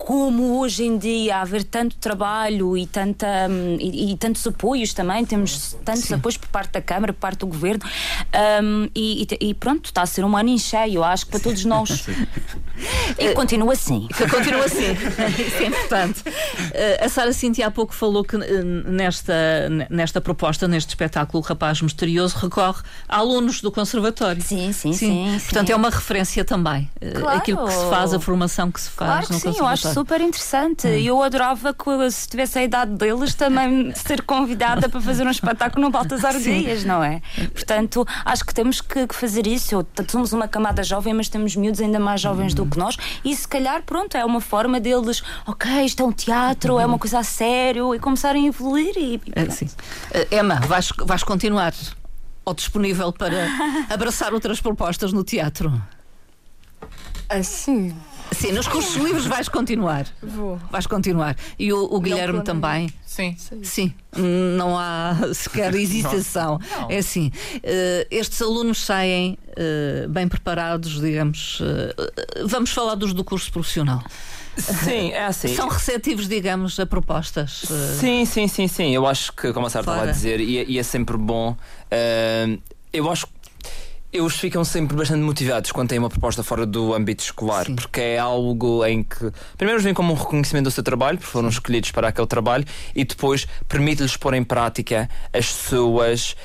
como 0.06 0.60
hoje 0.60 0.84
em 0.84 1.00
dia 1.00 1.38
haver 1.38 1.64
tanto 1.64 1.96
trabalho 1.96 2.78
e, 2.78 2.86
tanta, 2.86 3.26
hum, 3.50 3.76
e, 3.80 4.12
e 4.12 4.18
tantos 4.18 4.46
apoios 4.46 4.94
também, 4.94 5.26
temos 5.26 5.76
tantos 5.84 6.12
apoios 6.12 6.38
por 6.38 6.48
parte 6.50 6.74
da 6.74 6.82
Câmara, 6.82 7.12
por 7.12 7.22
parte 7.22 7.40
do 7.40 7.48
Governo, 7.48 7.84
hum, 8.64 8.88
e, 8.96 9.28
e 9.42 9.54
pronto, 9.56 9.86
está 9.86 10.04
a 10.04 10.06
ser 10.06 10.24
um 10.24 10.38
ano 10.38 10.50
em 10.50 10.60
cheio, 10.60 11.04
acho 11.04 11.26
que 11.26 11.32
para 11.32 11.40
todos 11.40 11.66
nós. 11.66 12.06
e 13.18 13.34
continua 13.34 13.74
assim. 13.74 14.08
Que 14.16 14.30
continua 14.30 14.66
assim. 14.66 14.92
Isso 15.42 15.64
é 15.64 15.66
importante. 15.66 16.24
Eh, 16.72 17.04
a 17.04 17.10
Sara 17.10 17.34
Cintia 17.34 17.66
há 17.66 17.72
pouco 17.72 17.92
falou 17.92 18.24
que 18.24 18.36
eh, 18.36 18.64
nesta, 18.64 19.34
nesta 19.90 20.22
proposta, 20.22 20.68
neste 20.68 20.90
espetáculo, 20.90 21.42
o 21.44 21.48
Rapaz 21.48 21.82
Misterioso 21.82 22.38
recorre 22.38 22.84
a 23.10 23.18
alunos 23.18 23.60
do 23.60 23.72
Conservatório. 23.72 24.42
Sim, 24.44 24.72
sim, 24.72 24.94
sim. 24.94 25.40
Portanto, 25.46 25.68
sim. 25.68 25.74
é 25.74 25.76
uma 25.76 25.90
referência 25.90 26.46
também. 26.46 26.88
eh, 27.02 27.12
Claro. 27.12 27.38
Aquilo 27.40 27.66
que 27.66 27.74
se 27.74 27.90
faz, 27.90 28.14
a 28.14 28.20
formação 28.20 28.70
que 28.70 28.80
se 28.80 28.90
faz 28.92 29.10
Claro 29.10 29.28
que 29.28 29.34
no 29.34 29.40
sim, 29.40 29.48
eu 29.48 29.66
acho 29.66 29.84
Conservatório. 29.84 29.95
Super 29.96 30.20
interessante. 30.20 30.90
E 30.90 31.08
eu 31.08 31.24
adorava 31.24 31.74
que, 31.74 32.12
se 32.12 32.28
tivesse 32.28 32.60
a 32.60 32.64
idade 32.64 32.92
deles, 32.92 33.34
também 33.34 33.96
ser 33.96 34.22
convidada 34.24 34.90
para 34.90 35.00
fazer 35.00 35.26
um 35.26 35.32
espetáculo 35.32 35.86
no 35.86 35.90
Baltasar 35.90 36.38
Dias, 36.38 36.84
não 36.84 37.02
é? 37.02 37.22
Portanto, 37.54 38.06
acho 38.26 38.44
que 38.44 38.54
temos 38.54 38.82
que, 38.82 39.08
fazer 39.14 39.48
isso. 39.48 39.88
Somos 40.10 40.34
uma 40.34 40.50
camada 40.50 40.84
jovem, 40.84 41.14
mas 41.14 41.30
temos 41.30 41.56
miúdos 41.56 41.80
ainda 41.80 41.98
mais 41.98 42.20
jovens 42.20 42.54
do 42.54 42.66
que 42.66 42.78
nós. 42.78 42.98
E 43.24 43.34
se 43.34 43.48
calhar, 43.48 43.84
pronto, 43.84 44.18
é 44.18 44.26
uma 44.26 44.42
forma 44.42 44.82
deles, 44.82 45.24
ok, 45.48 45.86
isto 45.86 46.04
é 46.04 46.06
um 46.06 46.12
teatro, 46.12 46.78
é 46.78 46.86
uma 46.86 47.00
coisa 47.00 47.20
a 47.20 47.24
sério, 47.24 47.96
e 47.96 48.00
começarem 48.00 48.46
a 48.46 48.48
evoluir. 48.50 48.98
E, 48.98 49.16
e 49.16 49.22
Eh, 49.34 49.50
sim. 49.50 49.70
Eh, 50.12 50.40
Emma, 50.40 50.56
vais, 50.68 50.90
vais 51.06 51.24
continuar 51.24 51.74
ou 52.44 52.54
disponível 52.54 53.14
para 53.14 53.48
abraçar 53.90 54.34
outras 54.34 54.60
propostas 54.60 55.14
no 55.14 55.24
teatro? 55.24 55.72
Assim, 57.30 57.96
Sim, 58.48 58.52
nos 58.54 58.68
cursos 58.68 58.96
livres 58.96 59.26
vais 59.26 59.48
continuar. 59.50 60.06
vou. 60.22 60.60
Vais 60.72 60.86
continuar. 60.88 61.36
E 61.58 61.72
o, 61.74 61.84
o 61.84 62.00
Guilherme 62.00 62.42
também. 62.44 62.90
Sim. 63.06 63.36
Sim, 63.64 63.94
não 64.58 64.78
há 64.78 65.16
sequer 65.34 65.74
hesitação. 65.74 66.60
É 66.90 66.98
assim, 66.98 67.32
eh, 67.64 68.08
estes 68.12 68.42
alunos 68.42 68.84
saem 68.84 69.38
eh, 69.56 70.06
bem 70.10 70.28
preparados, 70.28 71.00
digamos. 71.00 71.60
eh, 71.62 72.46
vamos 72.46 72.72
falar 72.72 72.96
dos 72.96 73.14
do 73.14 73.24
curso 73.24 73.52
profissional. 73.52 74.04
Sim, 74.58 75.12
é 75.12 75.26
assim. 75.26 75.54
São 75.56 75.68
receptivos, 75.68 76.28
digamos, 76.30 76.80
a 76.80 76.86
propostas. 76.86 77.64
Sim, 78.00 78.26
sim, 78.26 78.48
sim, 78.48 78.68
sim. 78.68 78.92
Eu 78.96 79.06
acho 79.06 79.34
que, 79.34 79.52
como 79.52 79.68
a 79.68 79.70
Sara 79.70 79.84
estava 79.84 80.04
a 80.10 80.12
dizer, 80.12 80.40
e, 80.40 80.58
é- 80.60 80.66
e 80.66 80.80
é 80.80 80.84
sempre 80.84 81.18
bom. 81.18 81.56
eu 82.94 83.12
acho 83.12 83.28
que 83.28 83.34
eles 84.18 84.36
ficam 84.36 84.64
sempre 84.64 84.96
bastante 84.96 85.22
motivados 85.22 85.72
quando 85.72 85.90
têm 85.90 86.00
uma 86.00 86.10
proposta 86.10 86.44
fora 86.44 86.66
do 86.66 86.94
âmbito 86.94 87.24
escolar, 87.24 87.66
Sim. 87.66 87.76
porque 87.76 88.02
é 88.02 88.18
algo 88.18 88.86
em 88.86 89.04
que, 89.04 89.32
primeiro, 89.58 89.82
vêm 89.82 89.94
como 89.94 90.14
um 90.14 90.16
reconhecimento 90.16 90.66
do 90.66 90.72
seu 90.72 90.84
trabalho, 90.84 91.18
porque 91.18 91.32
foram 91.32 91.50
escolhidos 91.50 91.92
para 91.92 92.08
aquele 92.08 92.28
trabalho, 92.28 92.66
e 92.96 93.04
depois 93.04 93.48
permite-lhes 93.68 94.18
pôr 94.18 94.34
em 94.34 94.44
prática 94.44 95.10
as 95.34 95.48
suas. 95.48 96.36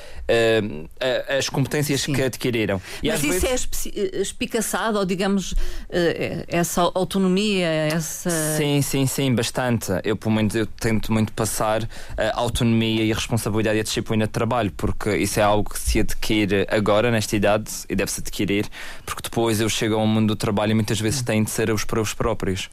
A- 0.99 1.37
as 1.37 1.49
competências 1.49 2.01
Sim. 2.01 2.13
que 2.13 2.21
adquiriram. 2.23 2.81
E 3.03 3.09
Mas 3.09 3.23
isso 3.23 3.39
vezes- 3.47 3.85
é 3.87 4.17
eh, 4.17 4.21
espicaçado, 4.21 4.97
ou 4.97 5.05
digamos, 5.05 5.53
eh, 5.89 6.45
essa 6.47 6.81
autonomia, 6.93 7.65
essa. 7.67 8.29
Sim, 8.57 8.81
sim, 8.81 9.05
sim, 9.05 9.33
bastante. 9.33 9.91
Eu, 10.03 10.15
pelo 10.15 10.33
menos, 10.35 10.55
eu 10.55 10.65
tento 10.65 11.11
muito 11.11 11.31
passar 11.33 11.87
a 12.17 12.39
autonomia 12.39 13.03
e 13.03 13.11
a 13.11 13.15
responsabilidade 13.15 13.77
e 13.77 13.79
a 13.81 13.83
disciplina 13.83 14.25
de 14.25 14.31
trabalho, 14.31 14.71
porque 14.77 15.15
isso 15.17 15.39
é 15.39 15.43
algo 15.43 15.69
que 15.69 15.79
se 15.79 15.99
adquire 15.99 16.65
agora, 16.69 17.11
nesta 17.11 17.35
idade, 17.35 17.69
e 17.89 17.95
deve-se 17.95 18.21
adquirir, 18.21 18.65
porque 19.05 19.21
depois 19.23 19.59
eu 19.61 19.69
chego 19.69 19.95
ao 19.95 20.07
mundo 20.07 20.29
do 20.29 20.35
trabalho 20.35 20.71
e 20.71 20.75
muitas 20.75 20.99
vezes 20.99 21.21
têm 21.21 21.43
de 21.43 21.49
ser 21.49 21.69
os 21.71 21.83
para 21.83 21.99
os 22.01 22.13
próprios. 22.13 22.69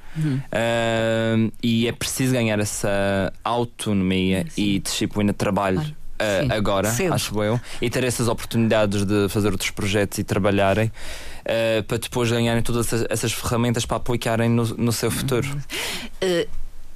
Ahm, 0.53 1.51
e 1.63 1.87
é 1.89 1.93
preciso 1.93 2.33
ganhar 2.33 2.59
essa 2.59 3.33
autonomia 3.45 4.47
e 4.57 4.79
disciplina 4.79 5.33
de 5.33 5.39
trabalho. 5.39 5.97
Ah, 6.19 6.43
Sim, 6.43 6.53
agora, 6.53 6.91
cedo. 6.91 7.15
acho 7.15 7.43
eu, 7.43 7.61
e 7.81 7.89
ter 7.89 8.03
essas 8.05 8.29
oportunidades 8.29 9.05
de 9.05 9.29
fazer 9.29 9.51
outros 9.51 9.71
projetos 9.71 10.19
e 10.19 10.25
trabalharem 10.25 10.91
ah, 11.45 11.83
para 11.87 11.99
depois 11.99 12.31
ganharem 12.31 12.63
todas 12.63 12.93
essas, 13.09 13.33
ferramentas 13.33 13.87
para 13.87 13.97
aplicarem 13.97 14.49
no, 14.49 14.65
no 14.65 14.93
seu 14.93 15.11
futuro. 15.11 15.49
Eh, 16.21 16.49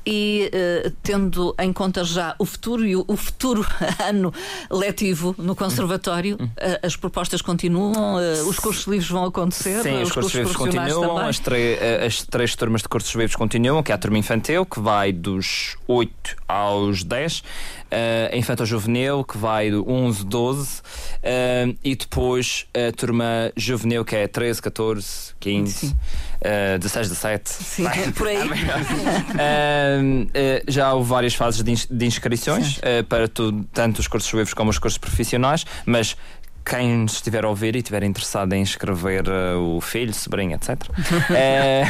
e 0.06 0.50
uh, 0.52 0.90
tendo 1.02 1.54
em 1.58 1.72
conta 1.72 2.04
já 2.04 2.34
o 2.38 2.44
futuro 2.44 2.84
e 2.84 2.96
o, 2.96 3.04
o 3.06 3.16
futuro 3.16 3.66
ano 4.04 4.32
letivo 4.70 5.34
no 5.38 5.54
Conservatório, 5.54 6.36
uh, 6.36 6.48
as 6.82 6.96
propostas 6.96 7.42
continuam, 7.42 8.16
uh, 8.16 8.48
os 8.48 8.58
cursos 8.58 8.86
livres 8.86 9.08
vão 9.08 9.24
acontecer, 9.24 9.82
Sim, 9.82 10.02
os, 10.02 10.08
os 10.08 10.12
cursos 10.12 10.34
livres 10.34 10.56
profissionais 10.56 10.92
continuam, 10.92 11.30
também. 11.32 11.74
as, 12.00 12.06
as 12.06 12.22
três 12.26 12.56
turmas 12.56 12.82
de 12.82 12.88
cursos 12.88 13.14
livres 13.14 13.36
continuam, 13.36 13.82
que 13.82 13.92
é 13.92 13.94
a 13.94 13.98
turma 13.98 14.18
infantil, 14.18 14.66
que 14.66 14.80
vai 14.80 15.12
dos 15.12 15.76
8 15.86 16.36
aos 16.48 17.04
10, 17.04 17.42
eh, 17.90 18.30
a 18.32 18.36
infanto-juvenil, 18.36 19.22
que 19.22 19.36
vai 19.36 19.70
do 19.70 19.88
11, 19.88 20.24
12, 20.24 20.82
eh, 21.22 21.74
e 21.84 21.94
depois 21.94 22.66
a 22.74 22.90
turma 22.92 23.52
juvenil, 23.54 24.02
que 24.02 24.16
é 24.16 24.26
13, 24.26 24.62
14, 24.62 25.34
15, 25.38 25.72
Sim. 25.88 25.96
Eh, 26.42 26.78
16, 26.78 27.08
17. 27.08 27.48
Sim, 27.50 27.84
por 28.16 28.28
aí. 28.28 28.38
Eh, 29.38 30.62
já 30.68 30.92
houve 30.94 31.08
várias 31.08 31.34
fases 31.34 31.62
de, 31.62 31.70
ins- 31.70 31.86
de 31.90 32.06
inscrições 32.06 32.78
eh, 32.82 33.02
para 33.02 33.28
tu- 33.28 33.64
tanto 33.72 33.98
os 33.98 34.06
cursos 34.08 34.32
livres 34.32 34.54
como 34.54 34.70
os 34.70 34.78
cursos 34.78 34.98
profissionais, 34.98 35.64
mas 35.86 36.16
quem 36.64 37.04
estiver 37.06 37.44
a 37.44 37.48
ouvir 37.48 37.74
e 37.74 37.78
estiver 37.78 38.04
interessado 38.04 38.52
em 38.52 38.62
inscrever 38.62 39.24
eh, 39.26 39.54
o 39.56 39.80
filho, 39.80 40.14
sobrinho, 40.14 40.54
etc., 40.54 40.76
eh, 41.34 41.82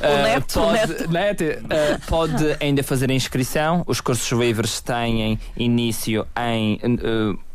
eh, 0.00 0.22
neto, 0.22 0.60
o 0.60 0.64
pode, 0.64 1.08
neto, 1.08 1.42
eh, 1.44 1.98
pode 2.06 2.56
ainda 2.60 2.82
fazer 2.82 3.10
a 3.10 3.14
inscrição. 3.14 3.82
Os 3.86 4.00
cursos 4.00 4.30
livres 4.38 4.80
têm 4.80 5.38
início 5.56 6.26
em. 6.36 6.78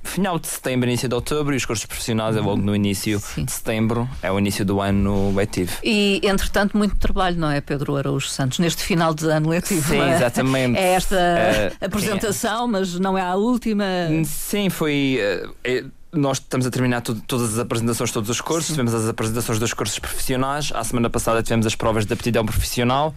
Final 0.09 0.39
de 0.39 0.47
setembro, 0.47 0.87
início 0.89 1.07
de 1.07 1.15
outubro, 1.15 1.53
e 1.53 1.57
os 1.57 1.65
cursos 1.65 1.85
profissionais 1.85 2.35
é 2.35 2.39
logo 2.41 2.61
no 2.61 2.75
início 2.75 3.19
Sim. 3.19 3.45
de 3.45 3.51
setembro, 3.51 4.09
é 4.21 4.31
o 4.31 4.39
início 4.39 4.65
do 4.65 4.81
ano 4.81 5.33
letivo. 5.35 5.71
E, 5.83 6.19
entretanto, 6.23 6.75
muito 6.77 6.95
trabalho, 6.97 7.37
não 7.37 7.49
é, 7.51 7.61
Pedro 7.61 7.95
Araújo 7.95 8.27
Santos, 8.27 8.59
neste 8.59 8.81
final 8.83 9.13
de 9.13 9.25
ano 9.29 9.49
letivo? 9.49 9.87
Sim, 9.89 9.99
é? 10.01 10.15
exatamente. 10.15 10.77
É 10.77 10.93
esta 10.93 11.15
Eh, 11.15 11.71
apresentação, 11.81 12.67
mas 12.67 12.99
não 12.99 13.17
é 13.17 13.21
a 13.21 13.35
última. 13.35 13.85
Sim, 14.25 14.69
foi. 14.69 15.17
eh, 15.21 15.47
eh, 15.63 15.83
nós 16.11 16.37
estamos 16.39 16.65
a 16.65 16.71
terminar 16.71 17.01
tu- 17.01 17.13
todas 17.27 17.53
as 17.53 17.59
apresentações, 17.59 18.11
todos 18.11 18.29
os 18.31 18.41
cursos. 18.41 18.71
Tivemos 18.71 18.93
as 18.95 19.07
apresentações 19.07 19.59
dos 19.59 19.73
cursos 19.73 19.99
profissionais. 19.99 20.71
À 20.73 20.83
semana 20.83 21.07
passada 21.09 21.43
tivemos 21.43 21.67
as 21.67 21.75
provas 21.75 22.05
de 22.05 22.11
aptidão 22.13 22.43
profissional. 22.45 23.13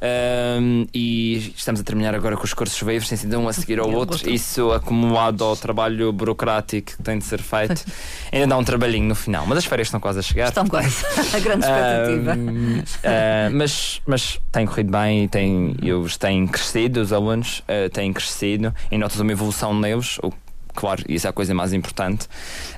Ahm, 0.00 0.86
e 0.92 1.52
estamos 1.56 1.80
a 1.80 1.84
terminar 1.84 2.14
agora 2.14 2.36
com 2.36 2.44
os 2.44 2.52
cursos 2.54 2.80
livres, 2.82 3.08
sem 3.08 3.16
sido 3.18 3.38
um 3.38 3.48
a 3.48 3.52
seguir 3.52 3.78
ao 3.78 3.90
outro. 3.90 4.28
Isso 4.30 4.70
acumulado 4.72 5.42
ao 5.44 5.56
trabalho 5.56 6.12
burocrático 6.12 6.96
que 6.96 7.02
tem 7.02 7.18
de 7.18 7.24
ser 7.24 7.40
feito, 7.40 7.84
ainda 8.32 8.46
dá 8.46 8.56
um 8.56 8.64
trabalhinho 8.64 9.06
no 9.08 9.14
final. 9.14 9.46
Mas 9.46 9.58
as 9.58 9.64
férias 9.64 9.88
estão 9.88 10.00
quase 10.00 10.18
a 10.18 10.22
chegar. 10.22 10.48
Estão 10.48 10.66
quase. 10.66 11.04
A 11.34 11.38
grande 11.40 11.64
expectativa. 11.64 12.32
Ahm, 12.32 12.82
ah, 13.04 13.50
mas, 13.52 14.00
mas 14.06 14.40
tem 14.52 14.66
corrido 14.66 14.90
bem 14.90 15.24
e 15.24 15.28
tem, 15.28 15.74
eles 15.82 16.16
têm 16.16 16.46
crescido, 16.46 17.00
os 17.00 17.12
alunos 17.12 17.62
ah, 17.68 17.88
têm 17.92 18.12
crescido 18.12 18.74
e 18.90 18.98
notas 18.98 19.18
uma 19.20 19.32
evolução 19.32 19.74
neles. 19.78 20.18
o- 20.22 20.32
Claro, 20.76 21.04
isso 21.08 21.24
é 21.28 21.30
a 21.30 21.32
coisa 21.32 21.54
mais 21.54 21.72
importante. 21.72 22.26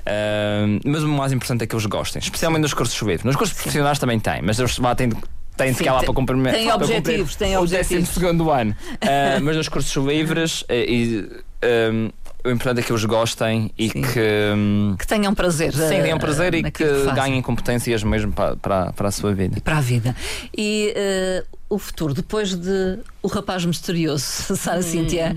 Ahm, 0.05 0.79
mas 0.85 1.01
o 1.01 1.07
mais 1.07 1.31
importante 1.33 1.63
é 1.63 1.67
que 1.67 1.73
eles 1.73 1.87
gostem, 1.87 2.19
especialmente 2.21 2.61
nos 2.61 2.73
cursos 2.75 2.95
livres. 3.01 3.23
Nos 3.23 3.35
cursos 3.35 3.55
profissionais 3.57 3.97
também 3.97 4.19
tem, 4.19 4.39
mas 4.43 4.59
eles 4.59 4.77
lá 4.77 4.93
têm 4.93 5.09
de. 5.09 5.17
Têm 5.57 5.71
de 5.71 5.77
ficar 5.77 5.93
lá 5.93 5.99
tem- 5.99 6.05
para 6.05 6.15
cumprir, 6.15 6.51
tem 6.53 6.71
objetivos, 6.71 7.35
tem 7.35 7.57
o 7.57 7.61
objetivos. 7.61 8.09
12 8.17 8.49
ano. 8.51 8.75
Ah, 9.01 9.39
mas 9.41 9.57
nos 9.57 9.67
cursos 9.67 9.95
livres, 10.05 10.63
eh, 10.69 10.85
e, 10.87 11.29
ahm, 11.63 12.09
o 12.45 12.49
importante 12.51 12.79
é 12.79 12.83
que 12.83 12.91
eles 12.91 13.03
gostem 13.03 13.71
e 13.77 13.89
Sim. 13.89 14.01
que. 14.01 14.19
hum, 14.55 14.95
Que 14.97 15.07
tenham 15.07 15.33
prazer. 15.33 15.73
Sim, 15.73 15.95
eh, 15.95 16.01
tenham 16.03 16.17
prazer 16.19 16.53
e 16.53 16.71
que, 16.71 16.85
fazem. 16.85 17.13
ganhem 17.15 17.41
competências 17.41 18.03
mesmo 18.03 18.31
para, 18.31 18.55
para, 18.55 18.93
para 18.93 19.07
a 19.09 19.11
sua 19.11 19.33
vida. 19.33 19.57
E 19.57 19.61
para 19.61 19.77
a 19.79 19.81
vida. 19.81 20.15
E 20.55 20.93
eh, 20.95 21.43
o 21.69 21.77
futuro, 21.77 22.13
depois 22.13 22.53
de 22.55 22.99
O 23.21 23.27
Rapaz 23.27 23.65
Misterioso, 23.65 24.55
Sara 24.55 24.81
Cíntia, 24.81 25.35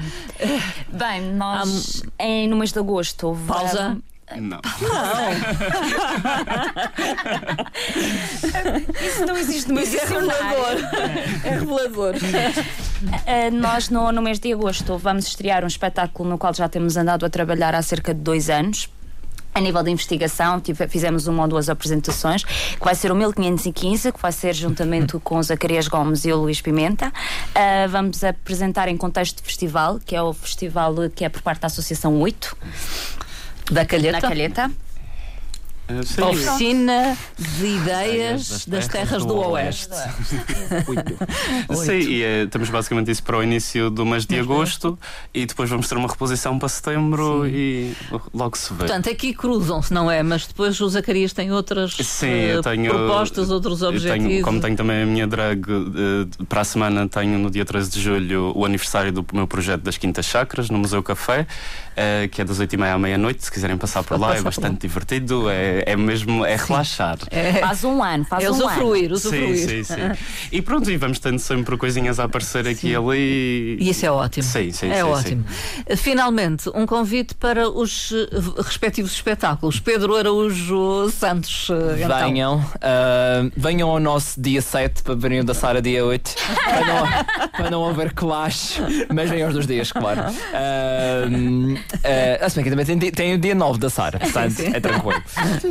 Bem, 0.93 1.33
nós 1.35 2.03
em, 2.19 2.47
no 2.49 2.57
mês 2.57 2.73
de 2.73 2.79
agosto. 2.79 3.37
pausa. 3.47 3.97
Vamos- 4.31 4.41
Não. 4.51 4.61
Isso 9.07 9.27
não 9.27 9.37
existe 9.37 9.71
no 9.73 9.81
Isso 9.81 9.97
é 9.97 10.01
revelador. 10.05 10.77
É 11.45 11.51
revelador. 11.51 12.15
Uh, 12.15 13.51
nós, 13.53 13.89
no, 13.89 14.13
no 14.13 14.23
mês 14.23 14.39
de 14.39 14.53
agosto, 14.53 14.97
vamos 14.99 15.27
estrear 15.27 15.65
um 15.65 15.69
espetáculo 15.69 16.29
no 16.29 16.39
qual 16.39 16.55
já 16.55 16.69
temos 16.69 16.97
andado 16.97 17.25
a 17.27 17.31
trabalhar 17.31 17.75
há 17.75 17.83
cerca 17.83 18.15
de 18.15 18.21
dois 18.21 18.49
anos. 18.51 18.89
A 19.53 19.61
nível 19.61 19.83
de 19.83 19.91
investigação, 19.91 20.61
tive- 20.61 20.87
fizemos 20.87 21.27
uma 21.27 21.43
ou 21.43 21.49
duas 21.49 21.69
apresentações, 21.69 22.45
que 22.45 22.85
vai 22.85 22.95
ser 22.95 23.11
o 23.11 23.17
1515, 23.17 24.13
que 24.13 24.21
vai 24.23 24.31
ser 24.31 24.55
juntamente 24.55 25.19
com 25.19 25.39
o 25.39 25.43
Zacarias 25.43 25.89
Gomes 25.89 26.25
e 26.25 26.33
o 26.33 26.37
Luís 26.37 26.61
Pimenta. 26.61 27.09
Uh, 27.09 27.89
vamos 27.89 28.23
apresentar 28.23 28.87
em 28.87 28.97
contexto 28.97 29.39
de 29.39 29.43
festival, 29.43 29.99
que 30.07 30.15
é 30.15 30.23
o 30.23 30.33
festival 30.33 30.95
que 31.13 31.25
é 31.25 31.29
por 31.29 31.43
parte 31.43 31.63
da 31.63 31.67
Associação 31.67 32.17
8, 32.21 32.57
Da 33.71 33.85
calheta. 33.85 34.21
na 34.21 34.29
Calheta. 34.29 34.71
Eh, 35.91 36.03
sim. 36.05 36.23
Oficina 36.23 37.17
de 37.37 37.67
Ideias 37.67 38.65
das 38.67 38.87
Terras 38.87 39.25
do 39.25 39.37
Oeste. 39.37 39.95
Sim, 41.75 41.93
e 41.93 42.23
eh, 42.23 42.47
temos 42.47 42.71
basicamente 42.71 43.11
isso 43.11 43.23
para 43.23 43.39
o 43.39 43.43
início 43.43 43.91
do 43.91 44.07
mês 44.07 44.25
de 44.25 44.39
agosto 44.39 44.99
e 45.35 45.45
depois 45.47 45.69
vamos 45.69 45.89
ter 45.89 45.97
uma 45.97 46.09
reposição 46.09 46.59
para 46.59 46.69
setembro 46.69 47.47
e 47.47 47.93
logo 48.33 48.57
se 48.57 48.73
vê. 48.73 48.79
Portanto, 48.81 49.11
aqui 49.11 49.35
cruzam-se, 49.35 49.93
não 49.93 50.11
é? 50.11 50.23
Mas 50.23 50.47
depois 50.47 50.81
o 50.81 50.89
Zacarias 50.89 51.33
tem 51.33 51.51
outras 51.51 51.95
Sim, 51.95 52.29
eh, 52.29 52.61
propostas, 52.89 53.51
outros 53.51 53.83
objetivos. 53.83 54.29
tenho, 54.29 54.43
como 54.45 54.61
tenho 54.61 54.77
também 54.77 55.03
a 55.03 55.07
minha 55.07 55.27
drag, 55.27 55.61
para 56.49 56.61
a 56.61 56.65
semana 56.65 57.09
tenho 57.09 57.39
no 57.39 57.51
dia 57.51 57.65
13 57.65 57.91
de 57.91 58.01
julho 58.01 58.53
o 58.55 58.65
aniversário 58.65 59.11
do 59.13 59.27
meu 59.33 59.47
projeto 59.47 59.83
das 59.83 59.97
Quintas 59.97 60.27
Chacras, 60.27 60.71
no 60.71 60.79
Museu 60.79 61.03
Café, 61.03 61.47
eh, 62.01 62.29
que 62.29 62.41
é 62.41 62.45
das 62.45 62.59
8h30 62.59 62.95
à 62.95 62.99
meia-noite. 62.99 63.45
Se 63.45 63.51
quiserem 63.53 63.77
passar 63.77 64.03
por 64.03 64.19
lá, 64.19 64.29
passar 64.29 64.35
é 64.35 64.39
por 64.39 64.45
bastante 64.45 64.81
divertido, 64.81 65.51
é, 65.51 65.83
é 65.87 65.97
mesmo 65.97 66.45
é 66.47 66.57
relaxar. 66.57 67.19
Faz 67.61 67.85
um 67.85 68.03
ano, 68.03 68.25
faz 68.25 68.45
É 68.45 68.51
um 68.51 68.55
ano. 68.55 68.65
usufruir, 68.67 69.13
usufruir. 69.13 69.57
Sim, 69.57 69.85
sim, 69.85 69.85
sim. 69.85 70.25
E 70.51 70.63
pronto, 70.63 70.91
e 70.91 70.97
vamos 70.97 71.19
tendo 71.19 71.39
sempre 71.39 71.77
coisinhas 71.77 72.19
a 72.19 72.25
aparecer 72.25 72.67
aqui 72.67 72.89
e 72.89 72.97
ali. 72.97 73.77
E 73.81 73.91
isso 73.91 74.07
é 74.07 74.11
ótimo. 74.11 74.45
Sim, 74.45 74.73
sim, 74.73 74.89
é 74.91 74.97
sim, 74.97 75.03
ótimo. 75.03 75.45
Finalmente, 75.97 76.71
um 76.75 76.87
convite 76.87 77.35
para 77.35 77.69
os 77.69 78.13
eh, 78.13 78.63
respectivos 78.63 79.13
espetáculos. 79.13 79.79
Pedro 79.81 80.17
Araújo 80.17 81.11
Santos. 81.11 81.69
eh, 81.71 82.03
então. 82.05 82.19
Venham, 82.21 82.65
ah, 82.81 83.51
venham 83.57 83.91
ao 83.91 84.01
nosso 84.01 84.41
dia 84.41 84.63
7 84.63 85.03
para 85.03 85.15
verem 85.15 85.41
o 85.41 85.45
da 85.45 85.55
Sara 85.55 85.83
dia 85.83 86.05
8 86.05 86.35
para 86.65 86.87
não, 86.87 87.51
para 87.51 87.71
não 87.71 87.89
haver 87.89 88.13
clash, 88.13 88.81
mas 89.13 89.29
venham 89.29 89.49
os 89.49 89.55
dois 89.55 89.67
dias, 89.67 89.93
claro. 89.93 90.21
Ah, 90.55 91.25
ah, 92.41 92.49
se 92.49 92.57
bem 92.57 92.65
que 92.65 92.71
também 92.71 92.85
tem, 92.87 93.11
tem 93.11 93.35
o 93.35 93.39
dia 93.39 93.55
9 93.55 93.79
da 93.79 93.91
Sara, 93.91 94.19
portanto 94.21 94.61
é 94.61 94.81
tranquilo. 94.81 95.23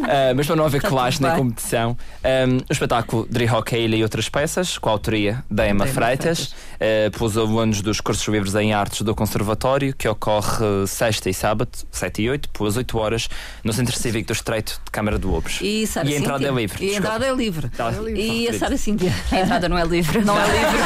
Ah, 0.04 0.34
mas 0.36 0.48
para 0.48 0.56
não 0.56 0.66
haver 0.66 0.82
clash 0.82 1.20
nem 1.20 1.32
bem. 1.32 1.40
competição, 1.40 1.98
ah, 2.24 2.64
o 2.70 2.74
espetáculo 2.74 3.28
Dri 3.30 3.50
Hockey 3.50 3.88
e 3.88 4.04
outras 4.04 4.30
peças, 4.30 4.78
com 4.78 4.90
a 4.90 4.92
autoria 4.92 5.44
da 5.50 5.68
Emma 5.68 5.86
Da 5.86 5.92
Emma 5.92 5.94
Freitas, 5.94 6.54
ah, 6.80 7.10
pelos 7.12 7.38
alunos 7.38 7.82
dos 7.82 8.00
cursos 8.02 8.28
livres 8.28 8.56
em 8.56 8.74
artes 8.74 9.02
do 9.02 9.14
Conservatório, 9.14 9.94
que 9.96 10.08
ocorre 10.08 10.66
eh, 10.84 10.88
sexta 10.88 11.30
e 11.30 11.34
sábado, 11.34 11.70
7 11.92 12.22
e 12.22 12.30
8, 12.30 12.50
pelas 12.50 12.78
8 12.78 12.98
horas, 12.98 13.28
no 13.64 13.74
Centro 13.74 13.96
Cívico 13.96 14.28
do 14.28 14.34
Estreito 14.34 14.80
de 14.86 14.92
Câmara 14.92 15.18
do 15.18 15.34
Obres. 15.34 15.60
E, 15.62 15.86
Sara 15.86 16.10
E 16.10 16.16
a 16.16 16.18
entrada 16.18 16.40
Cíntia? 16.40 16.52
é 16.52 16.62
livre, 16.62 16.86
E 16.86 16.94
a 16.94 16.98
entrada 16.98 17.26
é 17.26 17.34
livre. 17.34 17.70
Tá, 17.70 17.92
E 18.16 18.48
a 18.48 18.54
Sara 18.58 18.78
Cíntia? 18.78 19.14
A 19.32 19.40
entrada 19.40 19.68
não 19.68 19.78
é 19.78 19.86
livre. 19.86 20.24
Não 20.24 20.40
é 20.40 20.46
livre. 20.48 20.80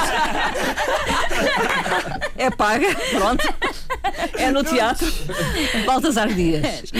É 2.37 2.49
paga, 2.49 2.87
pronto. 3.11 3.53
É 4.37 4.51
no 4.51 4.63
teatro. 4.63 5.07
Baltasar 5.85 6.27
Dias. 6.33 6.91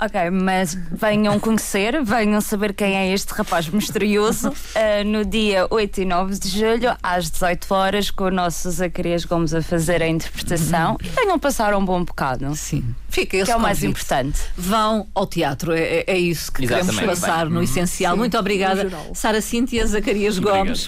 Ok, 0.00 0.30
mas 0.30 0.74
venham 0.92 1.38
conhecer, 1.38 2.02
venham 2.02 2.40
saber 2.40 2.74
quem 2.74 2.96
é 2.96 3.12
este 3.12 3.32
rapaz 3.32 3.68
misterioso 3.68 4.52
eh, 4.74 5.04
no 5.04 5.24
dia 5.24 5.66
8 5.70 6.00
e 6.00 6.04
9 6.04 6.38
de 6.38 6.48
julho, 6.48 6.96
às 7.02 7.30
18 7.30 7.72
horas, 7.74 8.10
com 8.10 8.23
o 8.24 8.30
nosso 8.30 8.70
Zacarias 8.70 9.24
Gomes 9.24 9.54
a 9.54 9.62
fazer 9.62 10.02
a 10.02 10.08
interpretação 10.08 10.96
e 11.02 11.08
venham 11.08 11.38
passar 11.38 11.74
um 11.74 11.84
bom 11.84 12.02
bocado, 12.04 12.54
Sim. 12.56 12.84
Fica 13.08 13.36
esse 13.36 13.46
que 13.46 13.50
é 13.52 13.56
o 13.56 13.60
mais 13.60 13.78
convite. 13.78 13.90
importante. 13.90 14.40
Vão 14.56 15.06
ao 15.14 15.26
teatro, 15.26 15.72
é, 15.72 15.80
é- 15.80 16.04
é 16.08 16.18
isso 16.18 16.50
que 16.52 16.62
queremos 16.66 16.88
Exatamente. 16.88 17.20
passar 17.20 17.46
no 17.48 17.62
essencial. 17.62 18.16
Muito 18.16 18.36
obrigada, 18.36 18.90
Sara 19.14 19.40
Cíntia, 19.40 19.86
Zacarias 19.86 20.38
Gomes 20.38 20.86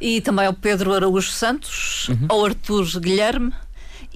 e 0.00 0.20
também 0.20 0.46
ao 0.46 0.52
Pedro 0.54 0.92
Araújo 0.92 1.30
Santos, 1.30 2.08
ao 2.28 2.44
Artur 2.44 2.84
Guilherme 3.00 3.52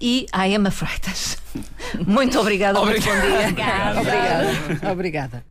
e 0.00 0.26
à 0.32 0.48
Emma 0.48 0.70
Freitas. 0.70 1.36
Muito 2.06 2.38
obrigada, 2.38 2.80
muito 2.80 3.02
bom 3.04 3.20
dia. 3.20 3.40
Obrigada. 3.40 4.00
Obrigada. 4.00 4.92
Obrigada. 4.92 5.44